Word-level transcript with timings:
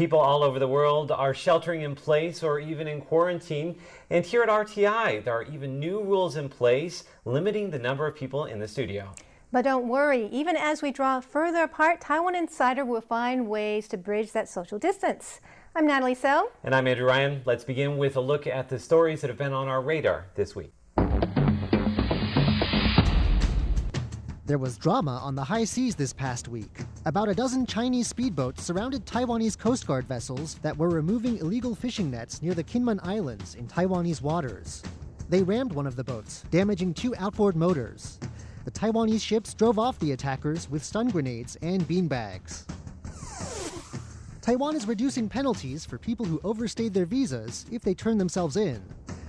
People 0.00 0.18
all 0.18 0.42
over 0.42 0.58
the 0.58 0.66
world 0.66 1.12
are 1.12 1.34
sheltering 1.34 1.82
in 1.82 1.94
place 1.94 2.42
or 2.42 2.58
even 2.58 2.88
in 2.88 3.02
quarantine. 3.02 3.76
And 4.08 4.24
here 4.24 4.42
at 4.42 4.48
RTI, 4.48 5.22
there 5.22 5.34
are 5.34 5.42
even 5.42 5.78
new 5.78 6.02
rules 6.02 6.36
in 6.36 6.48
place 6.48 7.04
limiting 7.26 7.68
the 7.68 7.78
number 7.78 8.06
of 8.06 8.16
people 8.16 8.46
in 8.46 8.60
the 8.60 8.66
studio. 8.66 9.12
But 9.52 9.64
don't 9.64 9.88
worry, 9.88 10.26
even 10.32 10.56
as 10.56 10.80
we 10.80 10.90
draw 10.90 11.20
further 11.20 11.64
apart, 11.64 12.00
Taiwan 12.00 12.34
Insider 12.34 12.82
will 12.82 13.02
find 13.02 13.46
ways 13.46 13.88
to 13.88 13.98
bridge 13.98 14.32
that 14.32 14.48
social 14.48 14.78
distance. 14.78 15.42
I'm 15.76 15.86
Natalie 15.86 16.14
Tso. 16.14 16.50
And 16.64 16.74
I'm 16.74 16.86
Andrew 16.86 17.04
Ryan. 17.04 17.42
Let's 17.44 17.64
begin 17.64 17.98
with 17.98 18.16
a 18.16 18.22
look 18.22 18.46
at 18.46 18.70
the 18.70 18.78
stories 18.78 19.20
that 19.20 19.28
have 19.28 19.36
been 19.36 19.52
on 19.52 19.68
our 19.68 19.82
radar 19.82 20.28
this 20.34 20.56
week. 20.56 20.72
There 24.50 24.58
was 24.58 24.76
drama 24.76 25.20
on 25.22 25.36
the 25.36 25.44
high 25.44 25.62
seas 25.62 25.94
this 25.94 26.12
past 26.12 26.48
week. 26.48 26.80
About 27.06 27.28
a 27.28 27.34
dozen 27.36 27.66
Chinese 27.66 28.12
speedboats 28.12 28.58
surrounded 28.62 29.06
Taiwanese 29.06 29.56
Coast 29.56 29.86
Guard 29.86 30.08
vessels 30.08 30.56
that 30.62 30.76
were 30.76 30.88
removing 30.88 31.36
illegal 31.36 31.72
fishing 31.76 32.10
nets 32.10 32.42
near 32.42 32.52
the 32.52 32.64
Kinmen 32.64 32.98
Islands 33.04 33.54
in 33.54 33.68
Taiwanese 33.68 34.22
waters. 34.22 34.82
They 35.28 35.44
rammed 35.44 35.72
one 35.72 35.86
of 35.86 35.94
the 35.94 36.02
boats, 36.02 36.42
damaging 36.50 36.94
two 36.94 37.14
outboard 37.14 37.54
motors. 37.54 38.18
The 38.64 38.72
Taiwanese 38.72 39.22
ships 39.22 39.54
drove 39.54 39.78
off 39.78 40.00
the 40.00 40.10
attackers 40.10 40.68
with 40.68 40.82
stun 40.82 41.10
grenades 41.10 41.56
and 41.62 41.86
beanbags. 41.86 42.64
Taiwan 44.40 44.74
is 44.74 44.88
reducing 44.88 45.28
penalties 45.28 45.84
for 45.84 45.96
people 45.96 46.26
who 46.26 46.40
overstayed 46.42 46.92
their 46.92 47.06
visas 47.06 47.66
if 47.70 47.82
they 47.82 47.94
turn 47.94 48.18
themselves 48.18 48.56
in. 48.56 48.82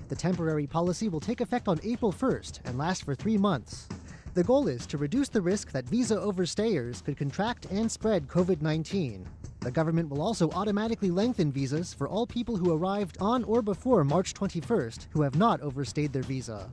The 0.10 0.16
temporary 0.16 0.66
policy 0.66 1.10
will 1.10 1.20
take 1.20 1.42
effect 1.42 1.68
on 1.68 1.80
April 1.84 2.12
1st 2.12 2.62
and 2.66 2.80
last 2.80 3.06
for 3.06 3.14
three 3.14 3.38
months. 3.38 3.88
The 4.34 4.46
goal 4.46 4.70
is 4.70 4.86
to 4.88 4.98
reduce 4.98 5.28
the 5.28 5.42
risk 5.42 5.74
that 5.74 5.84
visa 5.84 6.16
overstayers 6.16 7.04
could 7.04 7.18
contract 7.18 7.66
and 7.66 7.92
spread 7.92 8.30
COVID 8.30 8.62
19. 8.62 9.28
The 9.60 9.72
government 9.72 10.08
will 10.08 10.22
also 10.22 10.50
automatically 10.52 11.12
lengthen 11.12 11.52
visas 11.52 11.94
for 11.94 12.08
all 12.08 12.26
people 12.26 12.56
who 12.56 12.74
arrived 12.74 13.18
on 13.20 13.44
or 13.44 13.62
before 13.62 14.06
March 14.06 14.34
21st 14.34 15.08
who 15.12 15.22
have 15.22 15.36
not 15.36 15.60
overstayed 15.60 16.14
their 16.14 16.24
visa. 16.24 16.70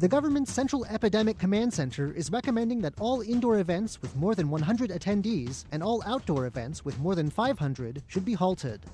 The 0.00 0.08
government's 0.08 0.52
Central 0.52 0.84
Epidemic 0.84 1.38
Command 1.38 1.72
Center 1.72 2.12
is 2.12 2.30
recommending 2.30 2.82
that 2.82 2.94
all 3.00 3.22
indoor 3.22 3.58
events 3.58 4.02
with 4.02 4.14
more 4.14 4.34
than 4.34 4.50
100 4.50 4.90
attendees 4.90 5.64
and 5.72 5.82
all 5.82 6.02
outdoor 6.04 6.44
events 6.44 6.84
with 6.84 6.98
more 6.98 7.14
than 7.14 7.30
500 7.30 8.02
should 8.08 8.26
be 8.26 8.34
halted. 8.34 8.84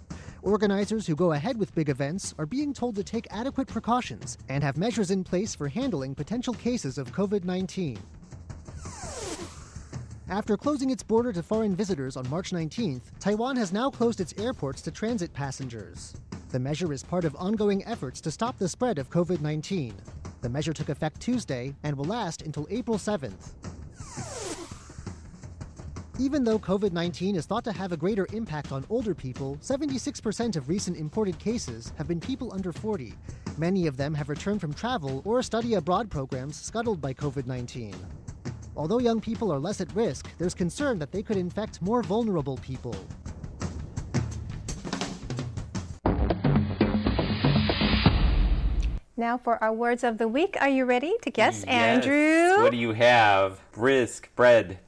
Organizers 0.43 1.07
who 1.07 1.17
go 1.17 1.33
ahead 1.33 1.59
with 1.59 1.75
big 1.75 1.89
events 1.89 2.35
are 2.39 2.47
being 2.47 2.73
told 2.73 2.95
to 2.97 3.05
take 3.05 3.27
adequate 3.31 3.67
precautions 3.67 4.39
and 4.49 4.63
have 4.63 4.77
measures 4.77 5.11
in 5.11 5.25
place 5.25 5.55
for 5.55 5.69
handling 5.69 6.15
potential 6.15 6.55
cases 6.55 6.97
of 6.97 7.13
COVID 7.13 7.45
19. 7.45 7.99
After 10.29 10.57
closing 10.57 10.91
its 10.91 11.03
border 11.03 11.33
to 11.33 11.43
foreign 11.43 11.75
visitors 11.75 12.17
on 12.17 12.29
March 12.29 12.51
19th, 12.51 13.03
Taiwan 13.19 13.57
has 13.57 13.73
now 13.73 13.91
closed 13.91 14.21
its 14.21 14.35
airports 14.39 14.83
to 14.83 14.91
transit 14.91 15.33
passengers. 15.33 16.15
The 16.51 16.59
measure 16.59 16.93
is 16.93 17.03
part 17.03 17.25
of 17.25 17.35
ongoing 17.37 17.85
efforts 17.87 18.21
to 18.21 18.31
stop 18.31 18.59
the 18.59 18.69
spread 18.69 18.99
of 18.99 19.11
COVID 19.11 19.41
19. 19.41 19.95
The 20.41 20.49
measure 20.49 20.73
took 20.73 20.89
effect 20.89 21.21
Tuesday 21.21 21.75
and 21.83 21.97
will 21.97 22.05
last 22.05 22.43
until 22.43 22.67
April 22.71 22.97
7th. 22.97 23.55
Even 26.21 26.43
though 26.43 26.59
COVID 26.59 26.91
19 26.91 27.37
is 27.37 27.47
thought 27.47 27.63
to 27.63 27.71
have 27.73 27.93
a 27.93 27.97
greater 27.97 28.27
impact 28.33 28.73
on 28.73 28.85
older 28.91 29.15
people, 29.15 29.57
76% 29.63 30.57
of 30.57 30.69
recent 30.69 30.97
imported 30.97 31.39
cases 31.39 31.93
have 31.97 32.09
been 32.09 32.19
people 32.19 32.53
under 32.53 32.73
40. 32.73 33.15
Many 33.57 33.87
of 33.87 33.97
them 33.97 34.15
have 34.15 34.29
returned 34.29 34.61
from 34.61 34.75
travel 34.75 35.23
or 35.25 35.43
study 35.45 35.75
abroad 35.75 36.11
programs 36.11 36.61
scuttled 36.61 37.01
by 37.01 37.15
COVID 37.15 37.47
19. 37.47 37.95
Although 38.77 38.99
young 38.99 39.21
people 39.21 39.53
are 39.53 39.61
less 39.61 39.81
at 39.81 39.95
risk, 39.95 40.29
there's 40.39 40.55
concern 40.55 40.99
that 40.99 41.13
they 41.13 41.23
could 41.23 41.37
infect 41.37 41.81
more 41.81 42.03
vulnerable 42.03 42.57
people. 42.57 42.97
Now 49.17 49.37
for 49.37 49.63
our 49.63 49.73
words 49.73 50.03
of 50.05 50.19
the 50.19 50.29
week. 50.29 50.57
Are 50.61 50.69
you 50.69 50.85
ready 50.85 51.15
to 51.23 51.31
guess, 51.31 51.65
Yes. 51.67 51.69
Andrew? 51.69 52.63
What 52.63 52.71
do 52.71 52.77
you 52.77 52.93
have? 52.93 53.61
Brisk, 53.73 54.31
bread, 54.37 54.79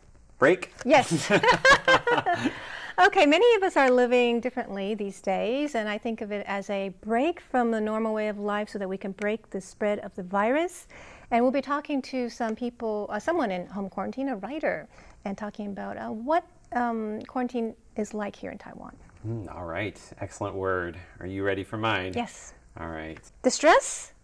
break? 0.40 0.72
Yes. 0.84 1.30
okay, 3.06 3.26
many 3.26 3.54
of 3.54 3.62
us 3.62 3.76
are 3.76 3.90
living 3.90 4.40
differently 4.40 4.96
these 4.96 5.20
days, 5.20 5.76
and 5.76 5.88
I 5.88 5.98
think 5.98 6.20
of 6.20 6.32
it 6.32 6.44
as 6.48 6.68
a 6.70 6.88
break 7.02 7.40
from 7.40 7.70
the 7.70 7.80
normal 7.80 8.12
way 8.12 8.26
of 8.26 8.40
life 8.40 8.68
so 8.68 8.78
that 8.80 8.88
we 8.88 8.98
can 8.98 9.12
break 9.12 9.50
the 9.50 9.60
spread 9.60 10.00
of 10.00 10.12
the 10.16 10.24
virus. 10.24 10.88
And 11.30 11.44
we'll 11.44 11.52
be 11.52 11.62
talking 11.62 12.02
to 12.02 12.28
some 12.28 12.56
people, 12.56 13.06
uh, 13.08 13.20
someone 13.20 13.52
in 13.52 13.66
home 13.66 13.88
quarantine, 13.88 14.30
a 14.30 14.36
writer, 14.36 14.88
and 15.24 15.38
talking 15.38 15.68
about 15.68 15.96
uh, 15.96 16.08
what 16.08 16.44
um, 16.72 17.22
quarantine 17.28 17.76
is 17.94 18.12
like 18.14 18.34
here 18.34 18.50
in 18.50 18.58
Taiwan. 18.58 18.96
Mm, 19.24 19.54
all 19.54 19.66
right, 19.66 20.00
excellent 20.20 20.56
word. 20.56 20.98
Are 21.20 21.26
you 21.26 21.44
ready 21.44 21.62
for 21.62 21.76
mine? 21.76 22.14
Yes. 22.16 22.54
All 22.80 22.88
right. 22.88 23.20
Distress? 23.42 24.14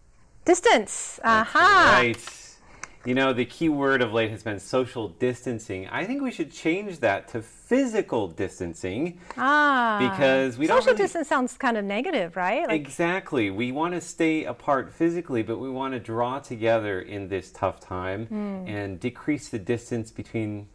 Distance. 0.45 1.19
That's 1.23 1.55
Aha. 1.55 1.99
Right. 2.01 2.46
You 3.07 3.15
know, 3.15 3.31
the 3.31 3.45
key 3.45 3.69
word 3.69 4.01
of 4.01 4.11
late 4.11 4.31
has 4.31 4.43
been 4.43 4.59
social 4.59 5.07
distancing. 5.07 5.87
I 5.87 6.03
think 6.03 6.21
we 6.21 6.29
should 6.29 6.51
change 6.51 6.99
that 6.99 7.29
to 7.29 7.41
physical 7.41 8.27
distancing 8.27 9.17
Ah. 9.37 9.97
because 10.11 10.57
we 10.57 10.67
don't 10.67 10.79
Social 10.81 10.91
really- 10.91 11.03
distance 11.05 11.29
sounds 11.29 11.55
kind 11.55 11.77
of 11.77 11.85
negative, 11.85 12.35
right? 12.35 12.67
Like, 12.67 12.81
Exactly. 12.81 13.49
We 13.49 13.71
want 13.71 13.93
to 13.93 14.01
stay 14.01 14.43
apart 14.43 14.91
physically, 14.91 15.41
but 15.41 15.57
we 15.57 15.69
want 15.69 15.93
to 15.93 16.01
draw 16.01 16.39
together 16.39 16.99
in 16.99 17.29
this 17.29 17.49
tough 17.49 17.79
time 17.79 18.25
Hmm. 18.25 18.67
and 18.67 18.99
decrease 18.99 19.47
the 19.47 19.59
distance 19.59 20.11
between 20.11 20.67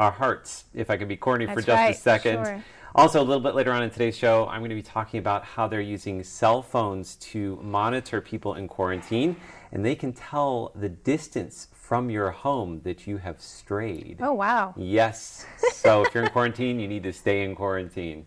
our 0.00 0.10
hearts, 0.10 0.64
if 0.74 0.90
I 0.90 0.96
can 0.96 1.06
be 1.06 1.16
corny 1.16 1.46
for 1.46 1.60
just 1.62 1.68
right, 1.68 1.94
a 1.94 1.98
second. 1.98 2.44
sure. 2.44 2.64
Also, 2.98 3.20
a 3.20 3.22
little 3.22 3.40
bit 3.40 3.54
later 3.54 3.70
on 3.72 3.84
in 3.84 3.90
today's 3.90 4.18
show, 4.18 4.48
I'm 4.48 4.58
going 4.58 4.70
to 4.70 4.74
be 4.74 4.82
talking 4.82 5.18
about 5.18 5.44
how 5.44 5.68
they're 5.68 5.80
using 5.80 6.20
cell 6.24 6.62
phones 6.62 7.14
to 7.30 7.54
monitor 7.62 8.20
people 8.20 8.54
in 8.54 8.66
quarantine, 8.66 9.36
and 9.70 9.84
they 9.84 9.94
can 9.94 10.12
tell 10.12 10.72
the 10.74 10.88
distance 10.88 11.68
from 11.72 12.10
your 12.10 12.32
home 12.32 12.80
that 12.82 13.06
you 13.06 13.18
have 13.18 13.40
strayed. 13.40 14.16
oh, 14.20 14.32
wow. 14.32 14.74
Yes. 14.76 15.46
So 15.74 16.02
if 16.02 16.12
you're 16.12 16.24
in 16.24 16.30
quarantine, 16.30 16.80
you 16.80 16.88
need 16.88 17.04
to 17.04 17.12
stay 17.12 17.44
in 17.44 17.54
quarantine. 17.54 18.26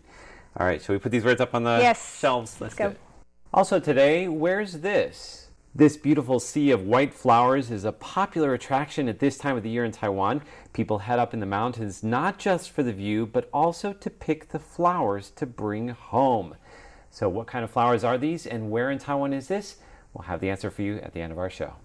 All 0.56 0.66
right, 0.66 0.80
shall 0.80 0.94
we 0.94 0.98
put 0.98 1.12
these 1.12 1.22
words 1.22 1.42
up 1.42 1.54
on 1.54 1.64
the 1.64 1.76
Yes. 1.78 2.18
shelves? 2.18 2.58
Let's 2.58 2.74
go. 2.74 2.88
it. 2.88 3.00
Also 3.52 3.78
today, 3.78 4.26
where's 4.26 4.78
this? 4.78 5.48
This 5.74 5.96
beautiful 5.96 6.38
sea 6.38 6.70
of 6.70 6.86
white 6.86 7.14
flowers 7.14 7.70
is 7.70 7.86
a 7.86 7.92
popular 7.92 8.52
attraction 8.52 9.08
at 9.08 9.20
this 9.20 9.38
time 9.38 9.56
of 9.56 9.62
the 9.62 9.70
year 9.70 9.86
in 9.86 9.90
Taiwan. 9.90 10.42
People 10.74 10.98
head 10.98 11.18
up 11.18 11.32
in 11.32 11.40
the 11.40 11.46
mountains 11.46 12.02
not 12.02 12.38
just 12.38 12.70
for 12.70 12.82
the 12.82 12.92
view, 12.92 13.24
but 13.24 13.48
also 13.54 13.94
to 13.94 14.10
pick 14.10 14.50
the 14.50 14.58
flowers 14.58 15.30
to 15.30 15.46
bring 15.46 15.88
home. 15.88 16.56
So, 17.10 17.26
what 17.30 17.46
kind 17.46 17.64
of 17.64 17.70
flowers 17.70 18.04
are 18.04 18.18
these 18.18 18.46
and 18.46 18.70
where 18.70 18.90
in 18.90 18.98
Taiwan 18.98 19.32
is 19.32 19.48
this? 19.48 19.76
We'll 20.12 20.24
have 20.24 20.40
the 20.40 20.50
answer 20.50 20.70
for 20.70 20.82
you 20.82 20.98
at 20.98 21.14
the 21.14 21.22
end 21.22 21.32
of 21.32 21.38
our 21.38 21.48
show. 21.48 21.76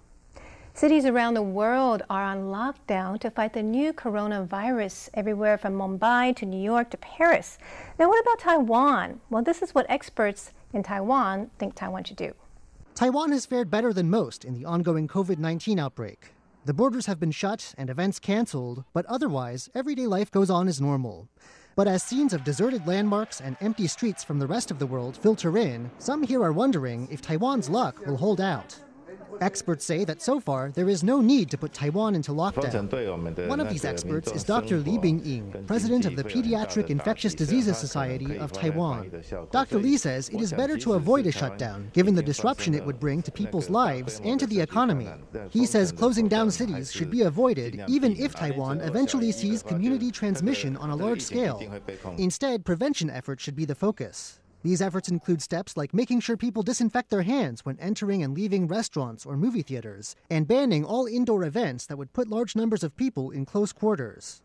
Cities 0.74 1.06
around 1.06 1.32
the 1.32 1.40
world 1.40 2.02
are 2.10 2.24
on 2.24 2.50
lockdown 2.50 3.18
to 3.20 3.30
fight 3.30 3.54
the 3.54 3.62
new 3.62 3.94
coronavirus, 3.94 5.08
everywhere 5.14 5.56
from 5.56 5.72
Mumbai 5.72 6.36
to 6.36 6.44
New 6.44 6.62
York 6.62 6.90
to 6.90 6.98
Paris. 6.98 7.56
Now, 7.98 8.10
what 8.10 8.20
about 8.20 8.40
Taiwan? 8.40 9.22
Well, 9.30 9.42
this 9.42 9.62
is 9.62 9.74
what 9.74 9.86
experts 9.88 10.52
in 10.74 10.82
Taiwan 10.82 11.50
think 11.58 11.74
Taiwan 11.74 12.04
should 12.04 12.18
do. 12.18 12.34
Taiwan 12.98 13.30
has 13.30 13.46
fared 13.46 13.70
better 13.70 13.92
than 13.92 14.10
most 14.10 14.44
in 14.44 14.54
the 14.54 14.64
ongoing 14.64 15.06
COVID 15.06 15.38
19 15.38 15.78
outbreak. 15.78 16.32
The 16.64 16.74
borders 16.74 17.06
have 17.06 17.20
been 17.20 17.30
shut 17.30 17.72
and 17.78 17.88
events 17.88 18.18
cancelled, 18.18 18.82
but 18.92 19.06
otherwise, 19.06 19.70
everyday 19.72 20.08
life 20.08 20.32
goes 20.32 20.50
on 20.50 20.66
as 20.66 20.80
normal. 20.80 21.28
But 21.76 21.86
as 21.86 22.02
scenes 22.02 22.32
of 22.32 22.42
deserted 22.42 22.88
landmarks 22.88 23.40
and 23.40 23.56
empty 23.60 23.86
streets 23.86 24.24
from 24.24 24.40
the 24.40 24.48
rest 24.48 24.72
of 24.72 24.80
the 24.80 24.86
world 24.88 25.16
filter 25.16 25.56
in, 25.56 25.92
some 25.98 26.24
here 26.24 26.42
are 26.42 26.52
wondering 26.52 27.06
if 27.08 27.22
Taiwan's 27.22 27.68
luck 27.70 28.04
will 28.04 28.16
hold 28.16 28.40
out. 28.40 28.74
Experts 29.40 29.84
say 29.84 30.04
that 30.04 30.20
so 30.20 30.40
far 30.40 30.70
there 30.70 30.88
is 30.88 31.04
no 31.04 31.20
need 31.20 31.50
to 31.50 31.58
put 31.58 31.72
Taiwan 31.72 32.14
into 32.14 32.32
lockdown. 32.32 33.48
One 33.48 33.60
of 33.60 33.68
these 33.68 33.84
experts 33.84 34.32
is 34.32 34.42
Dr. 34.44 34.78
Li 34.78 34.98
Bingying, 34.98 35.66
president 35.66 36.04
of 36.06 36.16
the 36.16 36.24
Pediatric 36.24 36.90
Infectious 36.90 37.34
Diseases 37.34 37.78
Society 37.78 38.36
of 38.38 38.52
Taiwan. 38.52 39.10
Dr. 39.52 39.78
Li 39.78 39.96
says 39.96 40.28
it 40.30 40.40
is 40.40 40.52
better 40.52 40.76
to 40.78 40.94
avoid 40.94 41.26
a 41.26 41.32
shutdown, 41.32 41.90
given 41.92 42.14
the 42.14 42.22
disruption 42.22 42.74
it 42.74 42.84
would 42.84 42.98
bring 42.98 43.22
to 43.22 43.30
people's 43.30 43.70
lives 43.70 44.20
and 44.24 44.40
to 44.40 44.46
the 44.46 44.60
economy. 44.60 45.08
He 45.50 45.66
says 45.66 45.92
closing 45.92 46.28
down 46.28 46.50
cities 46.50 46.92
should 46.92 47.10
be 47.10 47.22
avoided, 47.22 47.82
even 47.88 48.16
if 48.16 48.34
Taiwan 48.34 48.80
eventually 48.80 49.32
sees 49.32 49.62
community 49.62 50.10
transmission 50.10 50.76
on 50.76 50.90
a 50.90 50.96
large 50.96 51.22
scale. 51.22 51.62
Instead, 52.18 52.64
prevention 52.64 53.10
efforts 53.10 53.42
should 53.42 53.56
be 53.56 53.64
the 53.64 53.74
focus. 53.74 54.40
These 54.62 54.82
efforts 54.82 55.08
include 55.08 55.40
steps 55.40 55.76
like 55.76 55.94
making 55.94 56.20
sure 56.20 56.36
people 56.36 56.62
disinfect 56.62 57.10
their 57.10 57.22
hands 57.22 57.64
when 57.64 57.78
entering 57.78 58.22
and 58.22 58.34
leaving 58.34 58.66
restaurants 58.66 59.24
or 59.24 59.36
movie 59.36 59.62
theaters, 59.62 60.16
and 60.30 60.48
banning 60.48 60.84
all 60.84 61.06
indoor 61.06 61.44
events 61.44 61.86
that 61.86 61.96
would 61.96 62.12
put 62.12 62.28
large 62.28 62.56
numbers 62.56 62.82
of 62.82 62.96
people 62.96 63.30
in 63.30 63.44
close 63.44 63.72
quarters. 63.72 64.42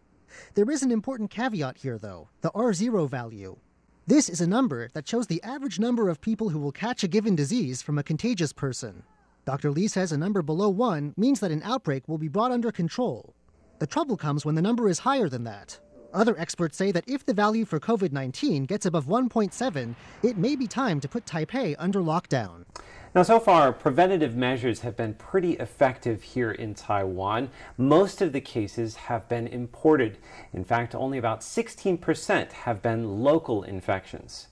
There 0.54 0.70
is 0.70 0.84
an 0.84 0.92
important 0.92 1.32
caveat 1.32 1.78
here, 1.78 1.98
though 1.98 2.30
the 2.42 2.52
R0 2.52 3.10
value. 3.10 3.58
This 4.06 4.30
is 4.30 4.42
a 4.42 4.48
number 4.48 4.90
that 4.94 5.08
shows 5.08 5.28
the 5.28 5.42
average 5.44 5.80
number 5.80 6.10
of 6.10 6.22
people 6.22 6.50
who 6.50 6.60
will 6.60 6.72
catch 6.72 7.04
a 7.04 7.08
given 7.08 7.36
disease 7.36 7.82
from 7.82 7.98
a 7.98 8.04
contagious 8.04 8.52
person. 8.52 9.04
Dr. 9.46 9.72
Lee 9.72 9.88
says 9.88 10.12
a 10.12 10.18
number 10.18 10.42
below 10.42 10.70
1 10.70 11.14
means 11.18 11.40
that 11.40 11.52
an 11.52 11.64
outbreak 11.64 12.08
will 12.08 12.18
be 12.18 12.28
brought 12.28 12.52
under 12.52 12.72
control. 12.72 13.34
The 13.80 13.88
trouble 13.88 14.18
comes 14.18 14.46
when 14.46 14.56
the 14.56 14.62
number 14.62 14.90
is 14.90 15.00
higher 15.00 15.30
than 15.30 15.44
that. 15.46 15.80
Other 16.14 16.40
experts 16.40 16.78
say 16.78 16.92
that 16.92 17.06
if 17.08 17.26
the 17.26 17.34
value 17.34 17.66
for 17.66 17.80
COVID 17.80 18.12
19 18.12 18.66
gets 18.66 18.86
above 18.86 19.06
1.7, 19.06 19.96
it 20.22 20.38
may 20.38 20.56
be 20.56 20.68
time 20.68 21.00
to 21.00 21.08
put 21.08 21.26
Taipei 21.26 21.76
under 21.80 22.00
lockdown. 22.00 22.66
Now, 23.16 23.24
so 23.24 23.40
far, 23.40 23.74
preventative 23.74 24.36
measures 24.36 24.80
have 24.82 24.96
been 24.96 25.14
pretty 25.16 25.54
effective 25.54 26.24
here 26.24 26.52
in 26.52 26.74
Taiwan. 26.74 27.50
Most 27.78 28.22
of 28.22 28.32
the 28.32 28.42
cases 28.42 28.96
have 28.96 29.28
been 29.30 29.48
imported. 29.48 30.18
In 30.52 30.64
fact, 30.64 30.96
only 30.96 31.18
about 31.18 31.42
16% 31.42 32.52
have 32.52 32.82
been 32.82 33.24
local 33.24 33.64
infections. 33.64 34.48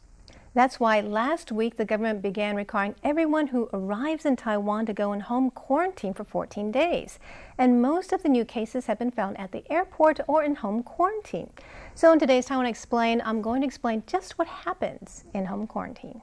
That's 0.54 0.82
why 0.82 1.00
last 1.00 1.50
week 1.50 1.78
the 1.78 1.86
government 1.86 2.22
began 2.22 2.58
requiring 2.58 2.96
everyone 3.06 3.48
who 3.48 3.70
arrives 3.72 4.26
in 4.26 4.36
Taiwan 4.36 4.86
to 4.86 4.94
go 4.94 5.14
in 5.14 5.22
home 5.22 5.50
quarantine 5.50 6.14
for 6.14 6.26
14 6.26 6.74
days. 6.74 7.20
And 7.58 7.82
most 7.82 8.12
of 8.12 8.22
the 8.22 8.28
new 8.28 8.44
cases 8.44 8.88
have 8.88 9.00
been 9.00 9.12
found 9.12 9.40
at 9.40 9.54
the 9.54 9.64
airport 9.72 10.20
or 10.28 10.44
in 10.44 10.56
home 10.56 10.84
quarantine. 10.84 11.52
So 11.96 12.12
in 12.12 12.20
today's 12.20 12.48
Taiwan 12.48 12.66
Explain, 12.66 13.22
I'm 13.24 13.42
going 13.42 13.62
to 13.62 13.68
explain 13.68 14.04
just 14.06 14.38
what 14.38 14.48
happens 14.48 15.24
in 15.34 15.46
home 15.46 15.68
quarantine. 15.68 16.22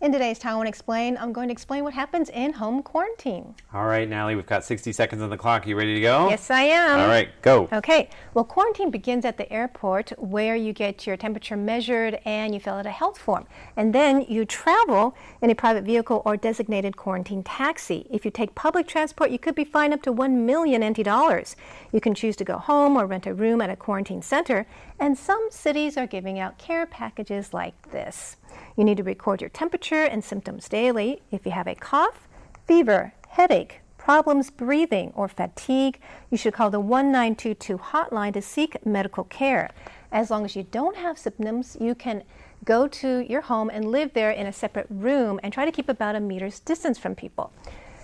In 0.00 0.12
today's 0.12 0.38
Taiwan 0.38 0.66
Explain, 0.66 1.18
I'm 1.18 1.30
going 1.30 1.48
to 1.48 1.52
explain 1.52 1.84
what 1.84 1.92
happens 1.92 2.30
in 2.30 2.54
home 2.54 2.82
quarantine. 2.82 3.54
All 3.74 3.84
right, 3.84 4.08
Natalie, 4.08 4.34
we've 4.34 4.46
got 4.46 4.64
60 4.64 4.92
seconds 4.92 5.20
on 5.20 5.28
the 5.28 5.36
clock. 5.36 5.66
Are 5.66 5.68
You 5.68 5.76
ready 5.76 5.94
to 5.94 6.00
go? 6.00 6.30
Yes, 6.30 6.50
I 6.50 6.62
am. 6.62 7.00
All 7.00 7.08
right, 7.08 7.28
go. 7.42 7.68
Okay. 7.70 8.08
Well, 8.32 8.46
quarantine 8.46 8.90
begins 8.90 9.26
at 9.26 9.36
the 9.36 9.52
airport 9.52 10.14
where 10.16 10.56
you 10.56 10.72
get 10.72 11.06
your 11.06 11.18
temperature 11.18 11.54
measured 11.54 12.18
and 12.24 12.54
you 12.54 12.60
fill 12.60 12.76
out 12.76 12.86
a 12.86 12.90
health 12.90 13.18
form. 13.18 13.46
And 13.76 13.94
then 13.94 14.22
you 14.22 14.46
travel 14.46 15.14
in 15.42 15.50
a 15.50 15.54
private 15.54 15.84
vehicle 15.84 16.22
or 16.24 16.34
designated 16.38 16.96
quarantine 16.96 17.42
taxi. 17.42 18.06
If 18.10 18.24
you 18.24 18.30
take 18.30 18.54
public 18.54 18.88
transport, 18.88 19.30
you 19.30 19.38
could 19.38 19.54
be 19.54 19.64
fined 19.64 19.92
up 19.92 20.00
to 20.04 20.12
1 20.12 20.46
million 20.46 20.82
NT 20.82 21.04
dollars. 21.04 21.56
You 21.92 22.00
can 22.00 22.14
choose 22.14 22.36
to 22.36 22.44
go 22.44 22.56
home 22.56 22.96
or 22.96 23.04
rent 23.04 23.26
a 23.26 23.34
room 23.34 23.60
at 23.60 23.68
a 23.68 23.76
quarantine 23.76 24.22
center. 24.22 24.66
And 25.00 25.16
some 25.16 25.48
cities 25.50 25.96
are 25.96 26.06
giving 26.06 26.38
out 26.38 26.58
care 26.58 26.84
packages 26.84 27.54
like 27.54 27.90
this. 27.90 28.36
You 28.76 28.84
need 28.84 28.98
to 28.98 29.02
record 29.02 29.40
your 29.40 29.48
temperature 29.48 30.04
and 30.04 30.22
symptoms 30.22 30.68
daily. 30.68 31.22
If 31.30 31.46
you 31.46 31.52
have 31.52 31.66
a 31.66 31.74
cough, 31.74 32.28
fever, 32.66 33.14
headache, 33.30 33.80
problems 33.96 34.50
breathing, 34.50 35.12
or 35.14 35.26
fatigue, 35.26 36.00
you 36.30 36.36
should 36.36 36.52
call 36.52 36.68
the 36.68 36.80
1922 36.80 37.78
hotline 37.78 38.34
to 38.34 38.42
seek 38.42 38.84
medical 38.84 39.24
care. 39.24 39.70
As 40.12 40.30
long 40.30 40.44
as 40.44 40.54
you 40.54 40.64
don't 40.64 40.96
have 40.96 41.16
symptoms, 41.16 41.78
you 41.80 41.94
can 41.94 42.22
go 42.66 42.86
to 42.86 43.20
your 43.20 43.40
home 43.40 43.70
and 43.70 43.90
live 43.90 44.12
there 44.12 44.30
in 44.30 44.46
a 44.46 44.52
separate 44.52 44.86
room 44.90 45.40
and 45.42 45.50
try 45.50 45.64
to 45.64 45.72
keep 45.72 45.88
about 45.88 46.14
a 46.14 46.20
meter's 46.20 46.60
distance 46.60 46.98
from 46.98 47.14
people. 47.14 47.52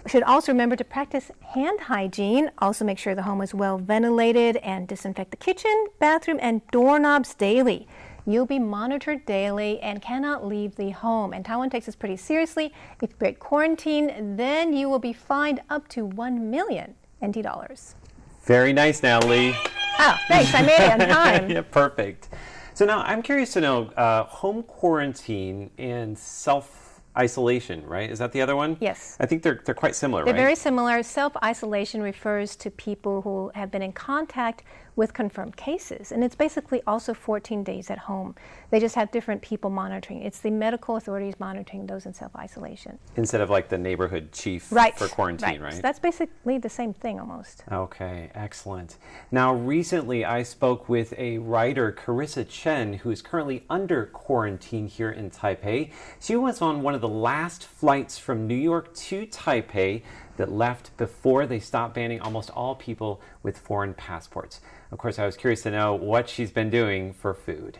Should 0.06 0.22
also 0.22 0.52
remember 0.52 0.76
to 0.76 0.84
practice 0.84 1.32
hand 1.54 1.80
hygiene. 1.80 2.52
Also, 2.58 2.84
make 2.84 2.98
sure 2.98 3.16
the 3.16 3.22
home 3.22 3.42
is 3.42 3.52
well 3.52 3.76
ventilated 3.76 4.56
and 4.58 4.86
disinfect 4.86 5.32
the 5.32 5.36
kitchen, 5.36 5.86
bathroom, 5.98 6.38
and 6.40 6.64
doorknobs 6.70 7.34
daily. 7.34 7.88
You'll 8.24 8.46
be 8.46 8.60
monitored 8.60 9.26
daily 9.26 9.80
and 9.80 10.00
cannot 10.00 10.46
leave 10.46 10.76
the 10.76 10.90
home. 10.90 11.32
And 11.32 11.44
Taiwan 11.44 11.70
takes 11.70 11.86
this 11.86 11.96
pretty 11.96 12.16
seriously. 12.16 12.72
If 13.00 13.10
you 13.10 13.16
break 13.18 13.40
quarantine, 13.40 14.36
then 14.36 14.72
you 14.72 14.88
will 14.88 15.00
be 15.00 15.12
fined 15.12 15.60
up 15.70 15.88
to 15.88 16.04
1 16.04 16.50
million 16.50 16.94
NT 17.24 17.42
dollars. 17.42 17.94
Very 18.44 18.72
nice, 18.72 19.02
Natalie. 19.02 19.56
Oh, 19.98 20.16
thanks. 20.28 20.54
I 20.54 20.62
made 20.62 20.78
it 20.78 20.92
on 20.92 21.08
time. 21.08 21.50
yeah, 21.50 21.62
perfect. 21.62 22.28
So 22.74 22.84
now 22.84 23.00
I'm 23.00 23.22
curious 23.22 23.52
to 23.54 23.60
know 23.60 23.86
uh, 23.96 24.24
home 24.24 24.62
quarantine 24.62 25.70
and 25.78 26.16
self 26.16 26.85
isolation, 27.16 27.84
right? 27.86 28.10
Is 28.10 28.18
that 28.18 28.32
the 28.32 28.40
other 28.40 28.56
one? 28.56 28.76
Yes. 28.80 29.16
I 29.20 29.26
think 29.26 29.42
they're, 29.42 29.60
they're 29.64 29.74
quite 29.74 29.94
similar, 29.94 30.24
they're 30.24 30.34
right? 30.34 30.40
very 30.40 30.56
similar. 30.56 31.02
Self 31.02 31.36
isolation 31.42 32.02
refers 32.02 32.56
to 32.56 32.70
people 32.70 33.22
who 33.22 33.50
have 33.54 33.70
been 33.70 33.82
in 33.82 33.92
contact 33.92 34.62
with 34.96 35.12
confirmed 35.12 35.56
cases. 35.56 36.10
And 36.10 36.25
it's 36.25 36.34
basically 36.34 36.82
also 36.87 37.14
14 37.14 37.62
days 37.62 37.90
at 37.90 37.98
home. 37.98 38.34
They 38.70 38.81
just 38.81 38.94
have 38.94 39.10
different 39.10 39.43
people 39.43 39.70
monitoring. 39.70 40.22
It's 40.22 40.40
the 40.40 40.50
medical 40.50 40.96
authorities 40.96 41.34
monitoring 41.38 41.87
those 41.87 42.06
in 42.06 42.14
self 42.14 42.34
isolation. 42.34 42.98
Instead 43.16 43.43
of 43.43 43.50
like 43.50 43.69
the 43.69 43.78
neighborhood 43.78 44.32
chief 44.32 44.72
right. 44.72 44.96
for 44.98 45.06
quarantine, 45.06 45.60
right? 45.60 45.62
right? 45.62 45.75
So 45.75 45.82
that's 45.82 45.98
basically 45.98 46.58
the 46.58 46.70
same 46.70 46.94
thing 46.94 47.20
almost. 47.20 47.62
Okay, 47.70 48.31
excellent. 48.34 48.96
Now, 49.31 49.54
recently 49.54 50.25
I 50.25 50.43
spoke 50.43 50.88
with 50.88 51.12
a 51.19 51.38
writer, 51.38 51.92
Karissa 51.92 52.49
Chen, 52.49 52.94
who 52.94 53.10
is 53.10 53.20
currently 53.20 53.64
under 53.69 54.06
quarantine 54.06 54.87
here 54.87 55.10
in 55.10 55.31
Taipei. 55.31 55.92
She 56.20 56.37
was 56.37 56.62
on 56.62 56.82
one 56.82 56.94
of 56.94 57.02
the 57.02 57.08
last 57.08 57.64
flights 57.64 58.19
from 58.19 58.46
New 58.46 58.54
York 58.54 58.94
to 58.94 59.26
Taipei 59.26 60.02
that 60.36 60.50
left 60.50 60.96
before 60.96 61.46
they 61.46 61.58
stopped 61.58 61.94
banning 61.94 62.20
almost 62.20 62.50
all 62.50 62.74
people 62.74 63.20
with 63.42 63.58
foreign 63.58 63.94
passports. 63.94 64.60
Of 64.90 64.98
course, 64.98 65.18
I 65.18 65.26
was 65.26 65.36
curious 65.36 65.62
to 65.62 65.70
know 65.70 65.94
what 65.94 66.28
she's 66.28 66.50
been 66.50 66.70
doing 66.70 67.12
for 67.12 67.34
food. 67.34 67.78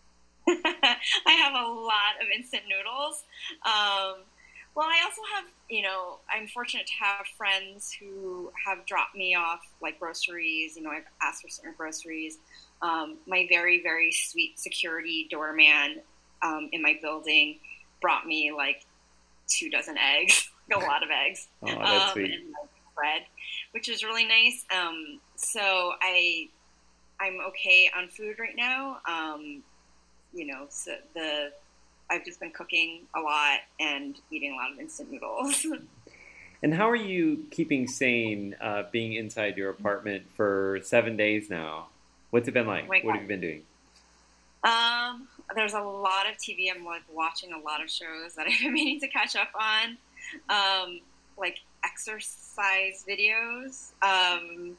I 0.48 0.96
have 1.26 1.54
a 1.54 1.68
lot 1.68 2.20
of 2.20 2.28
instant 2.34 2.62
noodles. 2.68 3.24
Um, 3.64 4.24
well, 4.74 4.86
I 4.86 5.02
also 5.04 5.20
have, 5.34 5.44
you 5.68 5.82
know, 5.82 6.20
I'm 6.30 6.48
fortunate 6.48 6.86
to 6.86 7.04
have 7.04 7.26
friends 7.36 7.92
who 7.92 8.50
have 8.66 8.86
dropped 8.86 9.14
me 9.14 9.34
off 9.34 9.60
like 9.82 10.00
groceries. 10.00 10.76
You 10.76 10.82
know, 10.82 10.90
I've 10.90 11.04
asked 11.20 11.42
for 11.42 11.48
certain 11.48 11.74
groceries. 11.76 12.38
Um, 12.80 13.18
my 13.26 13.46
very, 13.50 13.82
very 13.82 14.12
sweet 14.12 14.58
security 14.58 15.28
doorman 15.30 16.00
um, 16.42 16.70
in 16.72 16.82
my 16.82 16.98
building 17.02 17.58
brought 18.00 18.26
me 18.26 18.50
like 18.50 18.86
two 19.46 19.68
dozen 19.68 19.96
eggs, 19.98 20.48
a 20.72 20.78
lot 20.78 21.02
of 21.02 21.10
eggs, 21.10 21.48
oh, 21.62 21.66
that's 21.66 22.04
um, 22.04 22.12
sweet. 22.12 22.32
and 22.32 22.54
bread, 22.94 23.22
which 23.72 23.88
is 23.88 24.04
really 24.04 24.24
nice. 24.24 24.64
Um, 24.74 25.20
so 25.36 25.92
I, 26.00 26.48
I'm 27.20 27.38
okay 27.48 27.90
on 27.96 28.08
food 28.08 28.36
right 28.38 28.56
now. 28.56 28.98
Um, 29.08 29.62
you 30.34 30.46
know, 30.46 30.66
so 30.68 30.92
the 31.14 31.52
I've 32.10 32.24
just 32.24 32.40
been 32.40 32.50
cooking 32.50 33.02
a 33.16 33.20
lot 33.20 33.60
and 33.80 34.18
eating 34.30 34.52
a 34.52 34.56
lot 34.56 34.72
of 34.72 34.78
instant 34.78 35.10
noodles. 35.10 35.66
and 36.62 36.74
how 36.74 36.88
are 36.90 36.96
you 36.96 37.46
keeping 37.50 37.88
sane 37.88 38.54
uh, 38.60 38.84
being 38.92 39.14
inside 39.14 39.56
your 39.56 39.70
apartment 39.70 40.24
for 40.34 40.78
seven 40.82 41.16
days 41.16 41.48
now? 41.48 41.86
What's 42.30 42.48
it 42.48 42.52
been 42.52 42.66
like? 42.66 42.84
Oh 42.84 42.88
what 42.88 43.14
have 43.14 43.22
you 43.22 43.28
been 43.28 43.40
doing? 43.40 43.62
Um, 44.64 45.26
there's 45.54 45.74
a 45.74 45.80
lot 45.80 46.30
of 46.30 46.36
TV. 46.36 46.68
I'm 46.74 46.84
like 46.84 47.02
watching 47.10 47.52
a 47.52 47.58
lot 47.58 47.82
of 47.82 47.90
shows 47.90 48.34
that 48.36 48.46
I've 48.50 48.60
been 48.60 48.72
meaning 48.72 49.00
to 49.00 49.08
catch 49.08 49.34
up 49.34 49.48
on, 49.58 49.96
um, 50.48 51.00
like 51.38 51.58
exercise 51.84 53.04
videos. 53.08 53.92
Um, 54.02 54.76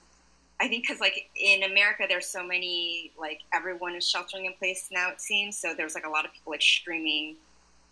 I 0.59 0.67
think 0.67 0.83
because 0.83 1.01
like 1.01 1.29
in 1.35 1.63
America, 1.63 2.05
there's 2.07 2.27
so 2.27 2.45
many 2.45 3.11
like 3.19 3.41
everyone 3.53 3.95
is 3.95 4.07
sheltering 4.07 4.45
in 4.45 4.53
place 4.53 4.89
now. 4.91 5.11
It 5.11 5.19
seems 5.19 5.57
so. 5.57 5.73
There's 5.75 5.95
like 5.95 6.05
a 6.05 6.09
lot 6.09 6.25
of 6.25 6.33
people 6.33 6.51
like 6.51 6.61
streaming 6.61 7.35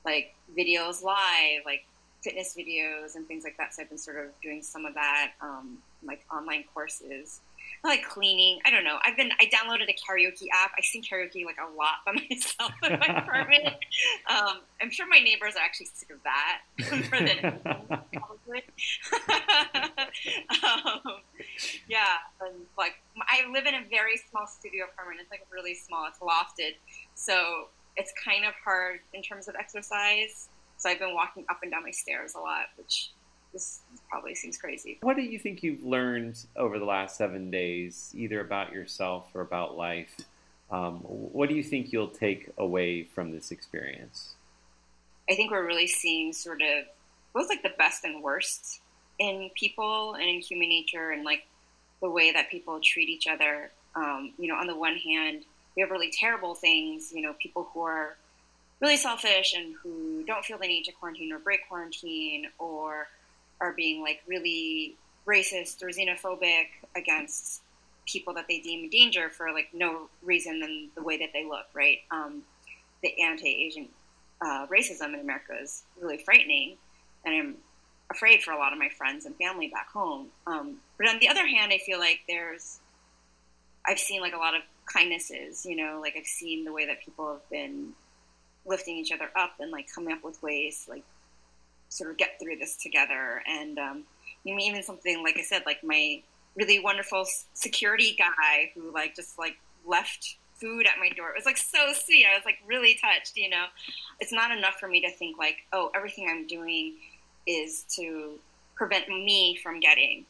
like 0.06 0.34
videos 0.58 1.04
live, 1.04 1.64
like 1.66 1.86
fitness 2.24 2.56
videos 2.58 3.16
and 3.16 3.28
things 3.28 3.44
like 3.44 3.58
that. 3.58 3.74
So 3.74 3.82
I've 3.82 3.90
been 3.90 3.98
sort 3.98 4.18
of 4.18 4.32
doing 4.42 4.62
some 4.62 4.86
of 4.86 4.94
that, 4.94 5.32
um, 5.42 5.80
like 6.04 6.24
online 6.34 6.64
courses. 6.74 7.42
I 7.84 7.88
like 7.88 8.08
cleaning. 8.08 8.60
I 8.66 8.70
don't 8.70 8.84
know. 8.84 8.98
I've 9.06 9.18
been. 9.18 9.32
I 9.40 9.46
downloaded 9.46 9.90
a 9.90 9.94
karaoke 9.94 10.48
app. 10.54 10.72
I 10.78 10.82
sing 10.82 11.02
karaoke 11.02 11.46
like 11.46 11.58
a 11.58 11.76
lot 11.76 12.06
by 12.06 12.14
myself 12.30 12.72
in 12.84 13.00
my 13.00 13.22
apartment. 13.22 13.64
Um, 14.30 14.62
I'm 14.82 14.90
sure 14.90 15.08
my 15.08 15.20
neighbors 15.20 15.56
are 15.56 15.64
actually 15.64 15.88
sick 15.94 16.10
of 16.10 16.20
that 16.24 16.62
more 16.80 17.20
than 17.20 17.60
probably. 18.14 18.64
um, 20.64 21.20
yeah, 21.88 22.18
and 22.40 22.56
like 22.78 22.94
I 23.20 23.52
live 23.52 23.66
in 23.66 23.76
a 23.76 23.84
very 23.90 24.18
small 24.30 24.48
studio 24.48 24.86
apartment. 24.86 25.20
It's 25.22 25.32
like 25.32 25.46
really 25.52 25.74
small. 25.76 26.08
It's 26.08 26.20
lofted, 26.20 26.76
so 27.16 27.68
it's 27.98 28.14
kind 28.24 28.46
of 28.46 28.54
hard 28.64 29.00
in 29.14 29.22
terms 29.22 29.48
of 29.48 29.56
exercise. 29.56 30.50
So 30.78 30.90
I've 30.90 31.00
been 31.00 31.14
walking 31.14 31.46
up 31.50 31.60
and 31.62 31.72
down 31.72 31.84
my 31.84 31.92
stairs 31.92 32.34
a 32.36 32.40
lot, 32.40 32.66
which 32.78 33.12
this 33.54 33.82
probably 34.10 34.36
seems 34.36 34.58
crazy. 34.58 34.98
What 35.02 35.16
do 35.16 35.24
you 35.24 35.40
think 35.40 35.64
you've 35.64 35.84
learned 35.84 36.44
over 36.56 36.80
the 36.80 36.86
last 36.86 37.18
seven 37.18 37.52
days, 37.52 38.14
either 38.16 38.40
about 38.40 38.72
yourself 38.72 39.28
or 39.34 39.42
about 39.42 39.78
life? 39.78 40.16
Um, 40.70 41.00
what 41.00 41.50
do 41.50 41.56
you 41.56 41.64
think 41.64 41.92
you'll 41.92 42.08
take 42.08 42.50
away 42.58 43.04
from 43.04 43.32
this 43.32 43.52
experience? 43.52 44.36
I 45.30 45.36
think 45.36 45.52
we're 45.52 45.66
really 45.66 45.88
seeing 45.88 46.34
sort 46.34 46.62
of 46.62 46.86
both 47.34 47.50
like 47.50 47.64
the 47.64 47.74
best 47.78 48.04
and 48.04 48.24
worst 48.24 48.82
in 49.20 49.50
people 49.56 50.14
and 50.14 50.24
in 50.24 50.40
human 50.40 50.70
nature 50.70 51.12
and 51.12 51.24
like 51.24 51.44
the 52.02 52.10
way 52.10 52.32
that 52.32 52.50
people 52.50 52.80
treat 52.82 53.10
each 53.10 53.28
other. 53.28 53.72
Um, 53.96 54.34
you 54.38 54.48
know, 54.48 54.56
on 54.56 54.68
the 54.68 54.76
one 54.76 54.96
hand, 54.96 55.44
we 55.76 55.82
have 55.82 55.92
really 55.92 56.12
terrible 56.12 56.56
things, 56.56 57.12
you 57.14 57.22
know, 57.22 57.34
people 57.40 57.70
who 57.74 57.82
are 57.82 58.18
really 58.82 58.98
selfish 58.98 59.54
and 59.56 59.76
who 59.82 60.24
don't 60.26 60.44
feel 60.44 60.58
the 60.58 60.68
need 60.68 60.84
to 60.86 60.92
quarantine 60.92 61.32
or 61.32 61.40
break 61.40 61.68
quarantine 61.68 62.48
or 62.58 63.08
are 63.62 63.74
being 63.74 64.02
like 64.02 64.22
really 64.28 64.96
racist 65.28 65.82
or 65.84 65.88
xenophobic 65.88 66.66
against 66.96 67.62
people 68.06 68.34
that 68.34 68.48
they 68.48 68.60
deem 68.60 68.86
a 68.86 68.90
danger 68.90 69.30
for 69.30 69.52
like 69.52 69.70
no 69.74 70.10
reason 70.24 70.60
than 70.60 70.90
the 70.96 71.04
way 71.04 71.18
that 71.18 71.30
they 71.34 71.46
look, 71.46 71.66
right? 71.74 72.00
Um, 72.10 72.42
the 73.04 73.22
anti-Asian 73.22 73.88
uh, 74.42 74.66
racism 74.68 75.14
in 75.14 75.20
America 75.20 75.54
is 75.62 75.84
really 76.00 76.18
frightening, 76.18 76.78
and 77.24 77.36
I'm 77.36 77.56
afraid 78.12 78.42
for 78.42 78.52
a 78.52 78.58
lot 78.58 78.74
of 78.74 78.80
my 78.80 78.90
friends 78.90 79.26
and 79.26 79.36
family 79.36 79.68
back 79.68 79.90
home. 79.90 80.28
Um, 80.48 80.78
but 80.98 81.08
on 81.08 81.20
the 81.20 81.30
other 81.30 81.46
hand, 81.46 81.72
I 81.72 81.78
feel 81.78 82.00
like 82.00 82.20
there's, 82.28 82.80
I've 83.86 84.00
seen 84.00 84.22
like 84.22 84.34
a 84.34 84.38
lot 84.38 84.56
of 84.56 84.62
kindnesses, 84.92 85.66
you 85.66 85.76
know, 85.76 86.00
like 86.02 86.16
I've 86.18 86.26
seen 86.26 86.66
the 86.66 86.74
way 86.74 86.86
that 86.88 87.04
people 87.04 87.32
have 87.32 87.50
been 87.50 87.94
lifting 88.66 88.98
each 88.98 89.12
other 89.12 89.30
up 89.36 89.54
and 89.60 89.72
like 89.72 89.88
coming 89.94 90.14
up 90.14 90.24
with 90.24 90.42
ways 90.44 90.86
like 90.90 91.04
sort 91.92 92.10
of 92.10 92.18
get 92.18 92.40
through 92.42 92.56
this 92.58 92.76
together. 92.76 93.44
And 93.48 93.78
um, 93.78 94.04
even 94.46 94.82
something 94.82 95.24
like 95.24 95.38
I 95.38 95.44
said, 95.44 95.64
like 95.66 95.84
my 95.84 96.22
really 96.56 96.80
wonderful 96.80 97.26
security 97.54 98.18
guy 98.18 98.72
who 98.74 98.92
like 98.92 99.16
just 99.16 99.38
like 99.38 99.58
left 99.86 100.38
food 100.60 100.86
at 100.86 101.00
my 101.00 101.10
door. 101.10 101.30
It 101.30 101.36
was 101.36 101.46
like 101.46 101.58
so 101.58 101.94
sweet. 101.94 102.26
I 102.32 102.38
was 102.38 102.46
like 102.46 102.60
really 102.66 102.98
touched, 103.02 103.36
you 103.36 103.50
know. 103.50 103.66
It's 104.20 104.34
not 104.34 104.56
enough 104.56 104.76
for 104.80 104.88
me 104.88 105.02
to 105.02 105.12
think 105.12 105.38
like, 105.38 105.58
oh, 105.74 105.92
everything 105.96 106.28
I'm 106.30 106.48
doing 106.48 106.96
is 107.48 107.86
to 107.96 108.40
prevent 108.76 109.10
me 109.10 109.58
from 109.62 109.80
getting 109.80 110.26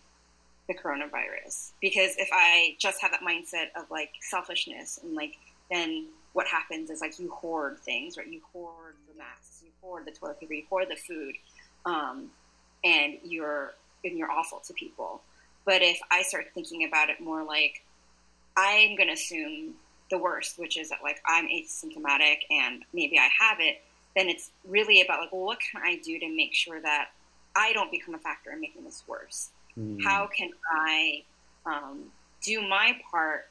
the 0.67 0.73
coronavirus. 0.73 1.71
Because 1.81 2.15
if 2.17 2.29
I 2.31 2.75
just 2.79 3.01
have 3.01 3.11
that 3.11 3.21
mindset 3.21 3.67
of 3.75 3.89
like 3.91 4.11
selfishness 4.21 4.99
and 5.03 5.15
like 5.15 5.37
then 5.69 6.07
what 6.33 6.47
happens 6.47 6.89
is 6.89 7.01
like 7.01 7.19
you 7.19 7.29
hoard 7.29 7.79
things, 7.79 8.17
right? 8.17 8.27
You 8.27 8.41
hoard 8.53 8.95
the 9.11 9.17
masks, 9.17 9.61
you 9.63 9.71
hoard 9.81 10.05
the 10.05 10.11
toilet 10.11 10.39
paper, 10.39 10.53
you 10.53 10.63
hoard 10.69 10.87
the 10.89 10.95
food, 10.95 11.35
um, 11.85 12.31
and 12.83 13.17
you're 13.23 13.73
and 14.03 14.17
you're 14.17 14.31
awful 14.31 14.59
to 14.67 14.73
people. 14.73 15.21
But 15.65 15.81
if 15.81 15.99
I 16.09 16.23
start 16.23 16.47
thinking 16.53 16.83
about 16.85 17.09
it 17.09 17.21
more 17.21 17.43
like 17.43 17.83
I'm 18.57 18.95
going 18.95 19.07
to 19.07 19.13
assume 19.13 19.75
the 20.09 20.17
worst, 20.17 20.59
which 20.59 20.77
is 20.77 20.89
that 20.89 20.99
like 21.03 21.21
I'm 21.25 21.47
asymptomatic 21.47 22.39
and 22.49 22.83
maybe 22.93 23.17
I 23.17 23.29
have 23.39 23.59
it, 23.59 23.81
then 24.15 24.27
it's 24.27 24.51
really 24.67 25.01
about 25.01 25.21
like, 25.21 25.31
well, 25.31 25.43
what 25.43 25.59
can 25.59 25.81
I 25.83 25.97
do 26.03 26.19
to 26.19 26.35
make 26.35 26.53
sure 26.53 26.81
that 26.81 27.09
I 27.55 27.73
don't 27.73 27.91
become 27.91 28.15
a 28.15 28.19
factor 28.19 28.51
in 28.51 28.59
making 28.59 28.83
this 28.83 29.03
worse? 29.07 29.49
Mm. 29.77 30.03
How 30.03 30.27
can 30.27 30.49
I 30.69 31.23
um, 31.65 32.05
do 32.43 32.61
my 32.61 32.97
part 33.09 33.47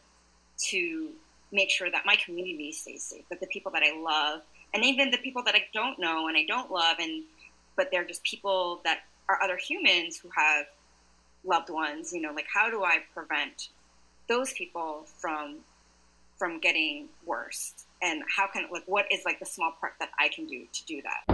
to 0.69 1.11
make 1.53 1.71
sure 1.71 1.91
that 1.91 2.03
my 2.05 2.17
community 2.25 2.73
stays 2.73 3.03
safe, 3.03 3.25
that 3.31 3.41
the 3.41 3.47
people 3.47 3.73
that 3.73 3.83
I 3.83 3.99
love, 3.99 4.43
and 4.75 4.85
even 4.85 5.11
the 5.11 5.19
people 5.19 5.43
that 5.45 5.55
I 5.55 5.65
don't 5.73 5.99
know 5.99 6.29
and 6.29 6.37
I 6.37 6.45
don't 6.47 6.71
love, 6.71 6.97
and 7.01 7.25
but 7.81 7.91
they're 7.91 8.05
just 8.05 8.23
people 8.25 8.83
that 8.85 8.99
are 9.27 9.43
other 9.43 9.57
humans 9.57 10.19
who 10.19 10.29
have 10.37 10.67
loved 11.45 11.71
ones. 11.71 12.13
You 12.13 12.21
know, 12.21 12.35
like 12.35 12.45
how 12.53 12.69
do 12.69 12.85
I 12.85 12.99
prevent 13.15 13.71
those 14.29 14.53
people 14.53 15.07
from 15.19 15.61
from 16.37 16.61
getting 16.61 17.09
worse? 17.25 17.73
And 18.03 18.23
how 18.37 18.49
can 18.49 18.67
like 18.71 18.83
what 18.85 19.07
is 19.11 19.23
like 19.25 19.39
the 19.39 19.47
small 19.47 19.73
part 19.81 19.95
that 19.99 20.11
I 20.19 20.29
can 20.29 20.45
do 20.45 20.67
to 20.71 20.85
do 20.85 21.01
that? 21.01 21.25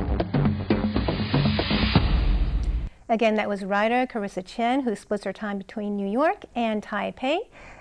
Again, 3.08 3.34
that 3.34 3.48
was 3.48 3.64
writer 3.64 4.06
Karissa 4.06 4.46
Chen, 4.46 4.82
who 4.82 4.94
splits 4.94 5.24
her 5.24 5.32
time 5.32 5.58
between 5.58 5.96
New 5.96 6.08
York 6.08 6.44
and 6.54 6.80
Taipei. 6.80 7.38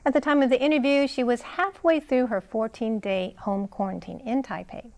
At 0.07 0.13
the 0.13 0.21
time 0.21 0.41
of 0.41 0.49
the 0.49 0.59
interview, 0.59 1.07
she 1.07 1.23
was 1.23 1.43
halfway 1.43 1.99
through 1.99 2.27
her 2.27 2.41
14 2.41 2.97
day 2.97 3.35
home 3.41 3.67
quarantine 3.67 4.21
in 4.21 4.41
Taipei. 4.41 4.91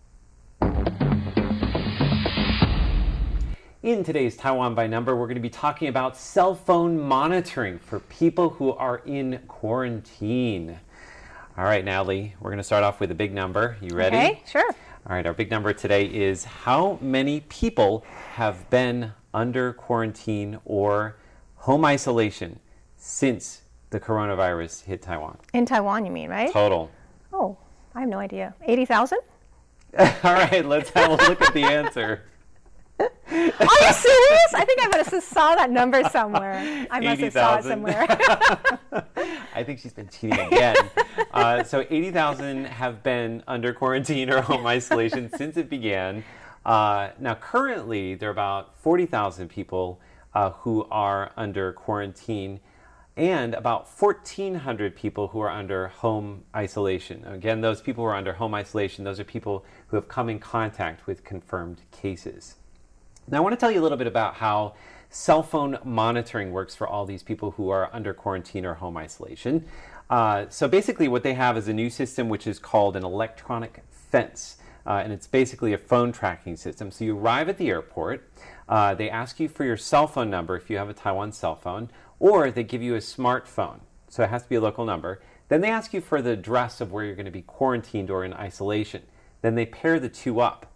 In 3.88 4.04
today's 4.04 4.36
Taiwan 4.36 4.74
by 4.74 4.86
Number, 4.86 5.16
we're 5.16 5.28
going 5.28 5.36
to 5.36 5.40
be 5.40 5.48
talking 5.48 5.88
about 5.88 6.14
cell 6.14 6.54
phone 6.54 7.00
monitoring 7.00 7.78
for 7.78 8.00
people 8.00 8.50
who 8.50 8.74
are 8.74 8.98
in 9.06 9.40
quarantine. 9.48 10.78
All 11.56 11.64
right, 11.64 11.82
Natalie, 11.82 12.34
we're 12.38 12.50
going 12.50 12.58
to 12.58 12.64
start 12.64 12.84
off 12.84 13.00
with 13.00 13.10
a 13.12 13.14
big 13.14 13.32
number. 13.32 13.78
You 13.80 13.96
ready? 13.96 14.14
Okay, 14.14 14.42
sure. 14.46 14.70
All 15.06 15.16
right, 15.16 15.26
our 15.26 15.32
big 15.32 15.50
number 15.50 15.72
today 15.72 16.04
is 16.04 16.44
how 16.44 16.98
many 17.00 17.40
people 17.48 18.04
have 18.34 18.68
been 18.68 19.14
under 19.32 19.72
quarantine 19.72 20.60
or 20.66 21.16
home 21.54 21.86
isolation 21.86 22.60
since 22.98 23.62
the 23.88 23.98
coronavirus 23.98 24.84
hit 24.84 25.00
Taiwan? 25.00 25.38
In 25.54 25.64
Taiwan, 25.64 26.04
you 26.04 26.12
mean, 26.12 26.28
right? 26.28 26.52
Total. 26.52 26.90
Oh, 27.32 27.56
I 27.94 28.00
have 28.00 28.08
no 28.10 28.18
idea. 28.18 28.54
80,000? 28.66 29.18
All 29.98 30.06
right, 30.24 30.66
let's 30.66 30.90
have 30.90 31.10
a 31.10 31.26
look 31.26 31.40
at 31.40 31.54
the 31.54 31.64
answer. 31.64 32.24
Are 32.98 33.06
you 33.30 33.92
serious? 33.92 34.54
I 34.54 34.64
think 34.66 34.80
I 34.82 34.88
must 34.96 35.10
have 35.10 35.22
saw 35.22 35.54
that 35.54 35.70
number 35.70 36.02
somewhere. 36.10 36.86
I 36.90 37.00
must 37.00 37.20
80, 37.20 37.24
have 37.24 37.32
saw 37.32 37.58
it 37.58 37.64
somewhere. 37.64 38.06
I 39.54 39.62
think 39.62 39.80
she's 39.80 39.92
been 39.92 40.08
cheating 40.08 40.38
again. 40.38 40.76
Uh, 41.32 41.62
so 41.62 41.84
80,000 41.88 42.64
have 42.66 43.02
been 43.02 43.42
under 43.46 43.72
quarantine 43.72 44.30
or 44.30 44.40
home 44.40 44.66
isolation 44.66 45.30
since 45.36 45.56
it 45.56 45.68
began. 45.68 46.24
Uh, 46.64 47.10
now, 47.18 47.34
currently, 47.34 48.14
there 48.14 48.28
are 48.28 48.32
about 48.32 48.78
40,000 48.80 49.48
people 49.48 50.00
uh, 50.34 50.50
who 50.50 50.86
are 50.90 51.32
under 51.36 51.72
quarantine 51.72 52.60
and 53.16 53.54
about 53.54 53.88
1,400 53.88 54.94
people 54.94 55.28
who 55.28 55.40
are 55.40 55.50
under 55.50 55.88
home 55.88 56.44
isolation. 56.54 57.24
Again, 57.24 57.60
those 57.60 57.80
people 57.80 58.04
who 58.04 58.10
are 58.10 58.14
under 58.14 58.34
home 58.34 58.54
isolation, 58.54 59.04
those 59.04 59.18
are 59.18 59.24
people 59.24 59.64
who 59.88 59.96
have 59.96 60.06
come 60.06 60.28
in 60.28 60.38
contact 60.38 61.06
with 61.08 61.24
confirmed 61.24 61.80
cases. 61.90 62.57
Now, 63.30 63.38
I 63.38 63.40
want 63.40 63.52
to 63.52 63.56
tell 63.58 63.70
you 63.70 63.80
a 63.80 63.84
little 63.84 63.98
bit 63.98 64.06
about 64.06 64.34
how 64.34 64.74
cell 65.10 65.42
phone 65.42 65.78
monitoring 65.84 66.52
works 66.52 66.74
for 66.74 66.86
all 66.86 67.06
these 67.06 67.22
people 67.22 67.52
who 67.52 67.70
are 67.70 67.90
under 67.92 68.12
quarantine 68.14 68.64
or 68.64 68.74
home 68.74 68.96
isolation. 68.96 69.64
Uh, 70.10 70.46
so, 70.48 70.68
basically, 70.68 71.08
what 71.08 71.22
they 71.22 71.34
have 71.34 71.56
is 71.56 71.68
a 71.68 71.72
new 71.72 71.90
system 71.90 72.28
which 72.28 72.46
is 72.46 72.58
called 72.58 72.96
an 72.96 73.04
electronic 73.04 73.82
fence 73.90 74.56
uh, 74.88 75.02
and 75.04 75.12
it's 75.12 75.26
basically 75.26 75.74
a 75.74 75.78
phone 75.78 76.10
tracking 76.12 76.56
system. 76.56 76.90
So 76.90 77.04
you 77.04 77.16
arrive 77.16 77.50
at 77.50 77.58
the 77.58 77.68
airport, 77.68 78.28
uh, 78.68 78.94
they 78.94 79.10
ask 79.10 79.38
you 79.38 79.48
for 79.48 79.64
your 79.64 79.76
cell 79.76 80.06
phone 80.06 80.30
number 80.30 80.56
if 80.56 80.70
you 80.70 80.78
have 80.78 80.88
a 80.88 80.94
Taiwan 80.94 81.32
cell 81.32 81.54
phone, 81.54 81.90
or 82.18 82.50
they 82.50 82.64
give 82.64 82.82
you 82.82 82.94
a 82.94 82.98
smartphone. 82.98 83.80
So 84.08 84.22
it 84.22 84.30
has 84.30 84.44
to 84.44 84.48
be 84.48 84.54
a 84.54 84.60
local 84.62 84.86
number. 84.86 85.20
Then 85.48 85.60
they 85.60 85.68
ask 85.68 85.92
you 85.92 86.00
for 86.00 86.22
the 86.22 86.30
address 86.30 86.80
of 86.80 86.90
where 86.90 87.04
you're 87.04 87.14
going 87.14 87.26
to 87.26 87.30
be 87.30 87.42
quarantined 87.42 88.10
or 88.10 88.24
in 88.24 88.32
isolation. 88.32 89.02
Then 89.42 89.54
they 89.54 89.66
pair 89.66 90.00
the 90.00 90.08
two 90.08 90.40
up. 90.40 90.72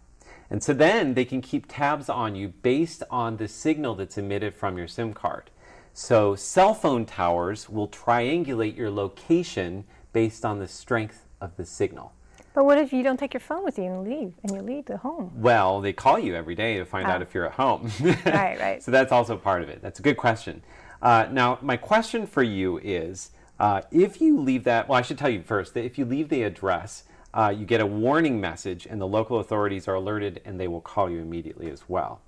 And 0.53 0.61
so 0.61 0.71
then 0.71 1.15
they 1.15 1.25
can 1.25 1.41
keep 1.41 1.65
tabs 1.67 2.09
on 2.09 2.35
you 2.35 2.49
based 2.49 3.01
on 3.09 3.37
the 3.37 3.47
signal 3.47 3.95
that's 3.95 4.19
emitted 4.19 4.53
from 4.53 4.77
your 4.77 4.87
SIM 4.87 5.11
card. 5.11 5.49
So 5.95 6.35
cell 6.35 6.75
phone 6.75 7.07
towers 7.07 7.71
will 7.71 7.87
triangulate 7.87 8.77
your 8.77 8.91
location 8.91 9.85
based 10.11 10.45
on 10.45 10.59
the 10.59 10.67
strength 10.67 11.25
of 11.41 11.57
the 11.57 11.65
signal. 11.65 12.13
But 12.53 12.65
what 12.65 12.77
if 12.77 12.93
you 12.93 13.01
don't 13.01 13.17
take 13.17 13.33
your 13.33 13.41
phone 13.41 13.63
with 13.63 13.79
you 13.79 13.85
and 13.85 14.03
leave 14.03 14.35
and 14.43 14.51
you 14.51 14.61
leave 14.61 14.85
the 14.85 14.97
home? 14.97 15.31
Well, 15.33 15.81
they 15.81 15.91
call 15.91 16.19
you 16.19 16.35
every 16.35 16.53
day 16.53 16.77
to 16.77 16.85
find 16.85 17.07
out 17.07 17.23
if 17.23 17.33
you're 17.33 17.47
at 17.47 17.53
home. 17.53 17.89
right, 18.23 18.59
right. 18.59 18.83
So 18.83 18.91
that's 18.91 19.11
also 19.11 19.35
part 19.35 19.63
of 19.63 19.69
it. 19.69 19.81
That's 19.81 19.97
a 19.97 20.03
good 20.03 20.17
question. 20.17 20.61
Uh, 21.01 21.25
now, 21.31 21.57
my 21.63 21.77
question 21.77 22.27
for 22.27 22.43
you 22.43 22.77
is 22.77 23.31
uh, 23.59 23.81
if 23.89 24.21
you 24.21 24.39
leave 24.39 24.65
that, 24.65 24.87
well, 24.87 24.99
I 24.99 25.01
should 25.01 25.17
tell 25.17 25.29
you 25.29 25.41
first 25.41 25.73
that 25.73 25.83
if 25.83 25.97
you 25.97 26.05
leave 26.05 26.29
the 26.29 26.43
address, 26.43 27.05
uh, 27.33 27.53
you 27.55 27.65
get 27.65 27.81
a 27.81 27.85
warning 27.85 28.39
message 28.39 28.85
and 28.85 29.01
the 29.01 29.07
local 29.07 29.39
authorities 29.39 29.87
are 29.87 29.95
alerted 29.95 30.41
and 30.45 30.59
they 30.59 30.67
will 30.67 30.81
call 30.81 31.09
you 31.09 31.19
immediately 31.19 31.69
as 31.69 31.89
well. 31.89 32.21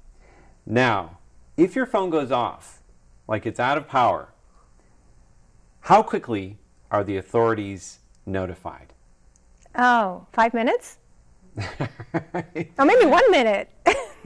Now, 0.65 1.19
if 1.57 1.75
your 1.75 1.85
phone 1.85 2.09
goes 2.09 2.31
off, 2.31 2.81
like 3.27 3.45
it's 3.45 3.59
out 3.59 3.77
of 3.77 3.87
power, 3.87 4.29
how 5.81 6.01
quickly 6.01 6.57
are 6.89 7.03
the 7.03 7.17
authorities 7.17 7.99
notified? 8.25 8.93
Oh, 9.77 10.25
five 10.33 10.53
minutes? 10.53 10.97
oh, 11.79 12.85
maybe 12.85 13.05
one 13.05 13.29
minute. 13.29 13.69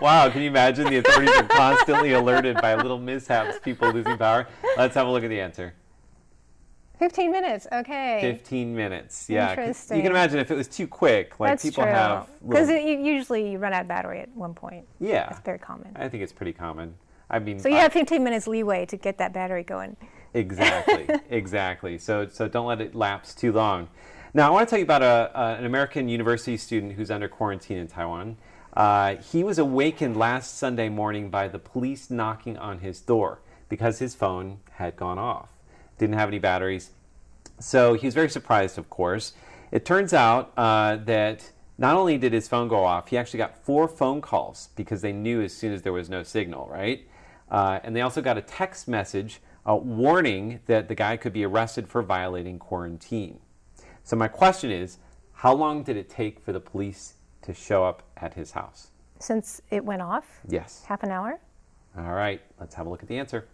wow, 0.00 0.28
can 0.28 0.42
you 0.42 0.48
imagine? 0.48 0.86
The 0.86 0.98
authorities 0.98 1.34
are 1.36 1.48
constantly 1.48 2.12
alerted 2.12 2.60
by 2.60 2.74
little 2.74 2.98
mishaps, 2.98 3.58
people 3.60 3.90
losing 3.90 4.18
power. 4.18 4.48
Let's 4.76 4.94
have 4.94 5.06
a 5.06 5.10
look 5.10 5.22
at 5.22 5.30
the 5.30 5.40
answer. 5.40 5.74
15 6.98 7.32
minutes, 7.32 7.66
okay. 7.72 8.18
15 8.20 8.74
minutes, 8.74 9.28
yeah. 9.28 9.50
Interesting. 9.50 9.96
You 9.96 10.02
can 10.02 10.12
imagine 10.12 10.38
if 10.38 10.50
it 10.50 10.56
was 10.56 10.68
too 10.68 10.86
quick, 10.86 11.40
like 11.40 11.50
That's 11.50 11.64
people 11.64 11.82
true. 11.82 11.92
have. 11.92 12.28
Because 12.46 12.68
usually 12.68 13.50
you 13.50 13.58
run 13.58 13.72
out 13.72 13.82
of 13.82 13.88
battery 13.88 14.20
at 14.20 14.28
one 14.30 14.54
point. 14.54 14.86
Yeah. 15.00 15.28
It's 15.30 15.40
very 15.40 15.58
common. 15.58 15.92
I 15.96 16.08
think 16.08 16.22
it's 16.22 16.32
pretty 16.32 16.52
common. 16.52 16.94
I 17.30 17.38
mean, 17.40 17.58
so 17.58 17.68
you 17.68 17.76
I, 17.76 17.80
have 17.80 17.92
15 17.92 18.22
minutes 18.22 18.46
leeway 18.46 18.86
to 18.86 18.96
get 18.96 19.18
that 19.18 19.32
battery 19.32 19.64
going. 19.64 19.96
Exactly, 20.34 21.08
exactly. 21.30 21.98
So, 21.98 22.28
so 22.28 22.48
don't 22.48 22.66
let 22.66 22.80
it 22.80 22.94
lapse 22.94 23.34
too 23.34 23.52
long. 23.52 23.88
Now, 24.32 24.48
I 24.48 24.50
want 24.50 24.68
to 24.68 24.70
tell 24.70 24.78
you 24.78 24.84
about 24.84 25.02
a, 25.02 25.30
an 25.58 25.64
American 25.64 26.08
university 26.08 26.56
student 26.56 26.92
who's 26.92 27.10
under 27.10 27.28
quarantine 27.28 27.78
in 27.78 27.86
Taiwan. 27.86 28.36
Uh, 28.72 29.16
he 29.16 29.44
was 29.44 29.58
awakened 29.58 30.16
last 30.16 30.58
Sunday 30.58 30.88
morning 30.88 31.30
by 31.30 31.46
the 31.48 31.58
police 31.58 32.10
knocking 32.10 32.56
on 32.58 32.80
his 32.80 33.00
door 33.00 33.40
because 33.68 34.00
his 34.00 34.14
phone 34.14 34.58
had 34.72 34.96
gone 34.96 35.18
off. 35.18 35.53
Didn't 35.98 36.16
have 36.16 36.28
any 36.28 36.38
batteries. 36.38 36.90
So 37.60 37.94
he 37.94 38.06
was 38.06 38.14
very 38.14 38.28
surprised, 38.28 38.78
of 38.78 38.90
course. 38.90 39.32
It 39.70 39.84
turns 39.84 40.12
out 40.12 40.52
uh, 40.56 40.96
that 41.04 41.50
not 41.78 41.96
only 41.96 42.18
did 42.18 42.32
his 42.32 42.48
phone 42.48 42.68
go 42.68 42.84
off, 42.84 43.08
he 43.08 43.18
actually 43.18 43.38
got 43.38 43.58
four 43.64 43.88
phone 43.88 44.20
calls 44.20 44.68
because 44.76 45.02
they 45.02 45.12
knew 45.12 45.42
as 45.42 45.52
soon 45.52 45.72
as 45.72 45.82
there 45.82 45.92
was 45.92 46.08
no 46.08 46.22
signal, 46.22 46.68
right? 46.70 47.06
Uh, 47.50 47.80
and 47.82 47.94
they 47.94 48.00
also 48.00 48.20
got 48.20 48.38
a 48.38 48.42
text 48.42 48.88
message 48.88 49.40
uh, 49.68 49.74
warning 49.74 50.60
that 50.66 50.88
the 50.88 50.94
guy 50.94 51.16
could 51.16 51.32
be 51.32 51.44
arrested 51.44 51.88
for 51.88 52.02
violating 52.02 52.58
quarantine. 52.58 53.40
So 54.02 54.16
my 54.16 54.28
question 54.28 54.70
is, 54.70 54.98
how 55.32 55.54
long 55.54 55.82
did 55.82 55.96
it 55.96 56.08
take 56.08 56.40
for 56.40 56.52
the 56.52 56.60
police 56.60 57.14
to 57.42 57.54
show 57.54 57.84
up 57.84 58.02
at 58.16 58.34
his 58.34 58.52
house? 58.52 58.88
Since 59.18 59.60
it 59.70 59.84
went 59.84 60.02
off? 60.02 60.40
Yes. 60.48 60.84
Half 60.86 61.02
an 61.02 61.10
hour? 61.10 61.40
All 61.96 62.12
right, 62.12 62.40
let's 62.60 62.74
have 62.74 62.86
a 62.86 62.90
look 62.90 63.02
at 63.02 63.08
the 63.08 63.18
answer. 63.18 63.48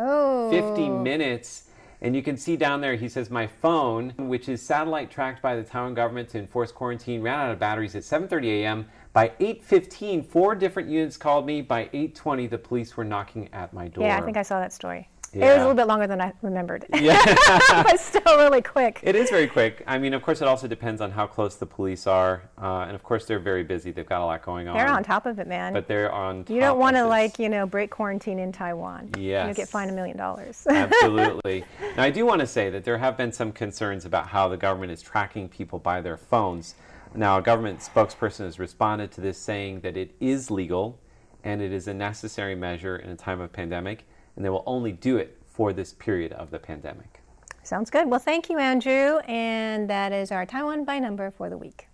Oh. 0.00 0.50
50 0.50 0.88
minutes. 0.88 1.64
And 2.02 2.16
you 2.16 2.22
can 2.22 2.38
see 2.38 2.56
down 2.56 2.80
there, 2.80 2.94
he 2.94 3.08
says, 3.08 3.28
My 3.28 3.46
phone, 3.46 4.14
which 4.16 4.48
is 4.48 4.62
satellite 4.62 5.10
tracked 5.10 5.42
by 5.42 5.54
the 5.54 5.62
Taiwan 5.62 5.92
government 5.92 6.30
to 6.30 6.38
enforce 6.38 6.72
quarantine, 6.72 7.20
ran 7.20 7.38
out 7.38 7.52
of 7.52 7.58
batteries 7.58 7.94
at 7.94 8.02
7.30 8.02 8.62
a.m. 8.62 8.86
By 9.12 9.28
8.15, 9.40 10.24
four 10.24 10.54
different 10.54 10.88
units 10.88 11.18
called 11.18 11.44
me. 11.44 11.60
By 11.60 11.86
8.20, 11.92 12.48
the 12.48 12.56
police 12.56 12.96
were 12.96 13.04
knocking 13.04 13.50
at 13.52 13.74
my 13.74 13.88
door. 13.88 14.04
Yeah, 14.04 14.16
I 14.16 14.22
think 14.22 14.38
I 14.38 14.42
saw 14.42 14.60
that 14.60 14.72
story. 14.72 15.08
It 15.32 15.40
was 15.40 15.48
a 15.56 15.58
little 15.58 15.74
bit 15.74 15.86
longer 15.86 16.06
than 16.06 16.20
I 16.20 16.32
remembered. 16.42 16.86
Yeah. 17.00 17.22
but 17.82 17.98
still 17.98 18.36
really 18.36 18.60
quick. 18.60 19.00
It 19.02 19.16
is 19.16 19.30
very 19.30 19.46
quick. 19.46 19.82
I 19.86 19.96
mean, 19.96 20.12
of 20.12 20.22
course, 20.22 20.42
it 20.42 20.48
also 20.48 20.68
depends 20.68 21.00
on 21.00 21.10
how 21.10 21.26
close 21.26 21.56
the 21.56 21.64
police 21.64 22.06
are. 22.06 22.42
Uh, 22.60 22.80
and 22.82 22.94
of 22.94 23.02
course, 23.02 23.24
they're 23.24 23.38
very 23.38 23.62
busy. 23.62 23.90
They've 23.90 24.06
got 24.06 24.20
a 24.20 24.26
lot 24.26 24.44
going 24.44 24.68
on. 24.68 24.76
They're 24.76 24.88
on 24.88 25.02
top 25.02 25.24
of 25.24 25.38
it, 25.38 25.46
man. 25.46 25.72
But 25.72 25.88
they're 25.88 26.12
on 26.12 26.44
you 26.48 26.60
don't 26.60 26.78
want 26.78 26.96
to 26.96 27.06
like, 27.06 27.38
you 27.38 27.48
know, 27.48 27.64
break 27.64 27.90
quarantine 27.90 28.38
in 28.38 28.52
Taiwan. 28.52 29.10
You'll 29.16 29.24
Yes. 29.24 29.56
get 29.56 29.68
fined 29.68 29.90
a 29.90 29.94
million 29.94 30.16
dollars. 30.18 30.66
Absolutely. 30.70 31.64
Now, 31.96 32.02
I 32.02 32.10
do 32.10 32.26
want 32.26 32.40
to 32.40 32.46
say 32.46 32.68
that 32.70 32.84
there 32.84 32.98
have 32.98 33.16
been 33.16 33.32
some 33.32 33.50
concerns 33.52 34.04
about 34.04 34.26
how 34.28 34.48
the 34.48 34.56
government 34.58 34.92
is 34.92 35.00
tracking 35.00 35.48
people 35.48 35.78
by 35.78 36.00
their 36.02 36.16
phones. 36.18 36.74
Now, 37.14 37.38
a 37.38 37.42
government 37.42 37.80
spokesperson 37.80 38.44
has 38.44 38.58
responded 38.58 39.10
to 39.12 39.20
this 39.22 39.38
saying 39.38 39.80
that 39.80 39.96
it 39.96 40.14
is 40.20 40.50
legal 40.50 40.98
and 41.42 41.62
it 41.62 41.72
is 41.72 41.88
a 41.88 41.94
necessary 41.94 42.54
measure 42.54 42.96
in 42.96 43.08
a 43.10 43.16
time 43.16 43.40
of 43.40 43.52
pandemic, 43.52 44.06
and 44.36 44.44
they 44.44 44.48
will 44.48 44.64
only 44.66 44.92
do 44.92 45.16
it 45.16 45.36
for 45.46 45.72
this 45.72 45.92
period 45.92 46.32
of 46.32 46.50
the 46.50 46.58
pandemic. 46.58 47.20
Sounds 47.62 47.90
good. 47.90 48.08
Well, 48.08 48.20
thank 48.20 48.48
you, 48.48 48.58
Andrew. 48.58 49.18
And 49.28 49.88
that 49.90 50.12
is 50.12 50.32
our 50.32 50.46
Taiwan 50.46 50.84
by 50.84 50.98
number 50.98 51.30
for 51.30 51.50
the 51.50 51.58
week. 51.58 51.86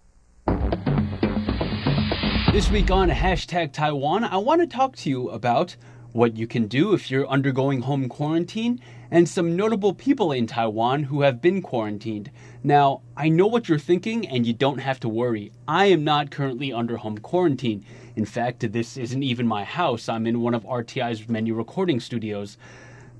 This 2.52 2.71
week 2.71 2.90
on 2.90 3.11
hashtag 3.11 3.73
Taiwan, 3.73 4.25
I 4.25 4.37
want 4.38 4.61
to 4.62 4.66
talk 4.66 4.97
to 4.97 5.11
you 5.11 5.28
about 5.28 5.76
what 6.12 6.37
you 6.37 6.47
can 6.47 6.66
do 6.66 6.95
if 6.95 7.11
you're 7.11 7.28
undergoing 7.28 7.83
home 7.83 8.09
quarantine 8.09 8.81
and 9.11 9.28
some 9.28 9.55
notable 9.55 9.93
people 9.93 10.33
in 10.33 10.47
Taiwan 10.47 11.02
who 11.05 11.21
have 11.21 11.43
been 11.43 11.61
quarantined. 11.61 12.31
Now, 12.67 13.03
I 13.17 13.29
know 13.29 13.47
what 13.47 13.69
you're 13.69 13.79
thinking 13.79 14.27
and 14.27 14.45
you 14.45 14.53
don't 14.53 14.79
have 14.79 14.99
to 14.99 15.09
worry. 15.09 15.53
I 15.69 15.87
am 15.87 16.03
not 16.03 16.33
currently 16.33 16.73
under 16.73 16.97
home 16.97 17.17
quarantine. 17.19 17.85
In 18.17 18.25
fact, 18.25 18.73
this 18.73 18.97
isn't 18.97 19.23
even 19.23 19.47
my 19.47 19.63
house. 19.63 20.09
I'm 20.09 20.27
in 20.27 20.41
one 20.41 20.53
of 20.53 20.65
RTI's 20.65 21.29
many 21.29 21.53
recording 21.53 22.01
studios. 22.01 22.59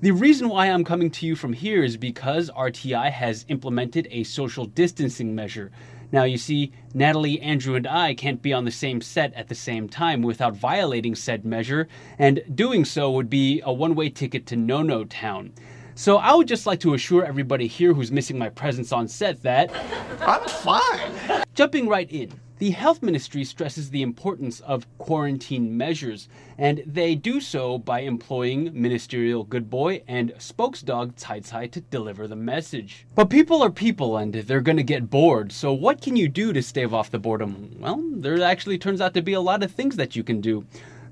The 0.01 0.11
reason 0.11 0.49
why 0.49 0.65
I'm 0.65 0.83
coming 0.83 1.09
to 1.11 1.25
you 1.25 1.37
from 1.37 1.53
here 1.53 1.81
is 1.81 1.95
because 1.95 2.51
RTI 2.51 3.09
has 3.09 3.45
implemented 3.47 4.09
a 4.11 4.25
social 4.25 4.65
distancing 4.65 5.33
measure. 5.33 5.71
Now, 6.11 6.25
you 6.25 6.37
see, 6.37 6.73
Natalie, 6.93 7.39
Andrew, 7.39 7.75
and 7.75 7.87
I 7.87 8.15
can't 8.15 8.41
be 8.41 8.51
on 8.51 8.65
the 8.65 8.71
same 8.71 8.99
set 8.99 9.33
at 9.33 9.47
the 9.47 9.55
same 9.55 9.87
time 9.87 10.23
without 10.23 10.57
violating 10.57 11.15
said 11.15 11.45
measure, 11.45 11.87
and 12.19 12.43
doing 12.53 12.83
so 12.83 13.11
would 13.11 13.29
be 13.29 13.61
a 13.63 13.71
one 13.71 13.95
way 13.95 14.09
ticket 14.09 14.45
to 14.47 14.57
No 14.57 14.81
No 14.81 15.05
Town. 15.05 15.53
So, 15.97 16.17
I 16.17 16.35
would 16.35 16.47
just 16.47 16.67
like 16.67 16.79
to 16.81 16.93
assure 16.93 17.25
everybody 17.25 17.65
here 17.65 17.91
who's 17.91 18.11
missing 18.11 18.37
my 18.37 18.49
presence 18.49 18.91
on 18.91 19.07
set 19.07 19.41
that 19.41 19.71
I'm 20.21 20.47
fine. 20.47 21.43
Jumping 21.55 21.87
right 21.87 22.07
in, 22.11 22.39
the 22.59 22.69
health 22.69 23.01
ministry 23.01 23.43
stresses 23.43 23.89
the 23.89 24.03
importance 24.03 24.59
of 24.59 24.85
quarantine 24.99 25.75
measures, 25.75 26.29
and 26.59 26.83
they 26.85 27.15
do 27.15 27.41
so 27.41 27.79
by 27.79 28.01
employing 28.01 28.69
ministerial 28.79 29.43
good 29.43 29.71
boy 29.71 30.03
and 30.07 30.35
spokesdog 30.35 31.15
Tsai 31.15 31.39
Tsai 31.39 31.65
to 31.65 31.81
deliver 31.81 32.27
the 32.27 32.35
message. 32.35 33.07
But 33.15 33.31
people 33.31 33.63
are 33.63 33.71
people 33.71 34.17
and 34.17 34.35
they're 34.35 34.61
gonna 34.61 34.83
get 34.83 35.09
bored, 35.09 35.51
so 35.51 35.73
what 35.73 35.99
can 35.99 36.15
you 36.15 36.29
do 36.29 36.53
to 36.53 36.61
stave 36.61 36.93
off 36.93 37.09
the 37.09 37.17
boredom? 37.17 37.75
Well, 37.79 38.03
there 38.17 38.39
actually 38.43 38.77
turns 38.77 39.01
out 39.01 39.15
to 39.15 39.23
be 39.23 39.33
a 39.33 39.41
lot 39.41 39.63
of 39.63 39.71
things 39.71 39.95
that 39.95 40.15
you 40.15 40.23
can 40.23 40.41
do. 40.41 40.63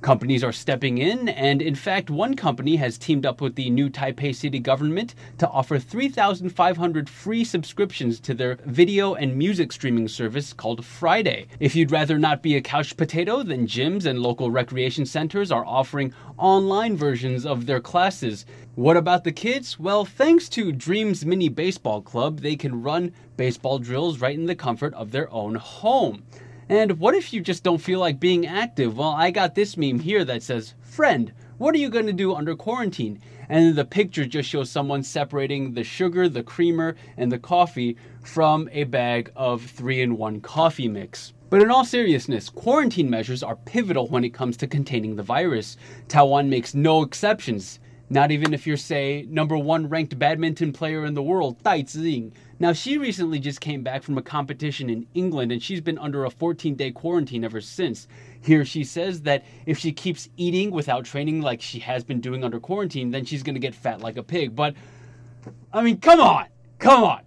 Companies 0.01 0.43
are 0.43 0.51
stepping 0.51 0.97
in, 0.97 1.29
and 1.29 1.61
in 1.61 1.75
fact, 1.75 2.09
one 2.09 2.35
company 2.35 2.75
has 2.75 2.97
teamed 2.97 3.25
up 3.25 3.41
with 3.41 3.55
the 3.55 3.69
new 3.69 3.89
Taipei 3.89 4.35
city 4.35 4.59
government 4.59 5.15
to 5.37 5.49
offer 5.49 5.79
3,500 5.79 7.09
free 7.09 7.43
subscriptions 7.43 8.19
to 8.19 8.33
their 8.33 8.57
video 8.65 9.15
and 9.15 9.35
music 9.35 9.71
streaming 9.71 10.07
service 10.07 10.53
called 10.53 10.85
Friday. 10.85 11.47
If 11.59 11.75
you'd 11.75 11.91
rather 11.91 12.19
not 12.19 12.43
be 12.43 12.55
a 12.55 12.61
couch 12.61 12.95
potato, 12.97 13.41
then 13.41 13.67
gyms 13.67 14.05
and 14.05 14.19
local 14.19 14.51
recreation 14.51 15.05
centers 15.05 15.51
are 15.51 15.65
offering 15.65 16.13
online 16.37 16.97
versions 16.97 17.45
of 17.45 17.65
their 17.65 17.79
classes. 17.79 18.45
What 18.75 18.97
about 18.97 19.23
the 19.23 19.31
kids? 19.31 19.79
Well, 19.79 20.05
thanks 20.05 20.49
to 20.49 20.71
Dreams 20.71 21.25
Mini 21.25 21.49
Baseball 21.49 22.01
Club, 22.01 22.41
they 22.41 22.55
can 22.55 22.83
run 22.83 23.13
baseball 23.37 23.79
drills 23.79 24.19
right 24.19 24.37
in 24.37 24.45
the 24.45 24.55
comfort 24.55 24.93
of 24.93 25.11
their 25.11 25.31
own 25.31 25.55
home. 25.55 26.23
And 26.67 26.99
what 26.99 27.13
if 27.13 27.31
you 27.31 27.41
just 27.41 27.63
don't 27.63 27.77
feel 27.77 27.99
like 27.99 28.19
being 28.19 28.47
active? 28.47 28.97
Well, 28.97 29.11
I 29.11 29.29
got 29.29 29.53
this 29.53 29.77
meme 29.77 29.99
here 29.99 30.25
that 30.25 30.41
says, 30.41 30.73
Friend, 30.81 31.31
what 31.59 31.75
are 31.75 31.77
you 31.77 31.89
going 31.89 32.07
to 32.07 32.13
do 32.13 32.33
under 32.33 32.55
quarantine? 32.55 33.21
And 33.49 33.75
the 33.75 33.85
picture 33.85 34.25
just 34.25 34.49
shows 34.49 34.71
someone 34.71 35.03
separating 35.03 35.73
the 35.73 35.83
sugar, 35.83 36.27
the 36.27 36.41
creamer, 36.41 36.95
and 37.17 37.31
the 37.31 37.37
coffee 37.37 37.97
from 38.23 38.67
a 38.71 38.85
bag 38.85 39.31
of 39.35 39.61
3 39.61 40.01
in 40.01 40.17
1 40.17 40.41
coffee 40.41 40.87
mix. 40.87 41.33
But 41.51 41.61
in 41.61 41.69
all 41.69 41.85
seriousness, 41.85 42.49
quarantine 42.49 43.11
measures 43.11 43.43
are 43.43 43.57
pivotal 43.57 44.07
when 44.07 44.23
it 44.23 44.33
comes 44.33 44.57
to 44.57 44.67
containing 44.67 45.15
the 45.15 45.23
virus. 45.23 45.77
Taiwan 46.07 46.49
makes 46.49 46.73
no 46.73 47.03
exceptions. 47.03 47.79
Not 48.09 48.31
even 48.31 48.53
if 48.53 48.67
you're, 48.67 48.77
say, 48.77 49.25
number 49.27 49.57
one 49.57 49.89
ranked 49.89 50.17
badminton 50.19 50.73
player 50.73 51.05
in 51.05 51.15
the 51.15 51.23
world, 51.23 51.61
Dai 51.63 51.81
Ziying. 51.81 52.33
Now, 52.59 52.71
she 52.71 52.99
recently 52.99 53.39
just 53.39 53.59
came 53.59 53.81
back 53.81 54.03
from 54.03 54.17
a 54.17 54.21
competition 54.21 54.91
in 54.91 55.07
England 55.15 55.51
and 55.51 55.61
she's 55.61 55.81
been 55.81 55.97
under 55.97 56.23
a 56.23 56.29
14 56.29 56.75
day 56.75 56.91
quarantine 56.91 57.43
ever 57.43 57.59
since. 57.61 58.07
Here 58.41 58.63
she 58.63 58.83
says 58.83 59.23
that 59.23 59.43
if 59.65 59.79
she 59.79 59.91
keeps 59.91 60.29
eating 60.37 60.69
without 60.69 61.05
training 61.05 61.41
like 61.41 61.61
she 61.61 61.79
has 61.79 62.03
been 62.03 62.21
doing 62.21 62.43
under 62.43 62.59
quarantine, 62.59 63.09
then 63.09 63.25
she's 63.25 63.41
gonna 63.41 63.59
get 63.59 63.73
fat 63.73 64.01
like 64.01 64.17
a 64.17 64.23
pig. 64.23 64.55
But, 64.55 64.75
I 65.73 65.81
mean, 65.81 65.97
come 65.97 66.21
on! 66.21 66.45
Come 66.77 67.03
on! 67.03 67.21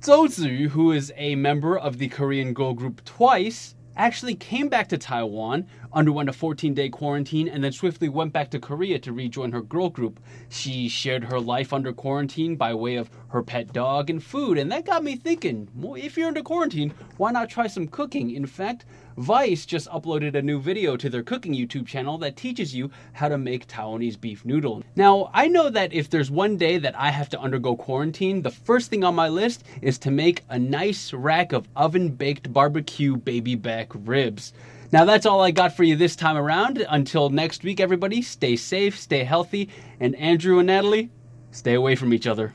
Zhou 0.00 0.26
Ziyu, 0.26 0.68
who 0.68 0.90
is 0.90 1.12
a 1.16 1.36
member 1.36 1.78
of 1.78 1.98
the 1.98 2.08
Korean 2.08 2.52
girl 2.52 2.74
group 2.74 3.04
Twice, 3.04 3.75
actually 3.96 4.34
came 4.34 4.68
back 4.68 4.88
to 4.88 4.98
Taiwan, 4.98 5.66
underwent 5.92 6.28
a 6.28 6.32
14 6.32 6.74
day 6.74 6.88
quarantine, 6.88 7.48
and 7.48 7.64
then 7.64 7.72
swiftly 7.72 8.08
went 8.08 8.32
back 8.32 8.50
to 8.50 8.58
Korea 8.58 8.98
to 9.00 9.12
rejoin 9.12 9.52
her 9.52 9.62
girl 9.62 9.88
group. 9.88 10.20
She 10.48 10.88
shared 10.88 11.24
her 11.24 11.40
life 11.40 11.72
under 11.72 11.92
quarantine 11.92 12.56
by 12.56 12.74
way 12.74 12.96
of 12.96 13.10
her 13.28 13.42
pet 13.42 13.72
dog 13.72 14.10
and 14.10 14.22
food, 14.22 14.58
and 14.58 14.70
that 14.72 14.84
got 14.84 15.02
me 15.02 15.16
thinking 15.16 15.68
well, 15.74 15.94
if 15.94 16.16
you're 16.16 16.28
under 16.28 16.42
quarantine, 16.42 16.92
why 17.16 17.32
not 17.32 17.48
try 17.48 17.66
some 17.66 17.88
cooking? 17.88 18.30
In 18.30 18.46
fact, 18.46 18.84
Vice 19.16 19.64
just 19.64 19.88
uploaded 19.88 20.34
a 20.34 20.42
new 20.42 20.60
video 20.60 20.94
to 20.94 21.08
their 21.08 21.22
cooking 21.22 21.54
YouTube 21.54 21.86
channel 21.86 22.18
that 22.18 22.36
teaches 22.36 22.74
you 22.74 22.90
how 23.14 23.28
to 23.28 23.38
make 23.38 23.66
Taiwanese 23.66 24.20
beef 24.20 24.44
noodle. 24.44 24.82
Now, 24.94 25.30
I 25.32 25.48
know 25.48 25.70
that 25.70 25.94
if 25.94 26.10
there's 26.10 26.30
one 26.30 26.58
day 26.58 26.76
that 26.76 26.98
I 26.98 27.10
have 27.10 27.30
to 27.30 27.40
undergo 27.40 27.76
quarantine, 27.76 28.42
the 28.42 28.50
first 28.50 28.90
thing 28.90 29.04
on 29.04 29.14
my 29.14 29.28
list 29.28 29.64
is 29.80 29.96
to 30.00 30.10
make 30.10 30.42
a 30.50 30.58
nice 30.58 31.14
rack 31.14 31.52
of 31.52 31.66
oven 31.76 32.10
baked 32.10 32.52
barbecue 32.52 33.16
baby 33.16 33.54
back 33.54 33.90
ribs. 33.94 34.52
Now, 34.92 35.06
that's 35.06 35.24
all 35.24 35.40
I 35.40 35.50
got 35.50 35.74
for 35.74 35.82
you 35.82 35.96
this 35.96 36.14
time 36.14 36.36
around. 36.36 36.84
Until 36.88 37.30
next 37.30 37.64
week, 37.64 37.80
everybody, 37.80 38.20
stay 38.20 38.54
safe, 38.54 38.98
stay 38.98 39.24
healthy, 39.24 39.70
and 39.98 40.14
Andrew 40.16 40.58
and 40.58 40.66
Natalie, 40.66 41.10
stay 41.52 41.72
away 41.72 41.96
from 41.96 42.12
each 42.12 42.26
other. 42.26 42.52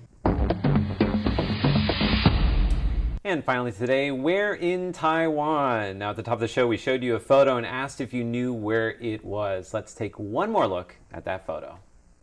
And 3.23 3.45
finally 3.45 3.71
today, 3.71 4.10
where 4.10 4.55
in 4.55 4.93
Taiwan? 4.93 5.99
Now 5.99 6.10
at 6.10 6.15
the 6.15 6.23
top 6.23 6.34
of 6.34 6.39
the 6.39 6.47
show, 6.47 6.65
we 6.65 6.75
showed 6.75 7.03
you 7.03 7.13
a 7.13 7.19
photo 7.19 7.57
and 7.57 7.67
asked 7.67 8.01
if 8.01 8.15
you 8.15 8.23
knew 8.23 8.51
where 8.51 8.97
it 8.99 9.23
was. 9.23 9.75
Let's 9.75 9.93
take 9.93 10.17
one 10.17 10.51
more 10.51 10.65
look 10.65 10.95
at 11.13 11.23
that 11.25 11.45
photo. 11.45 11.77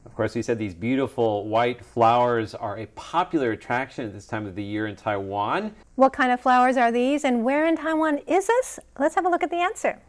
Of 0.04 0.16
course, 0.16 0.34
we 0.34 0.42
said 0.42 0.58
these 0.58 0.74
beautiful 0.74 1.46
white 1.46 1.84
flowers 1.84 2.52
are 2.52 2.78
a 2.78 2.86
popular 2.86 3.52
attraction 3.52 4.06
at 4.06 4.12
this 4.12 4.26
time 4.26 4.44
of 4.44 4.56
the 4.56 4.64
year 4.64 4.88
in 4.88 4.96
Taiwan. 4.96 5.72
What 5.94 6.12
kind 6.12 6.32
of 6.32 6.40
flowers 6.40 6.76
are 6.76 6.90
these 6.90 7.24
and 7.24 7.44
where 7.44 7.64
in 7.64 7.76
Taiwan 7.76 8.18
is 8.26 8.48
this? 8.48 8.80
Let's 8.98 9.14
have 9.14 9.24
a 9.24 9.28
look 9.28 9.44
at 9.44 9.50
the 9.50 9.60
answer. 9.60 10.00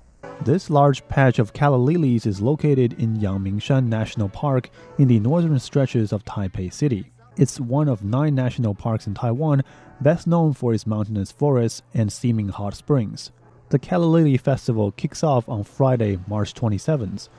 This 0.42 0.72
large 0.72 1.08
patch 1.08 1.38
of 1.38 1.54
calla 1.54 1.76
lilies 1.76 2.26
is 2.26 2.42
located 2.42 2.94
in 2.94 3.20
Yangmingshan 3.20 3.86
National 3.86 4.28
Park 4.28 4.72
in 4.98 5.08
the 5.08 5.20
northern 5.20 5.60
stretches 5.60 6.12
of 6.12 6.26
Taipei 6.26 6.74
City. 6.74 7.12
It's 7.38 7.60
one 7.60 7.88
of 7.88 8.04
nine 8.04 8.36
national 8.36 8.74
parks 8.74 9.08
in 9.08 9.14
Taiwan, 9.14 9.64
best 10.02 10.28
known 10.28 10.54
for 10.54 10.74
its 10.74 10.88
mountainous 10.88 11.32
forests 11.32 11.82
and 11.94 12.12
steaming 12.12 12.50
hot 12.50 12.76
springs. 12.76 13.32
The 13.70 13.80
Calla 13.80 14.06
Lily 14.06 14.38
Festival 14.38 14.92
kicks 14.92 15.24
off 15.24 15.48
on 15.48 15.64
Friday, 15.64 16.20
March 16.28 16.54
27th. 16.54 17.30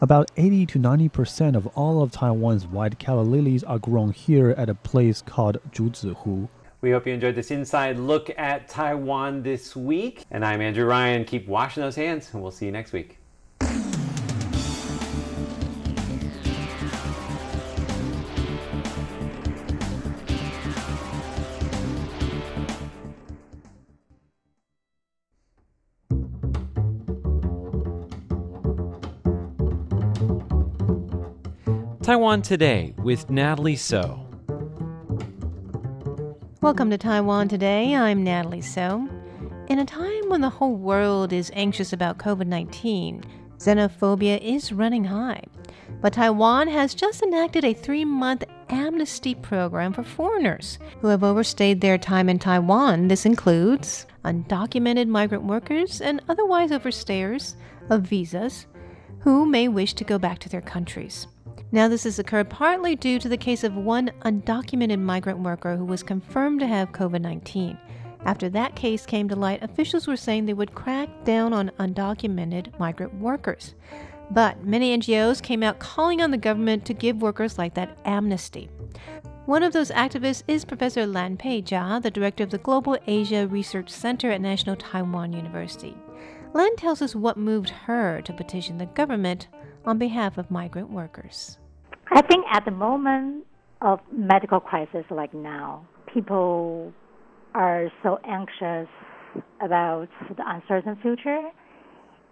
About 0.00 0.30
80 0.36 0.66
to 0.66 0.78
90 0.78 1.08
percent 1.08 1.56
of 1.56 1.66
all 1.68 2.02
of 2.02 2.12
Taiwan's 2.12 2.66
white 2.66 2.98
calla 2.98 3.22
lilies 3.22 3.64
are 3.64 3.78
grown 3.78 4.12
here 4.12 4.50
at 4.50 4.68
a 4.68 4.74
place 4.74 5.22
called 5.22 5.58
Zhuzihu. 5.72 6.48
We 6.80 6.92
hope 6.92 7.08
you 7.08 7.12
enjoyed 7.12 7.34
this 7.34 7.50
inside 7.50 7.98
look 7.98 8.30
at 8.38 8.68
Taiwan 8.68 9.42
this 9.42 9.74
week. 9.74 10.24
And 10.30 10.44
I'm 10.44 10.60
Andrew 10.60 10.84
Ryan. 10.84 11.24
Keep 11.24 11.48
washing 11.48 11.82
those 11.82 11.96
hands, 11.96 12.30
and 12.32 12.40
we'll 12.40 12.52
see 12.52 12.66
you 12.66 12.72
next 12.72 12.92
week. 12.92 13.17
Taiwan 32.08 32.40
Today 32.40 32.94
with 33.02 33.28
Natalie 33.28 33.76
Tso. 33.76 34.26
Welcome 36.62 36.88
to 36.88 36.96
Taiwan 36.96 37.48
Today. 37.48 37.94
I'm 37.94 38.24
Natalie 38.24 38.62
Tso. 38.62 39.06
In 39.68 39.78
a 39.78 39.84
time 39.84 40.30
when 40.30 40.40
the 40.40 40.48
whole 40.48 40.74
world 40.74 41.34
is 41.34 41.50
anxious 41.52 41.92
about 41.92 42.16
COVID 42.16 42.46
19, 42.46 43.24
xenophobia 43.58 44.40
is 44.40 44.72
running 44.72 45.04
high. 45.04 45.44
But 46.00 46.14
Taiwan 46.14 46.68
has 46.68 46.94
just 46.94 47.20
enacted 47.20 47.66
a 47.66 47.74
three 47.74 48.06
month 48.06 48.42
amnesty 48.70 49.34
program 49.34 49.92
for 49.92 50.02
foreigners 50.02 50.78
who 51.02 51.08
have 51.08 51.22
overstayed 51.22 51.82
their 51.82 51.98
time 51.98 52.30
in 52.30 52.38
Taiwan. 52.38 53.08
This 53.08 53.26
includes 53.26 54.06
undocumented 54.24 55.08
migrant 55.08 55.44
workers 55.44 56.00
and 56.00 56.22
otherwise 56.26 56.70
overstayers 56.70 57.52
of 57.90 58.04
visas 58.04 58.64
who 59.20 59.44
may 59.44 59.68
wish 59.68 59.92
to 59.92 60.04
go 60.04 60.18
back 60.18 60.38
to 60.38 60.48
their 60.48 60.62
countries. 60.62 61.26
Now, 61.70 61.86
this 61.86 62.04
has 62.04 62.18
occurred 62.18 62.48
partly 62.48 62.96
due 62.96 63.18
to 63.18 63.28
the 63.28 63.36
case 63.36 63.62
of 63.62 63.76
one 63.76 64.10
undocumented 64.22 65.00
migrant 65.00 65.40
worker 65.40 65.76
who 65.76 65.84
was 65.84 66.02
confirmed 66.02 66.60
to 66.60 66.66
have 66.66 66.92
COVID 66.92 67.20
19. 67.20 67.76
After 68.24 68.48
that 68.48 68.74
case 68.74 69.04
came 69.04 69.28
to 69.28 69.36
light, 69.36 69.62
officials 69.62 70.06
were 70.06 70.16
saying 70.16 70.46
they 70.46 70.54
would 70.54 70.74
crack 70.74 71.08
down 71.24 71.52
on 71.52 71.70
undocumented 71.78 72.78
migrant 72.78 73.14
workers. 73.14 73.74
But 74.30 74.64
many 74.64 74.96
NGOs 74.96 75.42
came 75.42 75.62
out 75.62 75.78
calling 75.78 76.20
on 76.20 76.30
the 76.30 76.38
government 76.38 76.84
to 76.86 76.94
give 76.94 77.22
workers 77.22 77.58
like 77.58 77.74
that 77.74 77.98
amnesty. 78.04 78.68
One 79.46 79.62
of 79.62 79.72
those 79.72 79.90
activists 79.90 80.42
is 80.46 80.64
Professor 80.64 81.06
Lan 81.06 81.36
Pei 81.36 81.62
Jia, 81.62 82.02
the 82.02 82.10
director 82.10 82.44
of 82.44 82.50
the 82.50 82.58
Global 82.58 82.98
Asia 83.06 83.46
Research 83.46 83.88
Center 83.88 84.30
at 84.30 84.40
National 84.40 84.76
Taiwan 84.76 85.32
University. 85.32 85.96
Lan 86.52 86.76
tells 86.76 87.00
us 87.00 87.14
what 87.14 87.36
moved 87.36 87.70
her 87.70 88.20
to 88.22 88.32
petition 88.32 88.78
the 88.78 88.86
government 88.86 89.48
on 89.84 89.98
behalf 89.98 90.38
of 90.38 90.50
migrant 90.50 90.90
workers. 90.90 91.58
I 92.10 92.22
think 92.22 92.44
at 92.52 92.64
the 92.64 92.70
moment 92.70 93.44
of 93.80 94.00
medical 94.12 94.60
crisis 94.60 95.04
like 95.10 95.32
now, 95.34 95.86
people 96.12 96.92
are 97.54 97.90
so 98.02 98.18
anxious 98.24 98.88
about 99.62 100.08
the 100.36 100.42
uncertain 100.46 100.96
future 101.02 101.50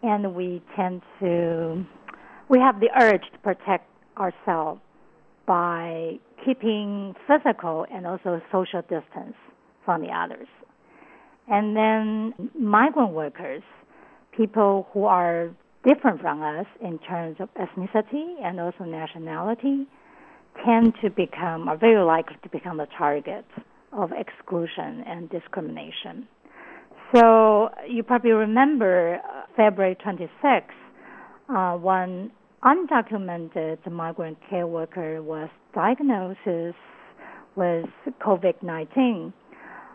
and 0.03 0.35
we 0.35 0.63
tend 0.75 1.03
to 1.21 1.85
we 2.49 2.59
have 2.61 2.81
the 2.81 2.89
urge 3.01 3.23
to 3.33 3.39
protect 3.39 3.89
ourselves 4.17 4.81
by 5.47 6.19
keeping 6.45 7.15
physical 7.27 7.87
and 7.93 8.07
also 8.07 8.41
social 8.53 8.83
distance 8.83 9.35
from 9.85 10.01
the 10.01 10.09
others. 10.09 10.49
And 11.49 11.77
then 11.77 12.51
migrant 12.59 13.13
workers, 13.13 13.63
people 14.37 14.89
who 14.93 15.05
are 15.05 15.51
different 15.87 16.21
from 16.21 16.43
us 16.43 16.67
in 16.83 16.99
terms 16.99 17.37
of 17.39 17.49
ethnicity 17.55 18.43
and 18.43 18.59
also 18.61 18.85
nationality, 18.85 19.87
tend 20.65 20.95
to 21.03 21.11
become, 21.11 21.69
are 21.69 21.77
very 21.77 22.03
likely 22.03 22.37
to 22.43 22.49
become 22.49 22.79
the 22.79 22.87
target 22.99 23.45
of 23.93 24.11
exclusion 24.13 25.05
and 25.07 25.31
discrimination. 25.31 26.27
So 27.15 27.69
you 27.89 28.03
probably 28.03 28.33
remember 28.33 29.17
uh, 29.17 29.43
February 29.57 29.97
26th, 30.05 30.63
uh, 31.49 31.77
one 31.79 32.33
undocumented 32.65 33.79
migrant 33.91 34.39
care 34.51 34.67
worker 34.67 35.23
was 35.23 35.49
diagnosed 35.73 36.75
with 37.55 37.87
COVID 38.21 38.63
19 38.63 39.33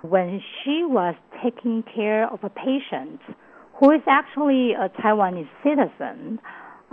when 0.04 0.42
she 0.64 0.84
was 0.84 1.16
taking 1.44 1.84
care 1.94 2.32
of 2.32 2.40
a 2.44 2.50
patient 2.50 3.20
who 3.82 3.90
is 3.90 4.02
actually 4.08 4.74
a 4.74 4.90
Taiwanese 4.90 5.50
citizen 5.64 6.40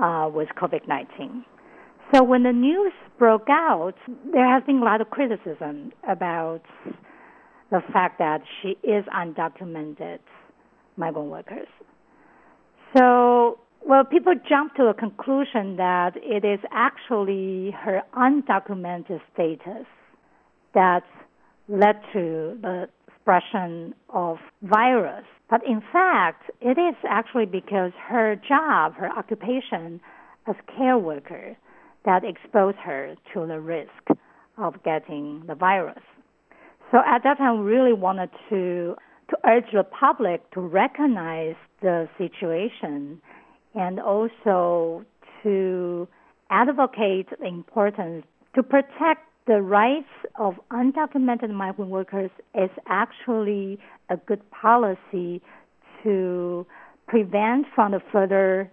uh, 0.02 0.28
with 0.32 0.48
COVID 0.60 0.88
19. 0.88 1.44
So 2.14 2.24
when 2.24 2.42
the 2.42 2.52
news 2.52 2.92
broke 3.18 3.48
out, 3.50 3.94
there 4.32 4.48
has 4.48 4.64
been 4.64 4.78
a 4.78 4.84
lot 4.84 5.02
of 5.02 5.10
criticism 5.10 5.92
about 6.08 6.62
the 7.70 7.82
fact 7.92 8.18
that 8.18 8.40
she 8.62 8.70
is 8.82 9.04
undocumented 9.14 10.20
migrant 10.96 11.28
workers. 11.28 11.68
So, 12.96 13.58
well, 13.86 14.04
people 14.04 14.32
jump 14.48 14.74
to 14.76 14.84
a 14.84 14.94
conclusion 14.94 15.76
that 15.76 16.12
it 16.16 16.42
is 16.46 16.60
actually 16.72 17.72
her 17.72 18.00
undocumented 18.16 19.20
status 19.34 19.86
that 20.72 21.02
led 21.68 22.00
to 22.14 22.58
the 22.62 22.88
expression 23.06 23.94
of 24.08 24.38
virus. 24.62 25.26
But 25.50 25.64
in 25.66 25.82
fact, 25.92 26.50
it 26.60 26.78
is 26.78 26.94
actually 27.08 27.46
because 27.46 27.92
her 28.06 28.36
job, 28.36 28.94
her 28.94 29.10
occupation 29.10 30.00
as 30.46 30.56
care 30.76 30.98
worker, 30.98 31.56
that 32.04 32.22
exposed 32.24 32.78
her 32.78 33.14
to 33.34 33.46
the 33.46 33.60
risk 33.60 33.90
of 34.56 34.82
getting 34.82 35.44
the 35.46 35.54
virus. 35.54 36.02
So 36.90 36.98
at 36.98 37.22
that 37.24 37.38
time, 37.38 37.64
we 37.64 37.70
really 37.70 37.92
wanted 37.92 38.30
to 38.50 38.96
to 39.30 39.36
urge 39.46 39.70
the 39.74 39.84
public 39.84 40.50
to 40.52 40.60
recognize 40.60 41.54
the 41.82 42.08
situation 42.16 43.20
and 43.74 44.00
also 44.00 45.04
to 45.42 46.08
advocate 46.50 47.28
the 47.38 47.46
importance 47.46 48.24
to 48.54 48.62
protect 48.62 49.27
the 49.48 49.62
rights 49.62 50.08
of 50.38 50.54
undocumented 50.70 51.50
migrant 51.50 51.90
workers 51.90 52.30
is 52.54 52.68
actually 52.86 53.78
a 54.10 54.16
good 54.18 54.42
policy 54.50 55.40
to 56.02 56.66
prevent 57.08 57.64
from 57.74 57.92
the 57.92 58.00
further 58.12 58.70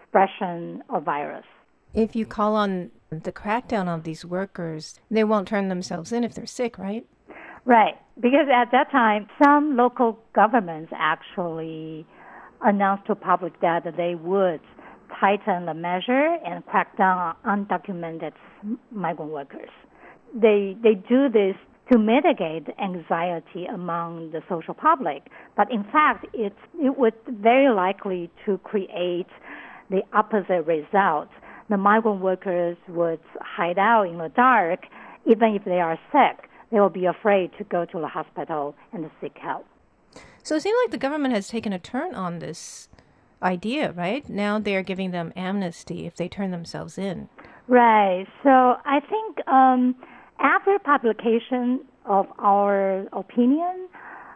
expression 0.00 0.82
of 0.88 1.02
virus. 1.02 1.44
If 1.92 2.14
you 2.14 2.24
call 2.24 2.54
on 2.54 2.92
the 3.10 3.32
crackdown 3.32 3.88
of 3.88 4.04
these 4.04 4.24
workers, 4.24 5.00
they 5.10 5.24
won't 5.24 5.48
turn 5.48 5.68
themselves 5.68 6.12
in 6.12 6.22
if 6.22 6.34
they're 6.34 6.46
sick, 6.46 6.78
right? 6.78 7.04
Right, 7.64 7.94
because 8.20 8.46
at 8.54 8.70
that 8.70 8.92
time, 8.92 9.26
some 9.42 9.76
local 9.76 10.20
governments 10.34 10.92
actually 10.96 12.06
announced 12.62 13.06
to 13.08 13.16
public 13.16 13.60
that 13.60 13.82
they 13.96 14.14
would 14.14 14.60
tighten 15.20 15.66
the 15.66 15.74
measure 15.74 16.36
and 16.44 16.64
crack 16.66 16.96
down 16.96 17.34
on 17.44 17.66
undocumented 17.66 18.32
migrant 18.92 19.32
workers. 19.32 19.70
They 20.40 20.76
they 20.82 20.94
do 20.94 21.28
this 21.28 21.56
to 21.90 21.98
mitigate 21.98 22.66
anxiety 22.82 23.66
among 23.72 24.32
the 24.32 24.42
social 24.48 24.74
public, 24.74 25.28
but 25.56 25.70
in 25.72 25.84
fact, 25.84 26.26
it 26.34 26.54
it 26.80 26.98
would 26.98 27.14
very 27.28 27.72
likely 27.72 28.30
to 28.44 28.58
create 28.58 29.28
the 29.90 30.02
opposite 30.12 30.66
result. 30.66 31.28
The 31.68 31.76
migrant 31.76 32.20
workers 32.20 32.76
would 32.88 33.20
hide 33.40 33.78
out 33.78 34.04
in 34.04 34.18
the 34.18 34.28
dark, 34.28 34.80
even 35.24 35.54
if 35.54 35.64
they 35.64 35.80
are 35.80 35.98
sick 36.12 36.48
they 36.70 36.80
will 36.80 36.90
be 36.90 37.06
afraid 37.06 37.50
to 37.58 37.64
go 37.64 37.84
to 37.84 38.00
the 38.00 38.08
hospital 38.08 38.74
and 38.92 39.08
seek 39.20 39.36
help. 39.38 39.66
So 40.42 40.56
it 40.56 40.62
seems 40.62 40.76
like 40.84 40.90
the 40.90 40.98
government 40.98 41.34
has 41.34 41.48
taken 41.48 41.72
a 41.72 41.78
turn 41.78 42.14
on 42.14 42.38
this 42.38 42.88
idea, 43.42 43.92
right? 43.92 44.28
Now 44.28 44.58
they're 44.58 44.82
giving 44.82 45.10
them 45.10 45.32
amnesty 45.36 46.06
if 46.06 46.16
they 46.16 46.28
turn 46.28 46.50
themselves 46.50 46.98
in. 46.98 47.28
Right. 47.68 48.26
So 48.42 48.50
I 48.50 49.00
think 49.00 49.46
um, 49.48 49.96
after 50.38 50.78
publication 50.84 51.80
of 52.04 52.26
our 52.38 53.06
opinion, 53.12 53.88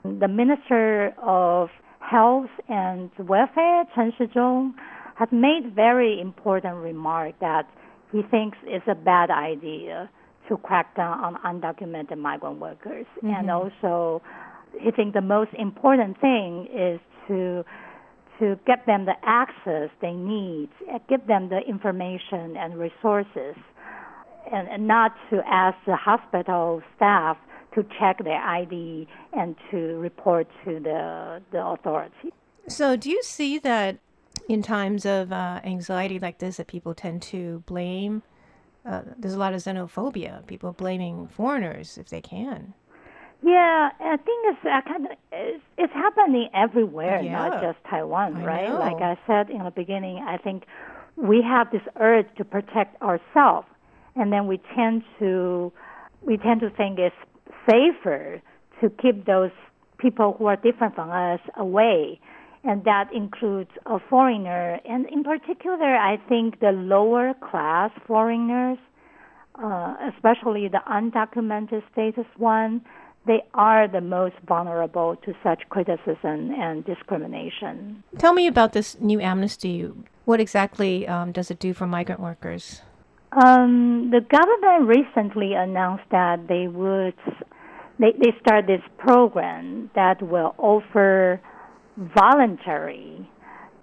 the 0.05 0.29
Minister 0.29 1.15
of 1.23 1.69
Health 2.01 2.51
and 2.69 3.11
Welfare, 3.19 3.85
Chen 3.95 4.13
Shizhong, 4.19 4.73
has 5.17 5.29
made 5.31 5.75
very 5.75 6.21
important 6.21 6.77
remark 6.77 7.39
that 7.41 7.69
he 8.11 8.23
thinks 8.31 8.59
it's 8.65 8.87
a 8.89 8.95
bad 8.95 9.31
idea 9.31 10.11
to 10.49 10.57
crack 10.57 10.97
down 10.97 11.19
on 11.23 11.37
undocumented 11.45 12.19
migrant 12.19 12.59
workers. 12.59 13.07
Mm-hmm. 13.19 13.29
And 13.29 13.51
also, 13.51 14.23
I 14.75 14.91
think 14.91 15.15
the 15.15 15.21
most 15.21 15.51
important 15.59 16.21
thing 16.21 16.67
is 16.75 17.01
to 17.29 17.65
to 18.41 18.59
get 18.67 18.87
them 18.87 19.05
the 19.05 19.13
access 19.23 19.91
they 20.01 20.13
need, 20.13 20.71
give 21.11 21.27
them 21.27 21.51
the 21.51 21.59
information 21.69 22.57
and 22.57 22.79
resources, 22.79 23.55
and, 24.53 24.69
and 24.69 24.87
not 24.87 25.15
to 25.31 25.43
ask 25.47 25.77
the 25.87 25.97
hospital 25.97 26.83
staff 26.97 27.37
to 27.75 27.85
check 27.99 28.23
their 28.25 28.43
ID 28.43 29.07
and 29.33 29.55
to 29.71 29.99
report 29.99 30.49
to 30.65 30.81
the 30.81 31.41
the 31.53 31.65
authority. 31.65 32.33
So, 32.69 32.97
do 32.97 33.11
you 33.11 33.23
see 33.23 33.59
that 33.59 33.99
in 34.49 34.63
times 34.63 35.07
of 35.07 35.33
uh, 35.33 35.61
anxiety 35.65 36.19
like 36.19 36.39
this, 36.39 36.57
that 36.57 36.67
people 36.67 36.95
tend 36.95 37.23
to 37.23 37.63
blame 37.67 38.23
uh, 38.85 39.03
there's 39.19 39.35
a 39.35 39.39
lot 39.39 39.53
of 39.53 39.61
xenophobia, 39.61 40.47
people 40.47 40.73
blaming 40.73 41.29
foreigners 41.29 41.99
if 41.99 42.09
they 42.09 42.21
can. 42.21 42.73
Yeah, 43.43 43.91
I 43.99 44.17
think 44.17 44.47
it's 44.47 44.59
uh, 44.65 44.81
kind 44.87 45.07
of 45.07 45.13
it's, 45.33 45.63
it's 45.79 45.93
happening 45.93 46.49
everywhere, 46.55 47.23
yeah. 47.23 47.33
not 47.33 47.63
just 47.63 47.79
Taiwan, 47.89 48.37
I 48.37 48.45
right? 48.45 48.69
know. 48.69 48.79
Like 48.79 49.03
I 49.03 49.19
said 49.27 49.51
in 49.51 49.65
the 49.65 49.71
beginning, 49.71 50.19
I 50.19 50.37
think 50.37 50.65
we 51.17 51.43
have 51.43 51.71
this 51.71 51.83
urge 51.99 52.27
to 52.37 52.45
protect 52.45 53.01
ourselves, 53.03 53.67
and 54.17 54.33
then 54.33 54.47
we 54.47 54.61
tend 54.75 55.03
to 55.19 55.73
we 56.23 56.37
tend 56.37 56.61
to 56.61 56.71
think 56.71 56.99
it's 56.99 57.17
safer 57.69 58.43
to 58.81 58.91
keep 59.03 59.25
those 59.27 59.51
people 59.99 60.35
who 60.39 60.47
are 60.47 60.57
different 60.57 60.95
from 60.95 61.11
us 61.11 61.41
away 61.57 62.21
and 62.63 62.85
that 62.85 63.09
includes 63.15 63.71
a 63.87 63.99
foreigner, 64.11 64.79
and 64.85 65.07
in 65.09 65.25
particular, 65.25 65.97
I 65.97 66.19
think 66.29 66.61
the 66.61 66.73
lower 66.73 67.33
class 67.33 67.91
foreigners 68.07 68.77
uh, 69.63 69.95
especially 70.15 70.69
the 70.69 70.81
undocumented 70.91 71.83
status 71.93 72.27
one, 72.37 72.81
they 73.27 73.43
are 73.55 73.87
the 73.87 74.01
most 74.01 74.35
vulnerable 74.47 75.17
to 75.25 75.35
such 75.43 75.63
criticism 75.69 76.51
and 76.59 76.85
discrimination. 76.85 78.03
Tell 78.19 78.33
me 78.33 78.47
about 78.47 78.73
this 78.73 78.99
new 79.01 79.21
amnesty. 79.21 79.91
What 80.25 80.41
exactly 80.41 81.07
um, 81.07 81.33
does 81.33 81.51
it 81.51 81.59
do 81.59 81.75
for 81.75 81.87
migrant 81.87 82.21
workers? 82.21 82.81
Um, 83.33 84.11
the 84.11 84.21
government 84.21 84.89
recently 84.89 85.55
announced 85.55 86.05
that 86.11 86.49
they 86.49 86.67
would 86.67 87.15
they, 88.01 88.13
they 88.19 88.33
start 88.41 88.67
this 88.67 88.81
program 88.99 89.91
that 89.95 90.21
will 90.23 90.55
offer 90.59 91.41
voluntary 91.97 93.29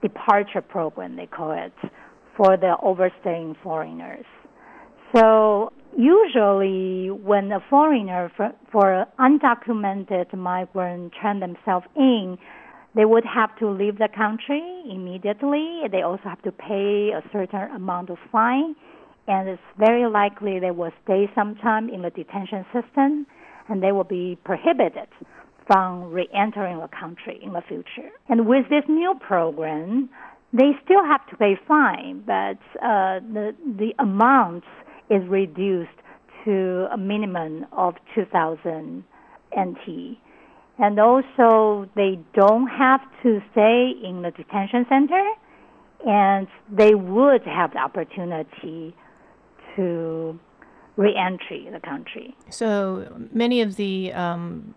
departure 0.02 0.62
program 0.62 1.16
they 1.16 1.28
call 1.28 1.52
it 1.52 1.74
for 2.36 2.58
the 2.58 2.76
overstaying 2.84 3.56
foreigners. 3.64 4.26
So 5.16 5.72
usually 5.98 7.10
when 7.10 7.52
a 7.52 7.60
foreigner 7.70 8.32
for, 8.36 8.52
for 8.72 9.06
undocumented 9.20 10.36
migrant 10.36 11.14
turn 11.22 11.40
themselves 11.40 11.86
in, 11.96 12.38
they 12.96 13.06
would 13.06 13.24
have 13.26 13.56
to 13.60 13.70
leave 13.70 13.98
the 13.98 14.10
country 14.16 14.84
immediately. 14.90 15.82
They 15.92 16.02
also 16.02 16.24
have 16.24 16.42
to 16.42 16.52
pay 16.52 17.12
a 17.16 17.22
certain 17.32 17.72
amount 17.76 18.10
of 18.10 18.18
fine, 18.32 18.76
and 19.28 19.50
it's 19.50 19.62
very 19.78 20.10
likely 20.10 20.60
they 20.60 20.72
will 20.72 20.92
stay 21.04 21.30
some 21.36 21.56
time 21.56 21.90
in 21.90 22.02
the 22.02 22.10
detention 22.10 22.66
system, 22.74 23.28
and 23.70 23.84
they 23.84 23.92
will 23.92 24.06
be 24.06 24.38
prohibited 24.44 25.08
from 25.68 26.12
re-entering 26.12 26.80
the 26.80 26.88
country 26.88 27.40
in 27.44 27.52
the 27.52 27.62
future. 27.68 28.10
And 28.30 28.48
with 28.48 28.70
this 28.70 28.84
new 28.88 29.16
program, 29.20 30.10
they 30.54 30.72
still 30.84 31.04
have 31.04 31.28
to 31.30 31.36
pay 31.36 31.60
fine, 31.68 32.24
but 32.26 32.58
uh, 32.82 33.20
the 33.20 33.54
the 33.78 33.94
amount 34.00 34.64
is 35.10 35.28
reduced 35.28 35.90
to 36.46 36.88
a 36.92 36.98
minimum 36.98 37.66
of 37.74 37.96
2,000 38.16 39.04
NT. 39.58 40.18
And 40.80 41.00
also, 41.00 41.90
they 41.96 42.20
don't 42.34 42.68
have 42.68 43.02
to 43.24 43.42
stay 43.52 43.92
in 44.04 44.22
the 44.22 44.32
detention 44.32 44.86
center, 44.88 45.24
and 46.06 46.48
they 46.72 46.94
would 46.94 47.42
have 47.44 47.74
the 47.74 47.80
opportunity 47.80 48.96
to 49.78 50.40
re-entry 50.98 51.70
the 51.72 51.80
country. 51.80 52.36
So 52.50 53.28
many 53.32 53.62
of 53.62 53.76
the 53.76 54.12
um, 54.14 54.76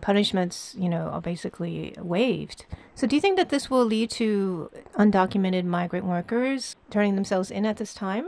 punishments, 0.00 0.74
you 0.78 0.88
know, 0.88 1.08
are 1.08 1.20
basically 1.20 1.94
waived. 1.98 2.66
So 2.94 3.06
do 3.06 3.16
you 3.16 3.20
think 3.20 3.36
that 3.36 3.48
this 3.48 3.70
will 3.70 3.84
lead 3.84 4.10
to 4.10 4.70
undocumented 4.98 5.64
migrant 5.64 6.06
workers 6.06 6.76
turning 6.90 7.14
themselves 7.14 7.50
in 7.50 7.64
at 7.64 7.78
this 7.78 7.94
time? 7.94 8.26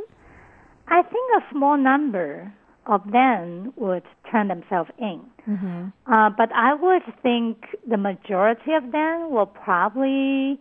I 0.89 1.03
think 1.03 1.43
a 1.43 1.53
small 1.53 1.77
number 1.77 2.55
of 2.87 3.11
them 3.11 3.73
would 3.77 4.05
turn 4.31 4.49
themselves 4.49 4.91
in. 4.99 5.21
Mm-hmm. 5.49 6.13
Uh, 6.13 6.31
but 6.31 6.51
I 6.55 6.75
would 6.75 7.03
think 7.23 7.65
the 7.89 7.97
majority 7.97 8.73
of 8.73 8.93
them 8.93 9.31
will 9.31 9.47
probably 9.47 10.61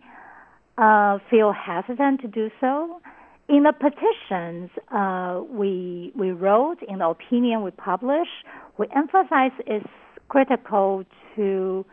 uh, 0.78 1.18
feel 1.30 1.52
hesitant 1.52 2.20
to 2.22 2.28
do 2.28 2.50
so. 2.60 3.00
In 3.48 3.62
the 3.62 3.72
petitions 3.72 4.70
uh, 4.92 5.40
we 5.48 6.12
we 6.16 6.30
wrote, 6.32 6.78
in 6.88 6.98
the 6.98 7.08
opinion 7.08 7.62
we 7.62 7.70
published, 7.70 8.44
we 8.76 8.86
emphasize 8.94 9.52
it's 9.66 9.86
critical 10.28 11.04
to 11.36 11.86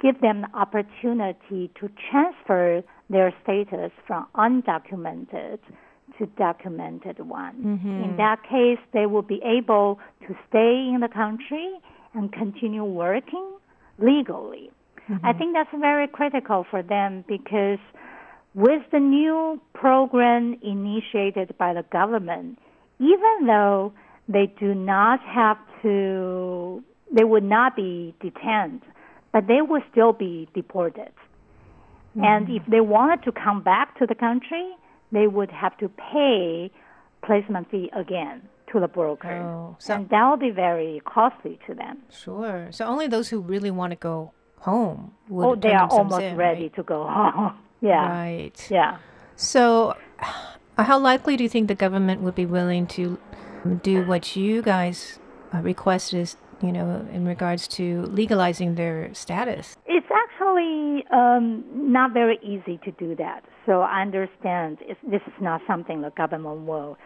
give 0.00 0.20
them 0.20 0.42
the 0.42 0.58
opportunity 0.58 1.70
to 1.80 1.90
transfer 2.10 2.82
their 3.10 3.34
status 3.42 3.90
from 4.06 4.26
undocumented 4.34 5.58
to 6.18 6.26
documented 6.38 7.18
one. 7.18 7.54
Mm-hmm. 7.54 8.04
In 8.04 8.16
that 8.16 8.42
case, 8.42 8.78
they 8.92 9.06
will 9.06 9.22
be 9.22 9.40
able 9.44 9.98
to 10.26 10.34
stay 10.48 10.90
in 10.94 11.00
the 11.00 11.08
country 11.08 11.68
and 12.14 12.32
continue 12.32 12.84
working 12.84 13.46
legally. 13.98 14.70
Mm-hmm. 15.10 15.26
I 15.26 15.32
think 15.32 15.54
that's 15.54 15.70
very 15.78 16.08
critical 16.08 16.64
for 16.70 16.82
them 16.82 17.24
because 17.28 17.78
with 18.54 18.82
the 18.92 19.00
new 19.00 19.60
program 19.74 20.56
initiated 20.62 21.56
by 21.58 21.74
the 21.74 21.84
government, 21.92 22.58
even 22.98 23.46
though 23.46 23.92
they 24.28 24.52
do 24.58 24.74
not 24.74 25.20
have 25.20 25.58
to, 25.82 26.82
they 27.12 27.24
would 27.24 27.44
not 27.44 27.76
be 27.76 28.14
detained, 28.20 28.82
but 29.32 29.46
they 29.46 29.60
will 29.60 29.82
still 29.90 30.12
be 30.12 30.48
deported. 30.54 31.12
Mm-hmm. 32.16 32.24
And 32.24 32.48
if 32.48 32.62
they 32.66 32.80
wanted 32.80 33.24
to 33.24 33.32
come 33.32 33.62
back 33.62 33.98
to 33.98 34.06
the 34.06 34.14
country, 34.14 34.70
they 35.10 35.26
would 35.26 35.50
have 35.50 35.76
to 35.78 35.88
pay 35.88 36.70
placement 37.24 37.70
fee 37.70 37.90
again 37.94 38.42
to 38.72 38.80
the 38.80 38.88
broker. 38.88 39.32
Oh, 39.32 39.76
so- 39.78 39.94
and 39.94 40.08
that 40.10 40.28
will 40.28 40.36
be 40.36 40.50
very 40.50 41.02
costly 41.04 41.58
to 41.66 41.74
them. 41.74 41.98
Sure. 42.10 42.68
So 42.70 42.84
only 42.86 43.08
those 43.08 43.28
who 43.28 43.40
really 43.40 43.70
want 43.70 43.90
to 43.90 43.96
go 43.96 44.32
home 44.58 45.12
would 45.28 45.44
oh, 45.44 45.54
they 45.56 45.72
are 45.72 45.88
almost 45.88 46.22
in, 46.22 46.36
ready 46.36 46.62
right? 46.62 46.74
to 46.74 46.82
go 46.82 47.04
home. 47.06 47.58
yeah. 47.80 48.08
Right. 48.08 48.68
Yeah. 48.70 48.98
So, 49.36 49.94
how 50.78 50.98
likely 50.98 51.36
do 51.36 51.42
you 51.42 51.48
think 51.48 51.68
the 51.68 51.74
government 51.74 52.22
would 52.22 52.34
be 52.34 52.46
willing 52.46 52.86
to 52.88 53.18
do 53.82 54.04
what 54.04 54.36
you 54.36 54.62
guys 54.62 55.18
uh, 55.52 55.58
request 55.58 56.14
is, 56.14 56.36
you 56.62 56.72
know, 56.72 57.06
in 57.12 57.26
regards 57.26 57.66
to 57.68 58.02
legalizing 58.02 58.74
their 58.74 59.12
status? 59.14 59.76
It's 59.86 60.06
actually 60.10 61.04
um, 61.12 61.64
not 61.72 62.12
very 62.12 62.38
easy 62.42 62.78
to 62.84 62.90
do 62.92 63.14
that. 63.16 63.44
So 63.66 63.80
I 63.80 64.02
understand 64.02 64.78
it's, 64.82 65.00
this 65.02 65.22
is 65.26 65.32
not 65.40 65.60
something 65.66 66.02
the 66.02 66.10
government 66.10 66.66
will 66.66 66.96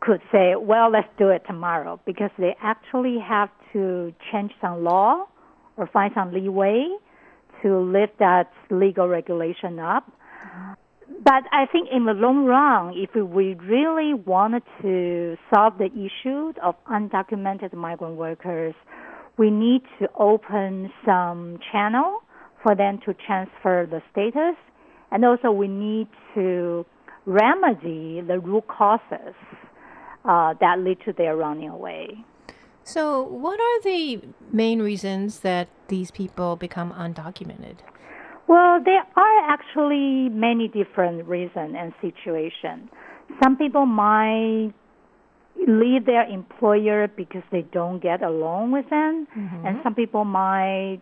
could 0.00 0.20
say, 0.32 0.54
well, 0.56 0.90
let's 0.90 1.08
do 1.18 1.28
it 1.28 1.42
tomorrow, 1.46 2.00
because 2.06 2.30
they 2.38 2.56
actually 2.62 3.18
have 3.18 3.50
to 3.72 4.14
change 4.32 4.52
some 4.60 4.82
law 4.82 5.26
or 5.76 5.86
find 5.86 6.12
some 6.14 6.32
leeway 6.32 6.88
to 7.62 7.78
lift 7.78 8.18
that 8.18 8.50
legal 8.70 9.08
regulation 9.08 9.78
up. 9.78 10.10
But 11.22 11.44
I 11.52 11.66
think 11.70 11.88
in 11.92 12.06
the 12.06 12.12
long 12.12 12.44
run, 12.46 12.94
if 12.96 13.14
we 13.14 13.54
really 13.54 14.14
wanted 14.14 14.62
to 14.82 15.36
solve 15.52 15.74
the 15.78 15.86
issue 15.86 16.52
of 16.62 16.76
undocumented 16.86 17.74
migrant 17.74 18.16
workers, 18.16 18.74
we 19.36 19.50
need 19.50 19.82
to 19.98 20.08
open 20.18 20.90
some 21.04 21.58
channel 21.72 22.20
for 22.62 22.74
them 22.74 23.00
to 23.06 23.14
transfer 23.26 23.86
the 23.90 24.00
status, 24.12 24.56
and 25.10 25.24
also 25.24 25.50
we 25.50 25.68
need 25.68 26.08
to 26.34 26.86
remedy 27.26 28.20
the 28.26 28.38
root 28.38 28.66
causes 28.68 29.34
uh, 30.24 30.54
that 30.60 30.78
lead 30.78 30.98
to 31.04 31.12
their 31.12 31.36
running 31.36 31.68
away. 31.68 32.24
So, 32.84 33.22
what 33.22 33.60
are 33.60 33.82
the 33.82 34.22
main 34.52 34.80
reasons 34.80 35.40
that 35.40 35.68
these 35.88 36.10
people 36.10 36.56
become 36.56 36.92
undocumented? 36.92 37.78
Well, 38.48 38.82
there 38.84 39.04
are 39.16 39.50
actually 39.50 40.28
many 40.30 40.66
different 40.68 41.26
reasons 41.26 41.76
and 41.78 41.92
situations. 42.00 42.90
Some 43.42 43.56
people 43.56 43.86
might 43.86 44.72
leave 45.68 46.06
their 46.06 46.26
employer 46.28 47.06
because 47.08 47.42
they 47.52 47.62
don't 47.62 48.02
get 48.02 48.22
along 48.22 48.72
with 48.72 48.88
them, 48.90 49.28
mm-hmm. 49.36 49.66
and 49.66 49.78
some 49.84 49.94
people 49.94 50.24
might 50.24 51.00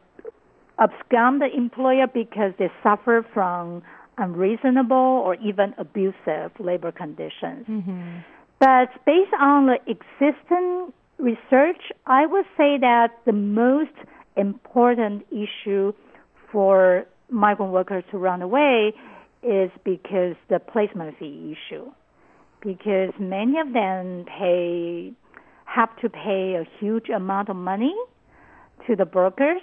abscond 0.79 1.41
the 1.41 1.49
employer 1.57 2.07
because 2.07 2.53
they 2.59 2.71
suffer 2.83 3.27
from 3.33 3.83
unreasonable 4.19 4.97
or 4.97 5.37
even 5.37 5.75
abusive 5.79 6.51
labor 6.59 6.93
conditions. 6.93 7.67
Mm-hmm. 7.67 8.19
But 8.59 8.91
based 9.07 9.33
on 9.41 9.67
the 9.67 9.79
existing 9.87 10.93
research, 11.19 11.81
I 12.07 12.27
would 12.27 12.45
say 12.57 12.79
that 12.79 13.09
the 13.27 13.33
most 13.33 13.93
important 14.37 15.27
issue 15.31 15.93
for 16.51 17.07
migrant 17.31 17.73
workers 17.73 18.05
to 18.11 18.19
run 18.19 18.43
away 18.43 18.95
is 19.43 19.71
because 19.85 20.35
the 20.49 20.59
placement 20.59 21.19
fee 21.19 21.57
issue. 21.57 21.91
Because 22.63 23.13
many 23.21 23.59
of 23.61 23.73
them 23.73 24.25
pay 24.27 25.13
have 25.65 25.95
to 26.01 26.09
pay 26.09 26.57
a 26.57 26.65
huge 26.81 27.09
amount 27.09 27.49
of 27.49 27.57
money 27.57 27.95
to 28.87 28.97
the 28.97 29.05
brokers 29.05 29.61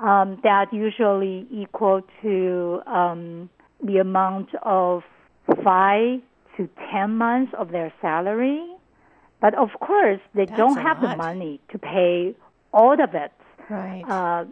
um, 0.00 0.40
that 0.42 0.72
usually 0.72 1.46
equal 1.50 2.02
to 2.22 2.80
um, 2.86 3.48
the 3.84 3.98
amount 3.98 4.48
of 4.62 5.02
five 5.62 6.20
to 6.56 6.68
ten 6.90 7.16
months 7.16 7.52
of 7.58 7.70
their 7.70 7.92
salary. 8.00 8.66
But 9.40 9.54
of 9.54 9.70
course, 9.80 10.20
they 10.34 10.44
That's 10.44 10.56
don't 10.58 10.76
have 10.80 11.00
the 11.00 11.16
money 11.16 11.60
to 11.72 11.78
pay 11.78 12.34
all 12.72 12.92
of 13.02 13.14
it 13.14 13.32
Right. 13.68 14.04
uh, 14.08 14.44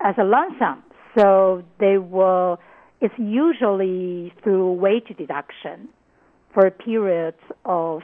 as 0.00 0.14
a 0.18 0.24
lump 0.24 0.58
sum. 0.58 0.82
So 1.16 1.62
they 1.78 1.98
will. 1.98 2.58
It's 3.00 3.14
usually 3.18 4.32
through 4.42 4.72
wage 4.72 5.12
deduction 5.16 5.88
for 6.52 6.70
periods 6.70 7.38
of 7.64 8.02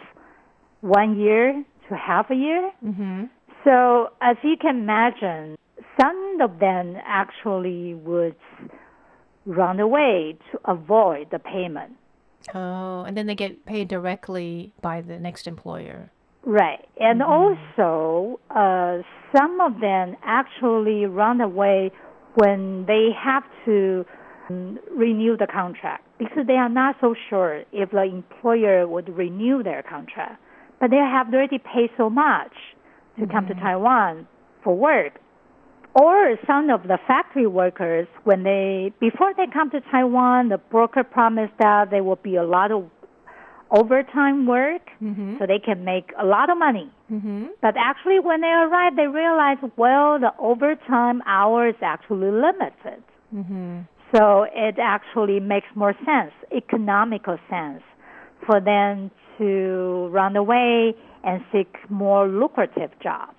one 0.82 1.18
year 1.18 1.64
to 1.88 1.96
half 1.96 2.30
a 2.30 2.34
year. 2.34 2.70
mm-hmm. 2.84 3.24
So 3.64 4.08
as 4.22 4.36
you 4.42 4.56
can 4.60 4.76
imagine, 4.78 5.56
some 6.00 6.38
of 6.40 6.58
them 6.60 6.96
actually 7.04 7.94
would 7.94 8.36
run 9.44 9.80
away 9.80 10.36
to 10.52 10.60
avoid 10.70 11.30
the 11.30 11.38
payment. 11.38 11.92
Oh, 12.54 13.02
and 13.04 13.16
then 13.16 13.26
they 13.26 13.34
get 13.34 13.66
paid 13.66 13.88
directly 13.88 14.72
by 14.80 15.00
the 15.02 15.18
next 15.18 15.46
employer. 15.46 16.10
Right. 16.44 16.86
And 16.98 17.22
also, 17.22 18.40
uh, 18.50 18.98
some 19.36 19.60
of 19.60 19.80
them 19.80 20.16
actually 20.24 21.04
run 21.04 21.40
away 21.40 21.90
when 22.34 22.84
they 22.86 23.10
have 23.22 23.42
to 23.66 24.04
um, 24.48 24.78
renew 24.90 25.36
the 25.36 25.46
contract 25.46 26.06
because 26.18 26.46
they 26.46 26.54
are 26.54 26.68
not 26.68 26.96
so 27.00 27.14
sure 27.28 27.62
if 27.72 27.90
the 27.90 28.02
employer 28.02 28.86
would 28.86 29.08
renew 29.08 29.62
their 29.62 29.82
contract. 29.82 30.40
But 30.80 30.90
they 30.90 30.96
have 30.96 31.32
already 31.32 31.58
paid 31.58 31.90
so 31.98 32.08
much 32.08 32.52
to 33.18 33.26
come 33.26 33.46
to 33.48 33.54
Taiwan 33.54 34.26
for 34.64 34.74
work. 34.74 35.20
Or 35.94 36.36
some 36.46 36.70
of 36.70 36.84
the 36.84 36.98
factory 37.06 37.46
workers, 37.46 38.06
when 38.24 38.44
they 38.44 38.92
before 39.00 39.34
they 39.36 39.46
come 39.52 39.70
to 39.70 39.80
Taiwan, 39.90 40.48
the 40.48 40.58
broker 40.58 41.02
promised 41.04 41.52
that 41.58 41.90
there 41.90 42.04
will 42.04 42.16
be 42.16 42.36
a 42.36 42.44
lot 42.44 42.70
of 42.70 42.88
overtime 43.70 44.46
work, 44.46 44.82
so 45.38 45.46
they 45.46 45.58
can 45.58 45.84
make 45.84 46.12
a 46.20 46.24
lot 46.24 46.50
of 46.50 46.58
money. 46.58 46.90
Mm-hmm. 47.10 47.46
But 47.62 47.76
actually, 47.78 48.18
when 48.20 48.40
they 48.40 48.48
arrive, 48.48 48.96
they 48.96 49.06
realize, 49.06 49.58
well, 49.76 50.18
the 50.18 50.32
overtime 50.38 51.22
hours 51.26 51.74
actually 51.82 52.30
limited. 52.30 53.02
Mm-hmm. 53.34 53.80
So 54.14 54.46
it 54.52 54.76
actually 54.80 55.38
makes 55.40 55.68
more 55.74 55.94
sense, 56.04 56.32
economical 56.54 57.38
sense, 57.48 57.82
for 58.46 58.60
them 58.60 59.10
to 59.38 60.08
run 60.10 60.36
away 60.36 60.94
and 61.22 61.42
seek 61.52 61.76
more 61.88 62.26
lucrative 62.28 62.90
jobs. 63.02 63.36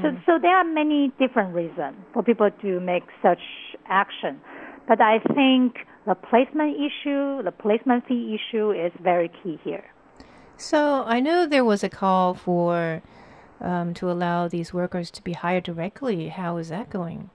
So, 0.00 0.08
so 0.24 0.38
there 0.40 0.56
are 0.56 0.64
many 0.64 1.12
different 1.18 1.54
reasons 1.54 1.96
for 2.14 2.22
people 2.22 2.48
to 2.62 2.80
make 2.80 3.02
such 3.20 3.42
action. 3.86 4.40
But 4.88 5.02
I 5.02 5.18
think 5.34 5.76
the 6.08 6.14
placement 6.14 6.74
issue, 6.76 7.42
the 7.42 7.52
placement 7.52 8.06
fee 8.08 8.34
issue 8.34 8.72
is 8.72 8.90
very 9.00 9.30
key 9.42 9.60
here. 9.62 9.84
So 10.56 11.04
I 11.04 11.20
know 11.20 11.46
there 11.46 11.66
was 11.66 11.84
a 11.84 11.90
call 11.90 12.34
for 12.34 13.02
um, 13.60 13.92
to 13.94 14.10
allow 14.10 14.48
these 14.48 14.72
workers 14.72 15.10
to 15.12 15.22
be 15.22 15.34
hired 15.34 15.64
directly. 15.64 16.28
How 16.28 16.56
is 16.56 16.70
that 16.70 16.88
going? 16.88 17.28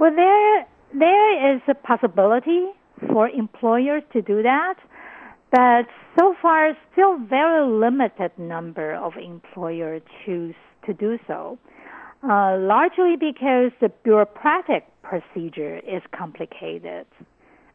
Well, 0.00 0.12
there 0.14 0.66
there 0.92 1.54
is 1.54 1.62
a 1.68 1.74
possibility 1.74 2.66
for 3.12 3.28
employers 3.28 4.02
to 4.12 4.20
do 4.22 4.42
that, 4.42 4.74
but 5.52 5.86
so 6.18 6.34
far, 6.42 6.76
still 6.92 7.16
very 7.16 7.64
limited 7.64 8.32
number 8.36 8.94
of 8.94 9.12
employers 9.16 10.02
choose 10.24 10.56
to 10.84 10.92
do 10.92 11.16
so. 11.28 11.58
Uh, 12.22 12.58
largely 12.58 13.14
because 13.16 13.70
the 13.80 13.88
bureaucratic 14.02 14.84
procedure 15.02 15.78
is 15.78 16.02
complicated. 16.12 17.06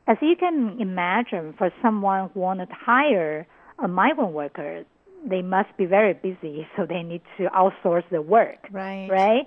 As 0.08 0.18
you 0.22 0.36
can 0.36 0.78
imagine, 0.80 1.54
for 1.58 1.72
someone 1.82 2.30
who 2.34 2.40
wanted 2.40 2.68
to 2.68 2.76
hire 2.76 3.48
a 3.80 3.88
migrant 3.88 4.34
worker, 4.34 4.84
they 5.28 5.42
must 5.42 5.76
be 5.78 5.86
very 5.86 6.14
busy, 6.14 6.68
so 6.78 6.86
they 6.86 7.02
need 7.04 7.22
to 7.38 7.46
outsource 7.50 8.04
the 8.12 8.22
work 8.22 8.68
Right. 8.72 9.08
right? 9.10 9.46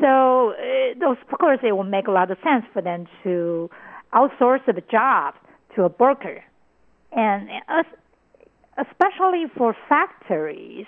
So, 0.00 0.50
uh, 0.52 0.98
those, 1.00 1.16
of 1.30 1.38
course, 1.38 1.58
it 1.62 1.72
will 1.72 1.82
make 1.84 2.06
a 2.06 2.12
lot 2.12 2.30
of 2.30 2.38
sense 2.44 2.64
for 2.72 2.80
them 2.80 3.06
to 3.24 3.68
outsource 4.14 4.64
the 4.66 4.82
job 4.90 5.34
to 5.74 5.82
a 5.82 5.88
broker, 5.88 6.42
and 7.12 7.48
especially 8.78 9.44
for 9.56 9.76
factories, 9.88 10.86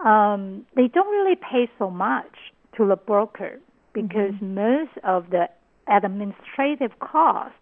um, 0.00 0.66
they 0.74 0.88
don't 0.88 1.08
really 1.08 1.36
pay 1.36 1.70
so 1.78 1.90
much 1.90 2.34
to 2.76 2.86
the 2.86 2.96
broker 2.96 3.60
because 3.92 4.32
most 4.40 4.90
of 5.04 5.30
the 5.30 5.48
administrative 5.86 6.98
costs 6.98 7.56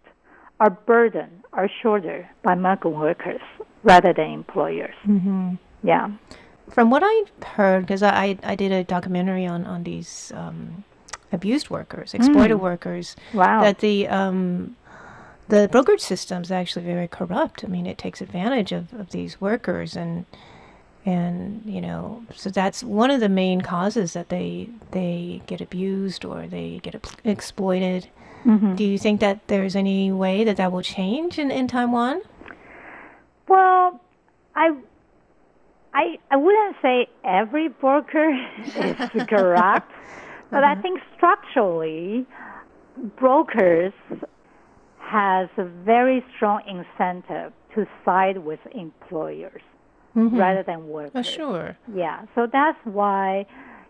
are 0.63 0.69
burdened 0.69 1.43
are 1.51 1.69
shouldered 1.81 2.25
by 2.41 2.55
migrant 2.55 2.95
workers 2.97 3.41
rather 3.83 4.13
than 4.13 4.29
employers. 4.31 4.95
Mm-hmm. 5.05 5.55
Yeah. 5.83 6.11
From 6.69 6.89
what 6.89 7.03
I've 7.03 7.31
heard, 7.57 7.81
because 7.81 8.01
I, 8.01 8.37
I 8.43 8.55
did 8.55 8.71
a 8.71 8.83
documentary 8.95 9.45
on 9.45 9.65
on 9.65 9.83
these 9.83 10.31
um, 10.33 10.85
abused 11.33 11.69
workers, 11.69 12.13
exploited 12.13 12.59
workers, 12.69 13.15
Wow. 13.33 13.61
that 13.61 13.79
the 13.79 14.07
um, 14.07 14.77
the 15.49 15.67
brokerage 15.69 15.99
system 16.13 16.41
is 16.41 16.51
actually 16.51 16.85
very 16.85 17.09
corrupt. 17.09 17.65
I 17.65 17.67
mean, 17.67 17.85
it 17.85 17.97
takes 17.97 18.21
advantage 18.21 18.71
of, 18.71 18.93
of 18.93 19.09
these 19.11 19.41
workers, 19.41 19.97
and 19.97 20.25
and 21.05 21.61
you 21.65 21.81
know, 21.81 22.23
so 22.33 22.49
that's 22.49 22.81
one 22.81 23.11
of 23.11 23.19
the 23.19 23.29
main 23.43 23.59
causes 23.59 24.13
that 24.13 24.29
they 24.29 24.69
they 24.91 25.41
get 25.45 25.59
abused 25.59 26.23
or 26.23 26.47
they 26.47 26.79
get 26.81 26.95
exploited. 27.25 28.07
Mhm. 28.45 28.75
Do 28.75 28.83
you 28.83 28.97
think 28.97 29.19
that 29.21 29.47
there's 29.47 29.75
any 29.75 30.11
way 30.11 30.43
that 30.43 30.57
that 30.57 30.71
will 30.71 30.81
change 30.81 31.39
in, 31.39 31.49
in 31.51 31.67
Taiwan? 31.67 32.21
Well, 33.47 33.99
I, 34.55 34.75
I, 35.93 36.17
I 36.31 36.35
wouldn't 36.35 36.75
say 36.81 37.07
every 37.23 37.69
broker 37.69 38.29
is 38.75 38.95
corrupt, 39.27 39.91
but 40.51 40.63
I 40.63 40.75
think 40.75 40.99
structurally, 41.15 42.25
brokers 43.17 43.93
has 44.99 45.49
a 45.57 45.63
very 45.63 46.23
strong 46.35 46.61
incentive 46.67 47.53
to 47.75 47.85
side 48.05 48.37
with 48.37 48.59
employers 48.73 49.61
rather 50.15 50.63
than 50.63 50.87
workers. 50.89 51.11
Oh, 51.15 51.21
sure. 51.23 51.77
Yeah, 51.93 52.25
so 52.35 52.47
that's 52.51 52.77
why, 52.83 53.45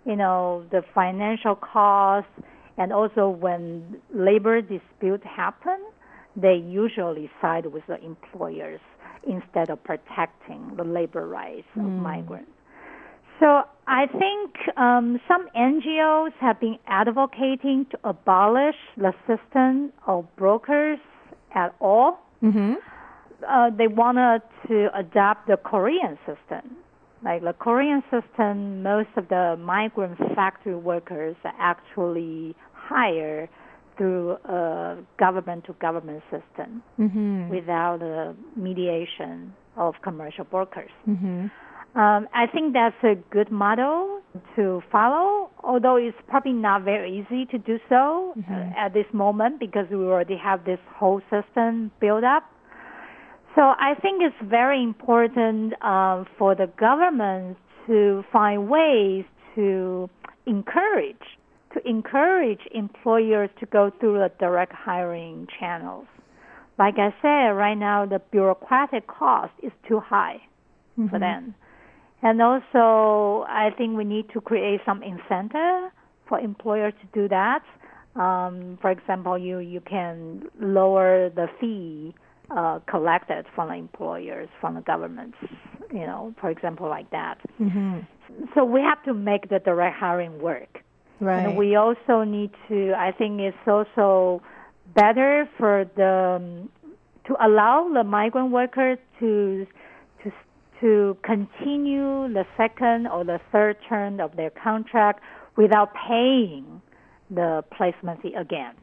you 0.06 0.16
know, 0.16 0.66
the 0.72 0.84
financial 0.94 1.56
costs 1.56 2.30
and 2.78 2.92
also 2.92 3.30
when 3.30 4.02
labor 4.14 4.62
dispute 4.62 5.24
happen, 5.24 5.78
they 6.36 6.56
usually 6.56 7.30
side 7.42 7.66
with 7.68 7.84
the 7.88 8.04
employers 8.04 8.80
instead 9.28 9.70
of 9.70 9.84
protecting 9.84 10.76
the 10.76 10.84
labor 10.84 11.28
rights 11.28 11.68
of 11.76 11.84
migrants. 11.84 12.50
So 13.40 13.62
I 13.88 14.08
think 14.08 14.78
um, 14.78 15.20
some 15.28 15.48
NGOs 15.56 16.34
have 16.40 16.60
been 16.60 16.78
advocating 16.88 17.86
to 17.92 18.00
abolish 18.04 18.76
the 18.98 19.14
system 19.28 19.92
of 20.08 20.26
brokers 20.36 21.00
at 21.56 21.76
all 21.80 22.24
Mm-hmm. 22.44 22.74
uh, 23.48 23.70
they 23.78 23.88
wanted 23.88 24.42
to 24.68 24.90
adopt 24.94 25.48
the 25.48 25.56
Korean 25.56 26.18
system. 26.26 26.76
Like 27.24 27.42
the 27.42 27.54
Korean 27.54 28.04
system, 28.12 28.84
most 28.84 29.10
of 29.16 29.30
the 29.30 29.56
migrant 29.60 30.18
factory 30.36 30.76
workers 30.76 31.36
are 31.44 31.54
actually 31.60 32.56
hired 32.74 33.50
through 33.98 34.32
a 34.46 34.98
government 35.20 35.66
to 35.66 35.74
government 35.74 36.24
system 36.32 36.84
Mm-hmm. 37.00 37.50
without 37.50 38.00
the 38.00 38.36
mediation 38.56 39.54
of 39.78 39.94
commercial 40.04 40.44
brokers. 40.44 40.92
Mm-hmm. 41.08 41.48
Um, 41.96 42.28
I 42.34 42.48
think 42.52 42.74
that's 42.74 42.96
a 43.04 43.16
good 43.30 43.52
model 43.52 44.22
to 44.56 44.82
follow, 44.92 45.52
although 45.64 45.96
it's 45.96 46.18
probably 46.28 46.54
not 46.54 46.84
very 46.84 47.20
easy 47.20 47.46
to 47.52 47.60
do 47.60 47.78
so 47.88 48.34
uh, 48.50 48.72
at 48.76 48.94
this 48.94 49.06
moment 49.14 49.60
because 49.60 49.86
we 49.92 49.98
already 49.98 50.36
have 50.38 50.66
this 50.66 50.80
whole 50.96 51.22
system 51.30 51.92
built 52.02 52.24
up. 52.24 52.44
So 53.56 53.62
I 53.62 53.94
think 54.02 54.22
it's 54.22 54.50
very 54.50 54.82
important 54.82 55.74
um, 55.84 56.26
for 56.38 56.56
the 56.56 56.68
government 56.80 57.58
to 57.88 58.24
find 58.32 58.70
ways 58.70 59.26
to 59.56 60.10
encourage 60.46 61.18
to 61.74 61.88
encourage 61.88 62.60
employers 62.72 63.50
to 63.60 63.66
go 63.66 63.92
through 64.00 64.20
the 64.20 64.32
direct 64.40 64.74
hiring 64.74 65.48
channels. 65.60 66.06
Like 66.78 66.96
I 66.98 67.14
said, 67.22 67.56
right 67.56 67.78
now 67.78 68.06
the 68.06 68.20
bureaucratic 68.32 69.08
cost 69.08 69.54
is 69.62 69.72
too 69.88 70.00
high 70.00 70.42
for 71.10 71.20
them. 71.20 71.56
And 72.22 72.42
also, 72.42 73.46
I 73.50 73.70
think 73.78 73.98
we 73.98 74.04
need 74.04 74.30
to 74.34 74.42
create 74.42 74.82
some 74.86 75.04
incentive 75.04 75.92
for 76.28 76.40
employers 76.40 76.94
to 77.02 77.22
do 77.22 77.28
that. 77.30 77.64
Um, 78.16 78.78
for 78.82 78.92
example, 78.92 79.38
you, 79.38 79.60
you 79.60 79.82
can 79.82 80.44
lower 80.60 81.30
the 81.30 81.48
fee 81.60 82.14
uh, 82.52 82.80
collected 82.90 83.46
from 83.56 83.70
the 83.70 83.76
employers, 83.76 84.50
from 84.60 84.76
the 84.76 84.82
governments, 84.82 85.38
you 85.92 86.06
know, 86.06 86.34
for 86.40 86.50
example, 86.50 86.88
like 86.90 87.10
that. 87.12 87.40
Mm-hmm. 87.60 88.00
So 88.54 88.64
we 88.64 88.82
have 88.82 89.02
to 89.04 89.14
make 89.14 89.50
the 89.50 89.60
direct 89.60 89.98
hiring 89.98 90.42
work. 90.42 90.80
Right. 91.20 91.46
And 91.46 91.58
we 91.58 91.76
also 91.76 92.24
need 92.24 92.52
to, 92.68 92.94
I 92.98 93.12
think 93.12 93.40
it's 93.40 93.58
also 93.68 94.42
better 94.96 95.48
for 95.58 95.86
the, 95.96 96.40
um, 96.42 96.70
to 97.28 97.36
allow 97.46 97.90
the 97.94 98.04
migrant 98.04 98.52
workers 98.52 98.98
to, 99.20 99.66
to, 100.24 100.32
to 100.82 101.18
continue 101.24 102.28
the 102.34 102.46
second 102.58 103.08
or 103.08 103.24
the 103.24 103.40
third 103.52 103.78
term 103.88 104.20
of 104.20 104.36
their 104.36 104.50
contract 104.50 105.22
without 105.56 105.94
paying 106.08 106.82
the 107.30 107.64
placement 107.76 108.22
fee 108.22 108.34
again. 108.34 108.74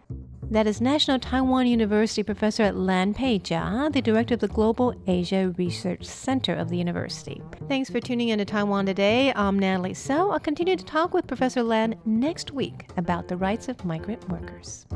That 0.50 0.66
is 0.66 0.80
National 0.80 1.20
Taiwan 1.20 1.68
University 1.68 2.24
professor 2.24 2.72
Lan 2.72 3.14
Pei 3.14 3.38
Jia, 3.38 3.92
the 3.92 4.02
director 4.02 4.34
of 4.34 4.40
the 4.40 4.48
Global 4.48 4.92
Asia 5.06 5.54
Research 5.56 6.04
Center 6.04 6.54
of 6.54 6.70
the 6.70 6.76
university. 6.76 7.40
Thanks 7.68 7.88
for 7.88 8.00
tuning 8.00 8.30
in 8.30 8.40
to 8.40 8.44
Taiwan 8.44 8.84
Today. 8.84 9.32
I'm 9.36 9.60
Natalie 9.60 9.94
Tso. 9.94 10.30
I'll 10.30 10.40
continue 10.40 10.74
to 10.74 10.84
talk 10.84 11.14
with 11.14 11.28
Professor 11.28 11.62
Lan 11.62 11.94
next 12.04 12.50
week 12.50 12.88
about 12.96 13.28
the 13.28 13.36
rights 13.36 13.68
of 13.68 13.84
migrant 13.84 14.28
workers. 14.28 14.86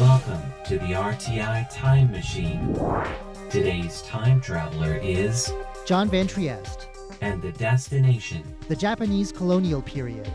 Welcome 0.00 0.42
to 0.68 0.78
the 0.78 0.94
RTI 0.94 1.68
Time 1.70 2.10
Machine. 2.10 2.74
Today's 3.50 4.00
time 4.02 4.40
traveler 4.40 4.94
is 5.02 5.52
John 5.84 6.08
Van 6.08 6.26
Trieste, 6.26 6.88
and 7.20 7.42
the 7.42 7.52
destination. 7.52 8.42
the 8.68 8.76
Japanese 8.76 9.32
colonial 9.32 9.82
period. 9.82 10.30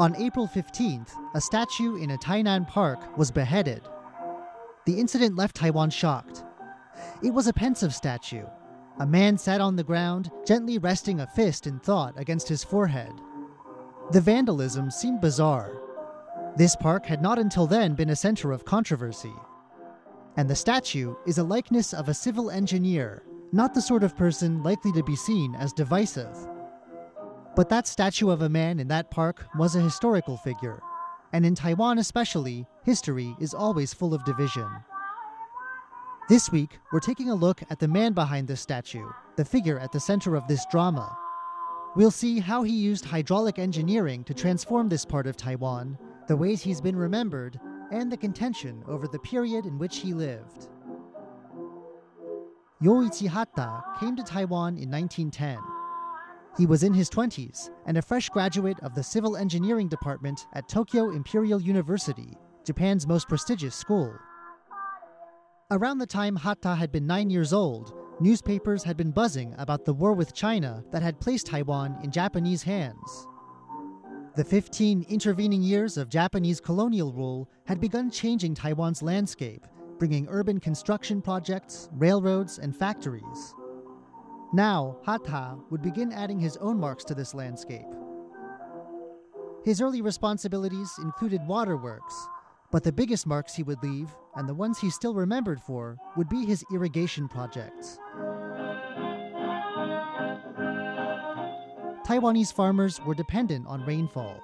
On 0.00 0.14
April 0.16 0.46
15th, 0.46 1.10
a 1.34 1.40
statue 1.40 1.96
in 1.96 2.12
a 2.12 2.18
Tainan 2.18 2.68
park 2.68 3.18
was 3.18 3.32
beheaded. 3.32 3.82
The 4.86 4.98
incident 4.98 5.34
left 5.36 5.56
Taiwan 5.56 5.90
shocked. 5.90 6.44
It 7.20 7.34
was 7.34 7.48
a 7.48 7.52
pensive 7.52 7.92
statue. 7.92 8.46
A 9.00 9.06
man 9.06 9.36
sat 9.36 9.60
on 9.60 9.74
the 9.74 9.82
ground, 9.82 10.30
gently 10.46 10.78
resting 10.78 11.20
a 11.20 11.26
fist 11.26 11.66
in 11.66 11.80
thought 11.80 12.14
against 12.16 12.48
his 12.48 12.62
forehead. 12.62 13.12
The 14.12 14.20
vandalism 14.20 14.90
seemed 14.90 15.20
bizarre. 15.20 15.72
This 16.56 16.74
park 16.74 17.06
had 17.06 17.22
not 17.22 17.38
until 17.38 17.66
then 17.66 17.94
been 17.94 18.10
a 18.10 18.16
center 18.16 18.52
of 18.52 18.64
controversy. 18.64 19.32
And 20.36 20.48
the 20.48 20.56
statue 20.56 21.14
is 21.26 21.38
a 21.38 21.44
likeness 21.44 21.92
of 21.92 22.08
a 22.08 22.14
civil 22.14 22.50
engineer, 22.50 23.22
not 23.52 23.74
the 23.74 23.82
sort 23.82 24.02
of 24.02 24.16
person 24.16 24.62
likely 24.62 24.92
to 24.92 25.02
be 25.02 25.16
seen 25.16 25.54
as 25.54 25.72
divisive. 25.72 26.36
But 27.56 27.68
that 27.70 27.86
statue 27.86 28.30
of 28.30 28.42
a 28.42 28.48
man 28.48 28.78
in 28.78 28.88
that 28.88 29.10
park 29.10 29.46
was 29.56 29.74
a 29.74 29.80
historical 29.80 30.36
figure. 30.36 30.80
And 31.32 31.44
in 31.44 31.54
Taiwan 31.54 31.98
especially, 31.98 32.66
history 32.84 33.34
is 33.40 33.54
always 33.54 33.92
full 33.92 34.14
of 34.14 34.24
division. 34.24 34.68
This 36.28 36.52
week, 36.52 36.78
we're 36.92 37.00
taking 37.00 37.30
a 37.30 37.34
look 37.34 37.62
at 37.70 37.78
the 37.78 37.88
man 37.88 38.12
behind 38.12 38.48
this 38.48 38.60
statue, 38.60 39.08
the 39.36 39.44
figure 39.44 39.78
at 39.78 39.92
the 39.92 40.00
center 40.00 40.36
of 40.36 40.46
this 40.46 40.66
drama. 40.70 41.16
We'll 41.96 42.10
see 42.10 42.38
how 42.38 42.62
he 42.62 42.74
used 42.74 43.04
hydraulic 43.04 43.58
engineering 43.58 44.24
to 44.24 44.34
transform 44.34 44.88
this 44.88 45.04
part 45.04 45.26
of 45.26 45.36
Taiwan, 45.36 45.98
the 46.28 46.36
ways 46.36 46.62
he's 46.62 46.80
been 46.80 46.96
remembered, 46.96 47.58
and 47.90 48.12
the 48.12 48.16
contention 48.16 48.84
over 48.86 49.08
the 49.08 49.18
period 49.18 49.64
in 49.64 49.78
which 49.78 49.96
he 49.96 50.12
lived. 50.12 50.68
Yoichi 52.82 53.26
Hatta 53.26 53.82
came 53.98 54.14
to 54.14 54.22
Taiwan 54.22 54.76
in 54.76 54.90
1910. 54.90 55.58
He 56.56 56.66
was 56.66 56.82
in 56.82 56.92
his 56.92 57.08
20s 57.08 57.70
and 57.86 57.96
a 57.96 58.02
fresh 58.02 58.28
graduate 58.28 58.78
of 58.80 58.94
the 58.94 59.02
Civil 59.02 59.36
Engineering 59.36 59.88
Department 59.88 60.46
at 60.52 60.68
Tokyo 60.68 61.10
Imperial 61.10 61.60
University, 61.60 62.36
Japan's 62.64 63.06
most 63.06 63.26
prestigious 63.26 63.74
school. 63.74 64.14
Around 65.70 65.98
the 65.98 66.06
time 66.06 66.36
Hatta 66.36 66.74
had 66.74 66.92
been 66.92 67.06
nine 67.06 67.30
years 67.30 67.52
old, 67.52 67.94
newspapers 68.20 68.84
had 68.84 68.96
been 68.96 69.12
buzzing 69.12 69.54
about 69.56 69.84
the 69.84 69.94
war 69.94 70.12
with 70.12 70.34
China 70.34 70.84
that 70.92 71.02
had 71.02 71.20
placed 71.20 71.46
Taiwan 71.46 71.98
in 72.02 72.10
Japanese 72.10 72.62
hands. 72.62 73.26
The 74.38 74.44
15 74.44 75.04
intervening 75.08 75.62
years 75.62 75.96
of 75.96 76.08
Japanese 76.08 76.60
colonial 76.60 77.12
rule 77.12 77.50
had 77.66 77.80
begun 77.80 78.08
changing 78.08 78.54
Taiwan's 78.54 79.02
landscape, 79.02 79.66
bringing 79.98 80.28
urban 80.30 80.60
construction 80.60 81.20
projects, 81.20 81.88
railroads, 81.94 82.60
and 82.60 82.76
factories. 82.76 83.56
Now, 84.52 84.98
Hatta 85.04 85.56
would 85.70 85.82
begin 85.82 86.12
adding 86.12 86.38
his 86.38 86.56
own 86.58 86.78
marks 86.78 87.02
to 87.06 87.16
this 87.16 87.34
landscape. 87.34 87.88
His 89.64 89.80
early 89.80 90.02
responsibilities 90.02 90.92
included 91.02 91.44
waterworks, 91.48 92.14
but 92.70 92.84
the 92.84 92.92
biggest 92.92 93.26
marks 93.26 93.56
he 93.56 93.64
would 93.64 93.82
leave, 93.82 94.14
and 94.36 94.48
the 94.48 94.54
ones 94.54 94.78
he 94.78 94.88
still 94.88 95.14
remembered 95.14 95.60
for, 95.60 95.98
would 96.16 96.28
be 96.28 96.46
his 96.46 96.64
irrigation 96.72 97.26
projects. 97.26 97.98
Taiwanese 102.08 102.54
farmers 102.54 103.04
were 103.04 103.14
dependent 103.14 103.66
on 103.66 103.84
rainfall, 103.84 104.40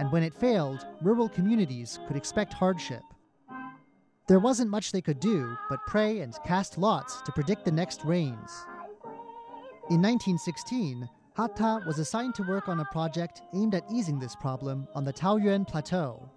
and 0.00 0.10
when 0.10 0.24
it 0.24 0.34
failed, 0.34 0.84
rural 1.02 1.28
communities 1.28 2.00
could 2.08 2.16
expect 2.16 2.52
hardship. 2.52 3.04
There 4.26 4.40
wasn't 4.40 4.72
much 4.72 4.90
they 4.90 5.00
could 5.00 5.20
do 5.20 5.56
but 5.68 5.86
pray 5.86 6.18
and 6.18 6.36
cast 6.44 6.78
lots 6.78 7.22
to 7.22 7.30
predict 7.30 7.64
the 7.64 7.70
next 7.70 8.04
rains. 8.04 8.50
In 9.88 10.02
1916, 10.02 11.08
Hatta 11.36 11.80
was 11.86 12.00
assigned 12.00 12.34
to 12.34 12.42
work 12.42 12.68
on 12.68 12.80
a 12.80 12.84
project 12.86 13.40
aimed 13.54 13.76
at 13.76 13.88
easing 13.88 14.18
this 14.18 14.34
problem 14.34 14.88
on 14.96 15.04
the 15.04 15.12
Taoyuan 15.12 15.64
Plateau. 15.64 16.28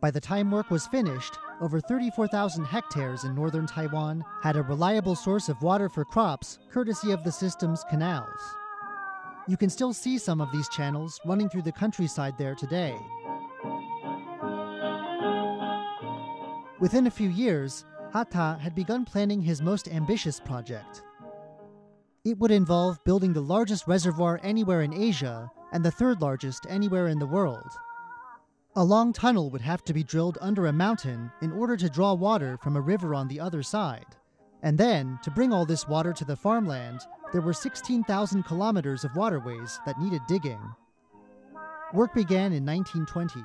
By 0.00 0.10
the 0.10 0.20
time 0.20 0.50
work 0.50 0.72
was 0.72 0.88
finished, 0.88 1.38
over 1.60 1.80
34,000 1.80 2.64
hectares 2.64 3.22
in 3.22 3.32
northern 3.32 3.68
Taiwan 3.68 4.24
had 4.42 4.56
a 4.56 4.62
reliable 4.62 5.14
source 5.14 5.48
of 5.48 5.62
water 5.62 5.88
for 5.88 6.04
crops 6.04 6.58
courtesy 6.68 7.12
of 7.12 7.22
the 7.22 7.30
system's 7.30 7.84
canals. 7.88 8.57
You 9.48 9.56
can 9.56 9.70
still 9.70 9.94
see 9.94 10.18
some 10.18 10.42
of 10.42 10.52
these 10.52 10.68
channels 10.68 11.18
running 11.24 11.48
through 11.48 11.62
the 11.62 11.72
countryside 11.72 12.36
there 12.36 12.54
today. 12.54 12.94
Within 16.78 17.06
a 17.06 17.10
few 17.10 17.30
years, 17.30 17.86
Hatta 18.12 18.58
had 18.60 18.74
begun 18.74 19.06
planning 19.06 19.40
his 19.40 19.62
most 19.62 19.88
ambitious 19.88 20.38
project. 20.38 21.02
It 22.24 22.38
would 22.38 22.50
involve 22.50 23.02
building 23.04 23.32
the 23.32 23.40
largest 23.40 23.88
reservoir 23.88 24.38
anywhere 24.42 24.82
in 24.82 24.92
Asia 24.92 25.50
and 25.72 25.82
the 25.82 25.90
third 25.90 26.20
largest 26.20 26.66
anywhere 26.68 27.08
in 27.08 27.18
the 27.18 27.26
world. 27.26 27.70
A 28.76 28.84
long 28.84 29.14
tunnel 29.14 29.50
would 29.50 29.62
have 29.62 29.82
to 29.84 29.94
be 29.94 30.04
drilled 30.04 30.36
under 30.42 30.66
a 30.66 30.72
mountain 30.72 31.32
in 31.40 31.52
order 31.52 31.76
to 31.78 31.88
draw 31.88 32.12
water 32.12 32.58
from 32.58 32.76
a 32.76 32.82
river 32.82 33.14
on 33.14 33.28
the 33.28 33.40
other 33.40 33.62
side. 33.62 34.14
And 34.62 34.76
then, 34.76 35.18
to 35.22 35.30
bring 35.30 35.52
all 35.52 35.64
this 35.64 35.88
water 35.88 36.12
to 36.12 36.24
the 36.24 36.36
farmland, 36.36 37.00
there 37.32 37.40
were 37.40 37.52
16,000 37.52 38.42
kilometers 38.44 39.04
of 39.04 39.14
waterways 39.14 39.78
that 39.84 40.00
needed 40.00 40.22
digging. 40.28 40.60
Work 41.92 42.14
began 42.14 42.52
in 42.52 42.64
1920. 42.64 43.40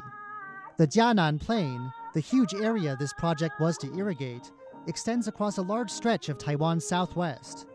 The 0.77 0.88
Jianan 0.88 1.39
Plain, 1.39 1.91
the 2.13 2.19
huge 2.19 2.53
area 2.53 2.95
this 2.95 3.13
project 3.13 3.59
was 3.59 3.77
to 3.79 3.93
irrigate, 3.95 4.51
extends 4.88 5.27
across 5.27 5.57
a 5.57 5.61
large 5.61 5.89
stretch 5.89 6.29
of 6.29 6.38
Taiwan's 6.38 6.86
southwest. 6.86 7.67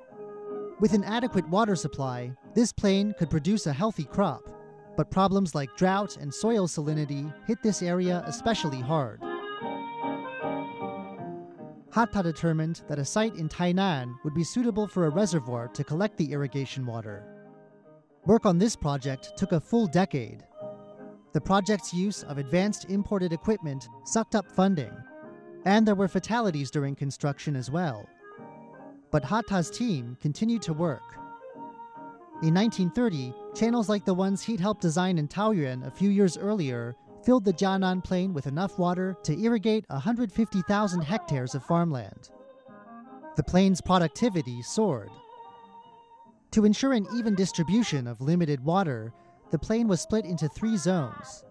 With 0.80 0.92
an 0.92 1.04
adequate 1.04 1.48
water 1.48 1.76
supply, 1.76 2.32
this 2.54 2.72
plain 2.72 3.14
could 3.18 3.30
produce 3.30 3.66
a 3.66 3.72
healthy 3.72 4.04
crop, 4.04 4.48
but 4.96 5.10
problems 5.10 5.54
like 5.54 5.76
drought 5.76 6.16
and 6.16 6.32
soil 6.32 6.66
salinity 6.66 7.32
hit 7.46 7.62
this 7.62 7.82
area 7.82 8.22
especially 8.26 8.80
hard. 8.80 9.22
Hatta 11.90 12.22
determined 12.22 12.82
that 12.88 12.98
a 12.98 13.04
site 13.04 13.34
in 13.36 13.48
Tainan 13.48 14.14
would 14.22 14.34
be 14.34 14.44
suitable 14.44 14.86
for 14.86 15.06
a 15.06 15.10
reservoir 15.10 15.68
to 15.68 15.84
collect 15.84 16.16
the 16.16 16.32
irrigation 16.32 16.84
water. 16.84 17.24
Work 18.26 18.44
on 18.44 18.58
this 18.58 18.76
project 18.76 19.32
took 19.36 19.52
a 19.52 19.60
full 19.60 19.86
decade. 19.86 20.44
The 21.32 21.40
project's 21.40 21.94
use 21.94 22.24
of 22.24 22.36
advanced 22.36 22.90
imported 22.90 23.32
equipment 23.32 23.88
sucked 24.04 24.34
up 24.34 24.50
funding, 24.52 24.92
and 25.64 25.86
there 25.86 25.94
were 25.94 26.08
fatalities 26.08 26.70
during 26.70 26.94
construction 26.94 27.56
as 27.56 27.70
well. 27.70 28.06
But 29.10 29.24
Hatta's 29.24 29.70
team 29.70 30.18
continued 30.20 30.62
to 30.62 30.74
work. 30.74 31.14
In 32.42 32.54
1930, 32.54 33.34
channels 33.54 33.88
like 33.88 34.04
the 34.04 34.14
ones 34.14 34.42
he'd 34.42 34.60
helped 34.60 34.82
design 34.82 35.16
in 35.16 35.26
Taoyuan 35.26 35.86
a 35.86 35.90
few 35.90 36.10
years 36.10 36.36
earlier 36.36 36.94
filled 37.28 37.44
the 37.44 37.52
Jianan 37.52 38.02
Plain 38.02 38.32
with 38.32 38.46
enough 38.46 38.78
water 38.78 39.14
to 39.22 39.38
irrigate 39.38 39.84
150,000 39.90 41.02
hectares 41.02 41.54
of 41.54 41.62
farmland. 41.62 42.30
The 43.36 43.42
plain's 43.42 43.82
productivity 43.82 44.62
soared. 44.62 45.10
To 46.52 46.64
ensure 46.64 46.94
an 46.94 47.06
even 47.14 47.34
distribution 47.34 48.06
of 48.06 48.22
limited 48.22 48.64
water, 48.64 49.12
the 49.50 49.58
plain 49.58 49.88
was 49.88 50.00
split 50.00 50.24
into 50.24 50.48
three 50.48 50.78
zones. 50.78 51.44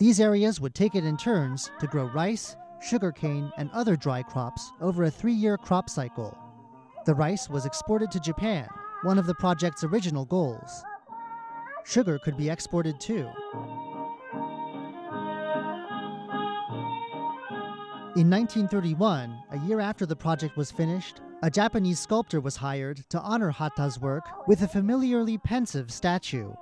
These 0.00 0.18
areas 0.18 0.60
would 0.60 0.74
take 0.74 0.96
it 0.96 1.04
in 1.04 1.16
turns 1.16 1.70
to 1.78 1.86
grow 1.86 2.06
rice, 2.06 2.56
sugarcane, 2.84 3.52
and 3.56 3.70
other 3.70 3.94
dry 3.94 4.20
crops 4.20 4.72
over 4.80 5.04
a 5.04 5.12
three 5.12 5.32
year 5.32 5.56
crop 5.56 5.88
cycle. 5.88 6.36
The 7.06 7.14
rice 7.14 7.48
was 7.48 7.66
exported 7.66 8.10
to 8.10 8.18
Japan, 8.18 8.66
one 9.02 9.20
of 9.20 9.26
the 9.26 9.34
project's 9.36 9.84
original 9.84 10.24
goals. 10.24 10.82
Sugar 11.84 12.18
could 12.18 12.36
be 12.36 12.50
exported 12.50 12.98
too. 12.98 13.30
In 18.16 18.30
1931, 18.30 19.42
a 19.50 19.58
year 19.66 19.80
after 19.80 20.06
the 20.06 20.14
project 20.14 20.56
was 20.56 20.70
finished, 20.70 21.20
a 21.42 21.50
Japanese 21.50 21.98
sculptor 21.98 22.40
was 22.40 22.54
hired 22.54 22.98
to 23.10 23.18
honor 23.18 23.50
Hatta's 23.50 23.98
work 23.98 24.22
with 24.46 24.62
a 24.62 24.68
familiarly 24.68 25.36
pensive 25.36 25.90
statue. 25.90 26.52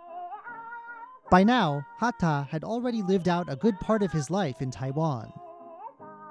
By 1.30 1.44
now, 1.44 1.84
Hatta 1.98 2.48
had 2.50 2.64
already 2.64 3.03
lived 3.03 3.28
out 3.28 3.53
a 3.53 3.57
good 3.57 3.78
part 3.80 4.03
of 4.03 4.11
his 4.11 4.30
life 4.30 4.62
in 4.62 4.70
Taiwan. 4.70 5.30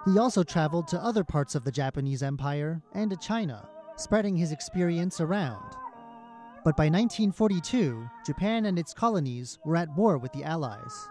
He 0.05 0.17
also 0.17 0.41
traveled 0.41 0.87
to 0.87 1.03
other 1.03 1.23
parts 1.23 1.53
of 1.53 1.63
the 1.65 1.71
Japanese 1.71 2.23
Empire 2.23 2.81
and 2.95 3.11
to 3.11 3.17
China, 3.17 3.69
spreading 3.97 4.35
his 4.35 4.51
experience 4.51 5.21
around. 5.21 5.75
But 6.65 6.75
by 6.75 6.85
1942, 6.85 8.09
Japan 8.25 8.65
and 8.65 8.79
its 8.79 8.91
colonies 8.91 9.59
were 9.65 9.77
at 9.77 9.95
war 9.95 10.17
with 10.17 10.33
the 10.33 10.45
Allies. 10.45 11.09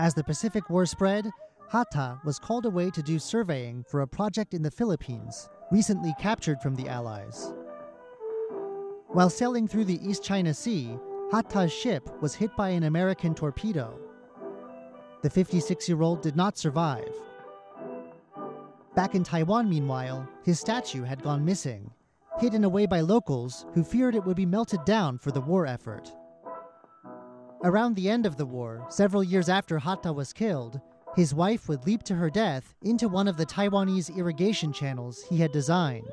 As 0.00 0.14
the 0.14 0.24
Pacific 0.24 0.68
War 0.68 0.84
spread, 0.84 1.30
Hatta 1.70 2.18
was 2.24 2.38
called 2.38 2.64
away 2.64 2.90
to 2.90 3.02
do 3.02 3.18
surveying 3.18 3.84
for 3.86 4.00
a 4.00 4.08
project 4.08 4.54
in 4.54 4.62
the 4.62 4.70
Philippines, 4.70 5.50
recently 5.70 6.14
captured 6.18 6.62
from 6.62 6.74
the 6.74 6.88
Allies. 6.88 7.52
While 9.08 9.28
sailing 9.28 9.68
through 9.68 9.84
the 9.84 10.00
East 10.02 10.24
China 10.24 10.54
Sea, 10.54 10.96
Hatta's 11.30 11.70
ship 11.70 12.08
was 12.22 12.34
hit 12.34 12.56
by 12.56 12.70
an 12.70 12.84
American 12.84 13.34
torpedo. 13.34 13.98
The 15.22 15.28
56 15.28 15.88
year 15.90 16.00
old 16.00 16.22
did 16.22 16.36
not 16.36 16.56
survive. 16.56 17.12
Back 18.94 19.14
in 19.14 19.22
Taiwan, 19.22 19.68
meanwhile, 19.68 20.26
his 20.42 20.58
statue 20.58 21.02
had 21.02 21.22
gone 21.22 21.44
missing, 21.44 21.90
hidden 22.40 22.64
away 22.64 22.86
by 22.86 23.00
locals 23.00 23.66
who 23.74 23.84
feared 23.84 24.14
it 24.14 24.24
would 24.24 24.36
be 24.36 24.46
melted 24.46 24.86
down 24.86 25.18
for 25.18 25.32
the 25.32 25.40
war 25.42 25.66
effort. 25.66 26.10
Around 27.62 27.94
the 27.94 28.08
end 28.08 28.24
of 28.24 28.36
the 28.36 28.46
war, 28.46 28.86
several 28.88 29.22
years 29.22 29.48
after 29.48 29.78
Hatta 29.78 30.12
was 30.12 30.32
killed, 30.32 30.80
his 31.18 31.34
wife 31.34 31.68
would 31.68 31.84
leap 31.84 32.04
to 32.04 32.14
her 32.14 32.30
death 32.30 32.76
into 32.82 33.08
one 33.08 33.26
of 33.26 33.36
the 33.36 33.44
Taiwanese 33.44 34.16
irrigation 34.16 34.72
channels 34.72 35.24
he 35.28 35.36
had 35.36 35.50
designed. 35.50 36.06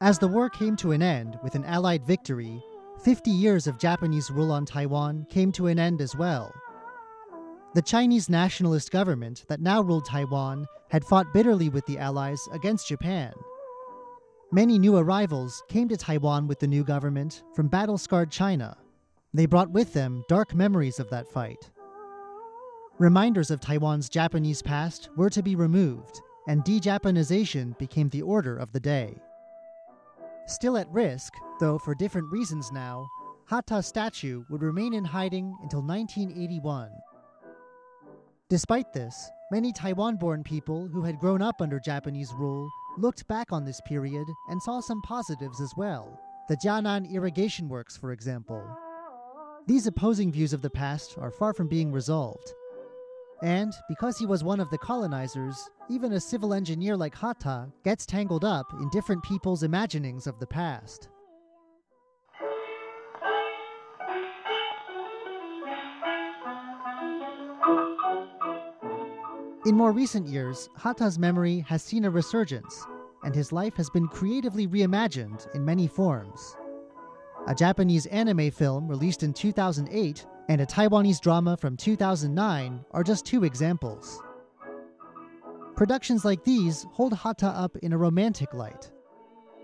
As 0.00 0.18
the 0.18 0.28
war 0.28 0.48
came 0.48 0.76
to 0.76 0.92
an 0.92 1.02
end 1.02 1.38
with 1.42 1.54
an 1.54 1.64
Allied 1.66 2.06
victory, 2.06 2.64
50 3.04 3.30
years 3.30 3.66
of 3.66 3.78
Japanese 3.78 4.30
rule 4.30 4.50
on 4.50 4.64
Taiwan 4.64 5.26
came 5.28 5.52
to 5.52 5.66
an 5.66 5.78
end 5.78 6.00
as 6.00 6.16
well. 6.16 6.50
The 7.74 7.82
Chinese 7.82 8.30
nationalist 8.30 8.90
government 8.90 9.44
that 9.48 9.60
now 9.60 9.82
ruled 9.82 10.06
Taiwan 10.06 10.66
had 10.88 11.04
fought 11.04 11.34
bitterly 11.34 11.68
with 11.68 11.84
the 11.84 11.98
Allies 11.98 12.40
against 12.50 12.88
Japan. 12.88 13.34
Many 14.52 14.80
new 14.80 14.96
arrivals 14.96 15.62
came 15.68 15.88
to 15.90 15.96
Taiwan 15.96 16.48
with 16.48 16.58
the 16.58 16.66
new 16.66 16.82
government 16.82 17.44
from 17.54 17.68
battle 17.68 17.96
scarred 17.96 18.32
China. 18.32 18.76
They 19.32 19.46
brought 19.46 19.70
with 19.70 19.92
them 19.92 20.24
dark 20.28 20.56
memories 20.56 20.98
of 20.98 21.08
that 21.10 21.28
fight. 21.28 21.70
Reminders 22.98 23.52
of 23.52 23.60
Taiwan's 23.60 24.08
Japanese 24.08 24.60
past 24.60 25.08
were 25.16 25.30
to 25.30 25.40
be 25.40 25.54
removed, 25.54 26.20
and 26.48 26.64
de 26.64 26.80
Japanization 26.80 27.78
became 27.78 28.08
the 28.08 28.22
order 28.22 28.56
of 28.56 28.72
the 28.72 28.80
day. 28.80 29.22
Still 30.46 30.76
at 30.76 30.90
risk, 30.90 31.32
though 31.60 31.78
for 31.78 31.94
different 31.94 32.32
reasons 32.32 32.72
now, 32.72 33.08
Hatta's 33.48 33.86
statue 33.86 34.42
would 34.50 34.62
remain 34.62 34.94
in 34.94 35.04
hiding 35.04 35.56
until 35.62 35.80
1981. 35.80 36.90
Despite 38.48 38.92
this, 38.92 39.30
many 39.52 39.72
Taiwan 39.72 40.16
born 40.16 40.42
people 40.42 40.88
who 40.88 41.02
had 41.02 41.20
grown 41.20 41.40
up 41.40 41.62
under 41.62 41.78
Japanese 41.78 42.32
rule 42.32 42.68
looked 43.00 43.26
back 43.28 43.52
on 43.52 43.64
this 43.64 43.80
period 43.86 44.26
and 44.48 44.62
saw 44.62 44.80
some 44.80 45.02
positives 45.02 45.60
as 45.60 45.72
well. 45.76 46.20
The 46.48 46.56
Jianan 46.56 47.10
irrigation 47.10 47.68
works, 47.68 47.96
for 47.96 48.12
example. 48.12 48.62
These 49.66 49.86
opposing 49.86 50.32
views 50.32 50.52
of 50.52 50.62
the 50.62 50.70
past 50.70 51.16
are 51.18 51.30
far 51.30 51.54
from 51.54 51.68
being 51.68 51.92
resolved. 51.92 52.52
And 53.42 53.72
because 53.88 54.18
he 54.18 54.26
was 54.26 54.44
one 54.44 54.60
of 54.60 54.68
the 54.70 54.78
colonizers, 54.78 55.70
even 55.88 56.12
a 56.12 56.20
civil 56.20 56.52
engineer 56.52 56.96
like 56.96 57.14
Hatta 57.14 57.68
gets 57.84 58.04
tangled 58.04 58.44
up 58.44 58.66
in 58.74 58.90
different 58.90 59.22
people's 59.22 59.62
imaginings 59.62 60.26
of 60.26 60.38
the 60.38 60.46
past. 60.46 61.08
In 69.66 69.76
more 69.76 69.92
recent 69.92 70.26
years, 70.26 70.68
Hatta's 70.76 71.18
memory 71.18 71.60
has 71.68 71.82
seen 71.82 72.04
a 72.06 72.10
resurgence, 72.10 72.86
and 73.22 73.34
his 73.34 73.52
life 73.52 73.74
has 73.76 73.90
been 73.90 74.08
creatively 74.08 74.66
reimagined 74.66 75.52
in 75.54 75.64
many 75.64 75.86
forms. 75.86 76.56
A 77.46 77.54
Japanese 77.54 78.06
anime 78.06 78.50
film 78.50 78.86
released 78.86 79.22
in 79.22 79.32
2008 79.32 80.26
and 80.48 80.60
a 80.60 80.66
Taiwanese 80.66 81.20
drama 81.20 81.56
from 81.56 81.76
2009 81.76 82.84
are 82.90 83.04
just 83.04 83.24
two 83.24 83.44
examples. 83.44 84.22
Productions 85.76 86.24
like 86.24 86.44
these 86.44 86.84
hold 86.92 87.14
Hatta 87.14 87.46
up 87.46 87.76
in 87.78 87.92
a 87.92 87.98
romantic 87.98 88.52
light. 88.52 88.90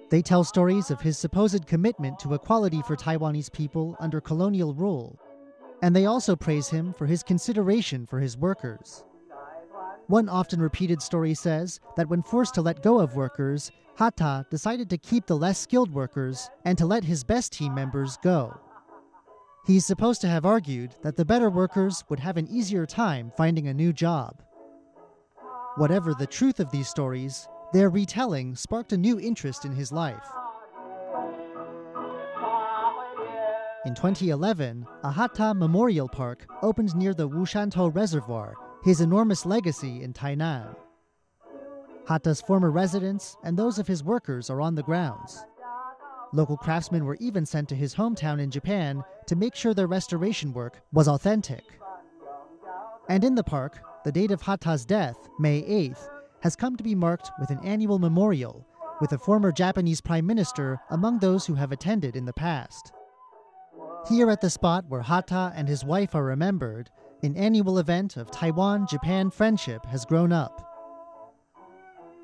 They 0.08 0.22
tell 0.22 0.44
stories 0.44 0.90
of 0.90 1.00
his 1.00 1.18
supposed 1.18 1.66
commitment 1.66 2.18
to 2.20 2.34
equality 2.34 2.80
for 2.82 2.96
Taiwanese 2.96 3.52
people 3.52 3.96
under 3.98 4.20
colonial 4.20 4.72
rule, 4.72 5.18
and 5.82 5.94
they 5.94 6.06
also 6.06 6.36
praise 6.36 6.68
him 6.68 6.92
for 6.92 7.06
his 7.06 7.22
consideration 7.22 8.06
for 8.06 8.20
his 8.20 8.38
workers. 8.38 9.04
One 10.08 10.28
often 10.28 10.60
repeated 10.60 11.02
story 11.02 11.34
says 11.34 11.80
that 11.96 12.08
when 12.08 12.22
forced 12.22 12.54
to 12.54 12.62
let 12.62 12.82
go 12.82 13.00
of 13.00 13.16
workers, 13.16 13.72
Hatta 13.96 14.46
decided 14.50 14.88
to 14.90 14.98
keep 14.98 15.26
the 15.26 15.36
less 15.36 15.58
skilled 15.58 15.92
workers 15.92 16.48
and 16.64 16.78
to 16.78 16.86
let 16.86 17.02
his 17.02 17.24
best 17.24 17.52
team 17.52 17.74
members 17.74 18.16
go. 18.22 18.56
He's 19.66 19.84
supposed 19.84 20.20
to 20.20 20.28
have 20.28 20.46
argued 20.46 20.94
that 21.02 21.16
the 21.16 21.24
better 21.24 21.50
workers 21.50 22.04
would 22.08 22.20
have 22.20 22.36
an 22.36 22.46
easier 22.46 22.86
time 22.86 23.32
finding 23.36 23.66
a 23.66 23.74
new 23.74 23.92
job. 23.92 24.44
Whatever 25.74 26.14
the 26.14 26.26
truth 26.26 26.60
of 26.60 26.70
these 26.70 26.88
stories, 26.88 27.48
their 27.72 27.90
retelling 27.90 28.54
sparked 28.54 28.92
a 28.92 28.96
new 28.96 29.18
interest 29.18 29.64
in 29.64 29.72
his 29.72 29.90
life. 29.90 30.24
In 33.84 33.94
2011, 33.94 34.86
a 35.02 35.10
Hatta 35.10 35.52
Memorial 35.54 36.08
Park 36.08 36.46
opened 36.62 36.94
near 36.94 37.12
the 37.12 37.28
Wushantou 37.28 37.92
Reservoir 37.92 38.54
his 38.86 39.00
enormous 39.00 39.44
legacy 39.44 40.00
in 40.04 40.12
Tainan. 40.12 40.76
Hatta's 42.06 42.40
former 42.40 42.70
residents 42.70 43.36
and 43.42 43.58
those 43.58 43.80
of 43.80 43.88
his 43.88 44.04
workers 44.04 44.48
are 44.48 44.60
on 44.60 44.76
the 44.76 44.82
grounds. 44.84 45.44
Local 46.32 46.56
craftsmen 46.56 47.04
were 47.04 47.16
even 47.16 47.44
sent 47.44 47.68
to 47.70 47.74
his 47.74 47.96
hometown 47.96 48.40
in 48.40 48.48
Japan 48.48 49.02
to 49.26 49.34
make 49.34 49.56
sure 49.56 49.74
their 49.74 49.88
restoration 49.88 50.52
work 50.52 50.80
was 50.92 51.08
authentic. 51.08 51.64
And 53.08 53.24
in 53.24 53.34
the 53.34 53.42
park, 53.42 53.80
the 54.04 54.12
date 54.12 54.30
of 54.30 54.42
Hatta's 54.42 54.84
death, 54.84 55.16
May 55.40 55.62
8th, 55.62 56.08
has 56.42 56.54
come 56.54 56.76
to 56.76 56.84
be 56.84 56.94
marked 56.94 57.32
with 57.40 57.50
an 57.50 57.58
annual 57.64 57.98
memorial, 57.98 58.64
with 59.00 59.10
a 59.10 59.18
former 59.18 59.50
Japanese 59.50 60.00
prime 60.00 60.26
minister 60.26 60.78
among 60.90 61.18
those 61.18 61.44
who 61.44 61.54
have 61.54 61.72
attended 61.72 62.14
in 62.14 62.24
the 62.24 62.32
past. 62.32 62.92
Here 64.08 64.30
at 64.30 64.40
the 64.40 64.50
spot 64.50 64.84
where 64.88 65.02
Hatta 65.02 65.52
and 65.56 65.66
his 65.66 65.84
wife 65.84 66.14
are 66.14 66.22
remembered, 66.22 66.88
an 67.22 67.36
annual 67.36 67.78
event 67.78 68.16
of 68.16 68.30
Taiwan 68.30 68.86
Japan 68.86 69.30
friendship 69.30 69.84
has 69.86 70.04
grown 70.04 70.32
up. 70.32 70.62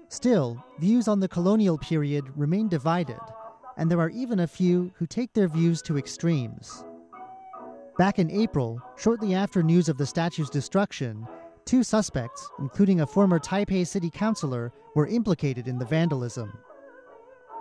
Still, 0.08 0.62
views 0.78 1.08
on 1.08 1.20
the 1.20 1.28
colonial 1.28 1.78
period 1.78 2.24
remain 2.36 2.68
divided, 2.68 3.20
and 3.76 3.90
there 3.90 4.00
are 4.00 4.10
even 4.10 4.40
a 4.40 4.46
few 4.46 4.92
who 4.96 5.06
take 5.06 5.32
their 5.32 5.48
views 5.48 5.80
to 5.82 5.96
extremes. 5.96 6.84
Back 7.96 8.18
in 8.18 8.30
April, 8.30 8.80
shortly 8.96 9.34
after 9.34 9.62
news 9.62 9.88
of 9.88 9.96
the 9.96 10.06
statue's 10.06 10.50
destruction, 10.50 11.26
two 11.64 11.82
suspects, 11.82 12.48
including 12.58 13.00
a 13.00 13.06
former 13.06 13.38
Taipei 13.38 13.86
city 13.86 14.10
councilor, 14.10 14.72
were 14.94 15.06
implicated 15.06 15.68
in 15.68 15.78
the 15.78 15.86
vandalism. 15.86 16.52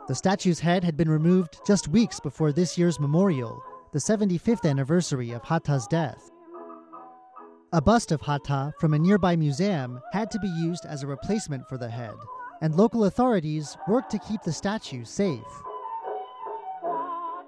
The 0.07 0.15
statue's 0.15 0.59
head 0.59 0.83
had 0.83 0.97
been 0.97 1.09
removed 1.09 1.59
just 1.65 1.87
weeks 1.87 2.19
before 2.19 2.51
this 2.51 2.77
year's 2.77 2.99
memorial, 2.99 3.61
the 3.93 3.99
75th 3.99 4.69
anniversary 4.69 5.31
of 5.31 5.43
Hatta's 5.43 5.87
death. 5.87 6.30
A 7.73 7.81
bust 7.81 8.11
of 8.11 8.19
Hatta 8.19 8.73
from 8.81 8.93
a 8.93 8.99
nearby 8.99 9.37
museum 9.37 10.01
had 10.11 10.29
to 10.31 10.39
be 10.39 10.49
used 10.49 10.85
as 10.85 11.03
a 11.03 11.07
replacement 11.07 11.65
for 11.69 11.77
the 11.77 11.87
head, 11.87 12.15
and 12.59 12.75
local 12.75 13.05
authorities 13.05 13.77
worked 13.87 14.11
to 14.11 14.19
keep 14.19 14.41
the 14.41 14.51
statue 14.51 15.05
safe. 15.05 15.39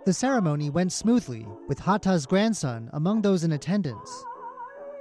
The 0.06 0.14
ceremony 0.14 0.70
went 0.70 0.94
smoothly, 0.94 1.46
with 1.68 1.80
Hatta's 1.80 2.26
grandson 2.26 2.90
among 2.94 3.22
those 3.22 3.44
in 3.44 3.52
attendance. 3.52 4.24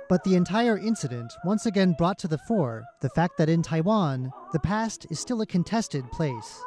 But 0.08 0.24
the 0.24 0.34
entire 0.34 0.76
incident 0.76 1.32
once 1.44 1.66
again 1.66 1.94
brought 1.96 2.18
to 2.18 2.28
the 2.28 2.40
fore 2.48 2.82
the 3.00 3.10
fact 3.10 3.38
that 3.38 3.48
in 3.48 3.62
Taiwan, 3.62 4.32
the 4.52 4.58
past 4.58 5.06
is 5.08 5.20
still 5.20 5.40
a 5.40 5.46
contested 5.46 6.10
place. 6.10 6.60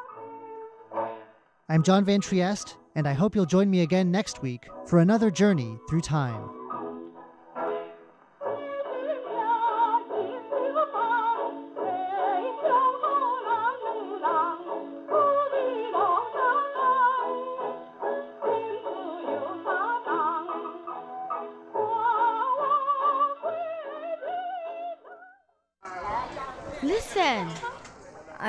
I'm 1.68 1.84
John 1.84 2.06
Van 2.06 2.22
Trieste, 2.22 2.78
and 2.95 3.06
I 3.06 3.12
hope 3.12 3.36
you'll 3.36 3.45
join 3.45 3.70
me 3.70 3.82
again 3.82 4.12
next 4.12 4.41
week 4.41 4.66
for 4.86 4.99
another 4.99 5.30
journey 5.30 5.78
through 5.89 6.01
time. 6.01 6.55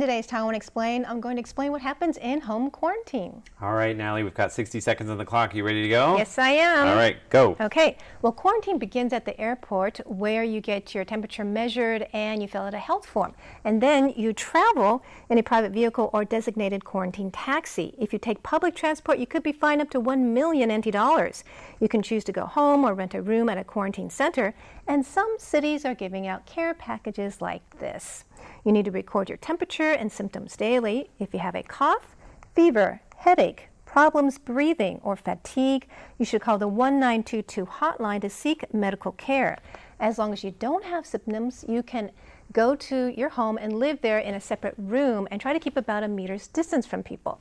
In 0.00 0.06
today's 0.06 0.26
Taiwan 0.26 0.54
Explain, 0.54 1.04
I'm 1.04 1.20
going 1.20 1.36
to 1.36 1.40
explain 1.40 1.72
what 1.72 1.82
happens 1.82 2.16
in 2.16 2.40
home 2.40 2.70
quarantine. 2.70 3.42
All 3.60 3.74
right, 3.74 3.94
Natalie, 3.94 4.22
we've 4.22 4.32
got 4.32 4.50
60 4.50 4.80
seconds 4.80 5.10
on 5.10 5.18
the 5.18 5.26
clock. 5.26 5.54
You 5.54 5.62
ready 5.62 5.82
to 5.82 5.90
go? 5.90 6.16
Yes, 6.16 6.38
I 6.38 6.52
am. 6.52 6.88
All 6.88 6.94
right, 6.94 7.18
go. 7.28 7.54
Okay. 7.60 7.98
Well, 8.22 8.32
quarantine 8.32 8.78
begins 8.78 9.12
at 9.12 9.26
the 9.26 9.38
airport 9.38 10.00
where 10.06 10.42
you 10.42 10.62
get 10.62 10.94
your 10.94 11.04
temperature 11.04 11.44
measured 11.44 12.08
and 12.14 12.40
you 12.40 12.48
fill 12.48 12.62
out 12.62 12.72
a 12.72 12.78
health 12.78 13.04
form. 13.04 13.34
And 13.62 13.82
then 13.82 14.14
you 14.16 14.32
travel 14.32 15.04
in 15.28 15.36
a 15.36 15.42
private 15.42 15.72
vehicle 15.72 16.08
or 16.14 16.24
designated 16.24 16.82
quarantine 16.82 17.30
taxi. 17.30 17.94
If 17.98 18.14
you 18.14 18.18
take 18.18 18.42
public 18.42 18.74
transport, 18.74 19.18
you 19.18 19.26
could 19.26 19.42
be 19.42 19.52
fined 19.52 19.82
up 19.82 19.90
to 19.90 20.00
1 20.00 20.32
million 20.32 20.74
NT 20.74 20.92
dollars. 20.92 21.44
You 21.78 21.88
can 21.88 22.00
choose 22.00 22.24
to 22.24 22.32
go 22.32 22.46
home 22.46 22.86
or 22.86 22.94
rent 22.94 23.14
a 23.14 23.20
room 23.20 23.50
at 23.50 23.58
a 23.58 23.64
quarantine 23.64 24.08
center. 24.08 24.54
And 24.90 25.06
some 25.06 25.36
cities 25.38 25.84
are 25.84 25.94
giving 25.94 26.26
out 26.26 26.46
care 26.46 26.74
packages 26.74 27.40
like 27.40 27.78
this. 27.78 28.24
You 28.64 28.72
need 28.72 28.86
to 28.86 28.90
record 28.90 29.28
your 29.28 29.38
temperature 29.38 29.92
and 29.92 30.10
symptoms 30.10 30.56
daily. 30.56 31.10
If 31.20 31.32
you 31.32 31.38
have 31.38 31.54
a 31.54 31.62
cough, 31.62 32.16
fever, 32.56 33.00
headache, 33.18 33.68
problems 33.86 34.36
breathing, 34.36 35.00
or 35.04 35.14
fatigue, 35.14 35.86
you 36.18 36.24
should 36.24 36.40
call 36.40 36.58
the 36.58 36.66
1922 36.66 37.66
hotline 37.66 38.20
to 38.22 38.28
seek 38.28 38.74
medical 38.74 39.12
care. 39.12 39.58
As 40.00 40.18
long 40.18 40.32
as 40.32 40.42
you 40.42 40.50
don't 40.58 40.84
have 40.84 41.06
symptoms, 41.06 41.64
you 41.68 41.84
can 41.84 42.10
go 42.52 42.74
to 42.74 43.14
your 43.16 43.28
home 43.28 43.58
and 43.58 43.78
live 43.78 44.00
there 44.00 44.18
in 44.18 44.34
a 44.34 44.40
separate 44.40 44.74
room 44.76 45.28
and 45.30 45.40
try 45.40 45.52
to 45.52 45.60
keep 45.60 45.76
about 45.76 46.02
a 46.02 46.08
meter's 46.08 46.48
distance 46.48 46.84
from 46.84 47.04
people. 47.04 47.40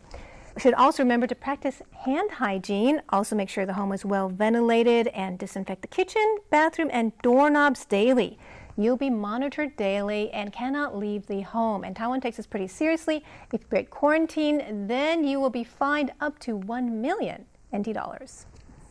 You 0.59 0.63
should 0.63 0.73
also 0.73 1.03
remember 1.03 1.25
to 1.25 1.35
practice 1.35 1.81
hand 2.03 2.31
hygiene. 2.31 3.01
Also, 3.07 3.33
make 3.33 3.47
sure 3.47 3.65
the 3.65 3.75
home 3.75 3.93
is 3.93 4.03
well 4.03 4.27
ventilated 4.27 5.07
and 5.07 5.39
disinfect 5.39 5.81
the 5.81 5.87
kitchen, 5.87 6.39
bathroom, 6.49 6.89
and 6.91 7.17
doorknobs 7.21 7.85
daily. 7.85 8.37
You'll 8.75 8.97
be 8.97 9.09
monitored 9.09 9.77
daily 9.77 10.29
and 10.31 10.51
cannot 10.51 10.97
leave 10.97 11.27
the 11.27 11.39
home. 11.43 11.85
And 11.85 11.95
Taiwan 11.95 12.19
takes 12.19 12.35
this 12.35 12.45
pretty 12.45 12.67
seriously. 12.67 13.23
If 13.53 13.61
you 13.61 13.67
break 13.69 13.89
quarantine, 13.89 14.85
then 14.87 15.23
you 15.23 15.39
will 15.39 15.49
be 15.49 15.63
fined 15.63 16.11
up 16.19 16.37
to 16.39 16.57
1 16.57 17.01
million 17.01 17.45
NT 17.73 17.93
dollars. 17.93 18.45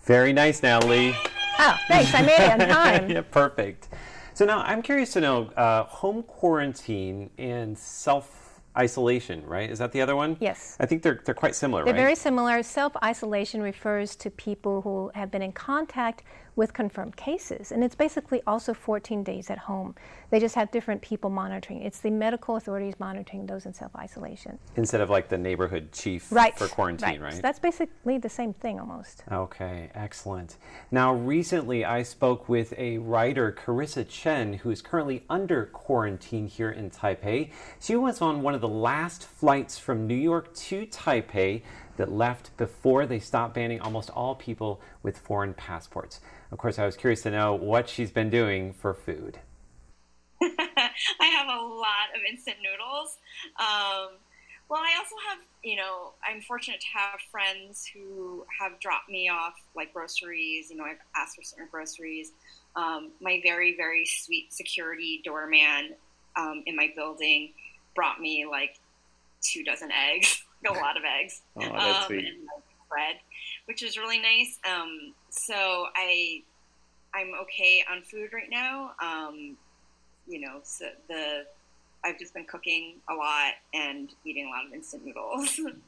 Very 0.04 0.32
nice, 0.32 0.62
Natalie. 0.62 1.14
Oh, 1.58 1.76
thanks. 1.86 2.14
I 2.14 2.22
made 2.22 2.40
it 2.40 2.50
on 2.50 2.58
time. 2.60 3.10
yeah, 3.10 3.20
perfect. 3.20 3.88
So 4.32 4.46
now 4.46 4.60
I'm 4.60 4.80
curious 4.80 5.12
to 5.12 5.20
know 5.20 5.48
uh, 5.48 5.84
home 5.84 6.22
quarantine 6.22 7.28
and 7.36 7.78
self 7.78 8.37
isolation, 8.78 9.44
right? 9.44 9.68
Is 9.70 9.78
that 9.78 9.92
the 9.92 10.00
other 10.00 10.16
one? 10.16 10.36
Yes. 10.40 10.76
I 10.80 10.86
think 10.86 11.02
they're, 11.02 11.20
they're 11.24 11.34
quite 11.34 11.54
similar, 11.54 11.84
they're 11.84 11.92
right? 11.92 12.00
very 12.00 12.14
similar. 12.14 12.62
Self 12.62 12.96
isolation 13.02 13.60
refers 13.60 14.16
to 14.16 14.30
people 14.30 14.82
who 14.82 15.10
have 15.14 15.30
been 15.30 15.42
in 15.42 15.52
contact 15.52 16.22
with 16.56 16.72
confirmed 16.72 17.16
cases. 17.16 17.72
And 17.72 17.84
it's 17.84 17.94
basically 17.94 18.42
also 18.46 18.74
14 18.74 19.22
days 19.22 19.50
at 19.50 19.58
home. 19.58 19.94
They 20.30 20.40
just 20.40 20.54
have 20.56 20.70
different 20.70 21.00
people 21.00 21.30
monitoring. 21.30 21.82
It's 21.82 22.00
the 22.00 22.10
medical 22.10 22.56
authorities 22.56 22.94
monitoring 23.00 23.46
those 23.46 23.64
in 23.64 23.72
self 23.72 23.94
isolation. 23.96 24.58
Instead 24.76 25.00
of 25.00 25.08
like 25.08 25.28
the 25.28 25.38
neighborhood 25.38 25.90
chief 25.92 26.30
right. 26.30 26.56
for 26.56 26.68
quarantine, 26.68 27.08
right? 27.08 27.22
right? 27.22 27.34
So 27.34 27.40
that's 27.40 27.58
basically 27.58 28.18
the 28.18 28.28
same 28.28 28.52
thing 28.52 28.78
almost. 28.78 29.24
Okay, 29.32 29.90
excellent. 29.94 30.56
Now, 30.90 31.14
recently 31.14 31.84
I 31.84 32.02
spoke 32.02 32.48
with 32.48 32.74
a 32.76 32.98
writer, 32.98 33.52
Karissa 33.52 34.06
Chen, 34.06 34.52
who 34.54 34.70
is 34.70 34.82
currently 34.82 35.24
under 35.30 35.66
quarantine 35.66 36.46
here 36.46 36.70
in 36.70 36.90
Taipei. 36.90 37.50
She 37.80 37.96
was 37.96 38.20
on 38.20 38.42
one 38.42 38.54
of 38.54 38.60
the 38.60 38.68
last 38.68 39.24
flights 39.24 39.78
from 39.78 40.06
New 40.06 40.14
York 40.14 40.54
to 40.54 40.86
Taipei 40.86 41.62
that 41.96 42.12
left 42.12 42.56
before 42.56 43.06
they 43.06 43.18
stopped 43.18 43.54
banning 43.54 43.80
almost 43.80 44.10
all 44.10 44.34
people 44.34 44.80
with 45.02 45.18
foreign 45.18 45.54
passports. 45.54 46.20
Of 46.52 46.58
course, 46.58 46.78
I 46.78 46.86
was 46.86 46.96
curious 46.96 47.22
to 47.22 47.30
know 47.30 47.54
what 47.54 47.88
she's 47.88 48.10
been 48.10 48.30
doing 48.30 48.72
for 48.72 48.94
food. 48.94 49.38
I 51.88 52.02
have 52.02 52.10
a 52.10 52.12
lot 52.12 52.18
of 52.18 52.22
instant 52.30 52.56
noodles. 52.62 53.18
Um, 53.58 54.18
well, 54.68 54.82
I 54.82 54.98
also 54.98 55.14
have, 55.28 55.38
you 55.64 55.76
know, 55.76 56.12
I'm 56.22 56.42
fortunate 56.42 56.80
to 56.80 56.86
have 56.98 57.20
friends 57.30 57.90
who 57.92 58.44
have 58.60 58.78
dropped 58.80 59.08
me 59.08 59.28
off 59.28 59.54
like 59.74 59.94
groceries. 59.94 60.70
You 60.70 60.76
know, 60.76 60.84
I've 60.84 60.98
asked 61.16 61.36
for 61.36 61.42
certain 61.42 61.68
groceries. 61.70 62.32
Um, 62.76 63.10
my 63.20 63.40
very, 63.42 63.76
very 63.76 64.04
sweet 64.04 64.52
security 64.52 65.22
doorman 65.24 65.94
um, 66.36 66.62
in 66.66 66.76
my 66.76 66.92
building 66.94 67.52
brought 67.94 68.20
me 68.20 68.46
like 68.48 68.78
two 69.40 69.64
dozen 69.64 69.90
eggs, 69.90 70.44
a 70.68 70.72
lot 70.72 70.96
of 70.96 71.02
eggs, 71.02 71.40
oh, 71.56 71.62
um, 71.62 71.72
and 71.72 72.10
like, 72.10 72.64
bread, 72.90 73.16
which 73.64 73.82
is 73.82 73.96
really 73.96 74.20
nice. 74.20 74.58
Um, 74.70 75.14
so 75.30 75.86
I, 75.96 76.42
I'm 77.14 77.32
okay 77.42 77.84
on 77.90 78.02
food 78.02 78.34
right 78.34 78.50
now. 78.50 78.90
Um, 79.02 79.56
you 80.26 80.40
know, 80.40 80.60
so 80.62 80.86
the 81.08 81.46
I've 82.04 82.18
just 82.18 82.34
been 82.34 82.44
cooking 82.44 82.96
a 83.08 83.14
lot 83.14 83.54
and 83.74 84.12
eating 84.24 84.46
a 84.46 84.50
lot 84.50 84.66
of 84.66 84.72
instant 84.72 85.04
noodles. 85.04 85.60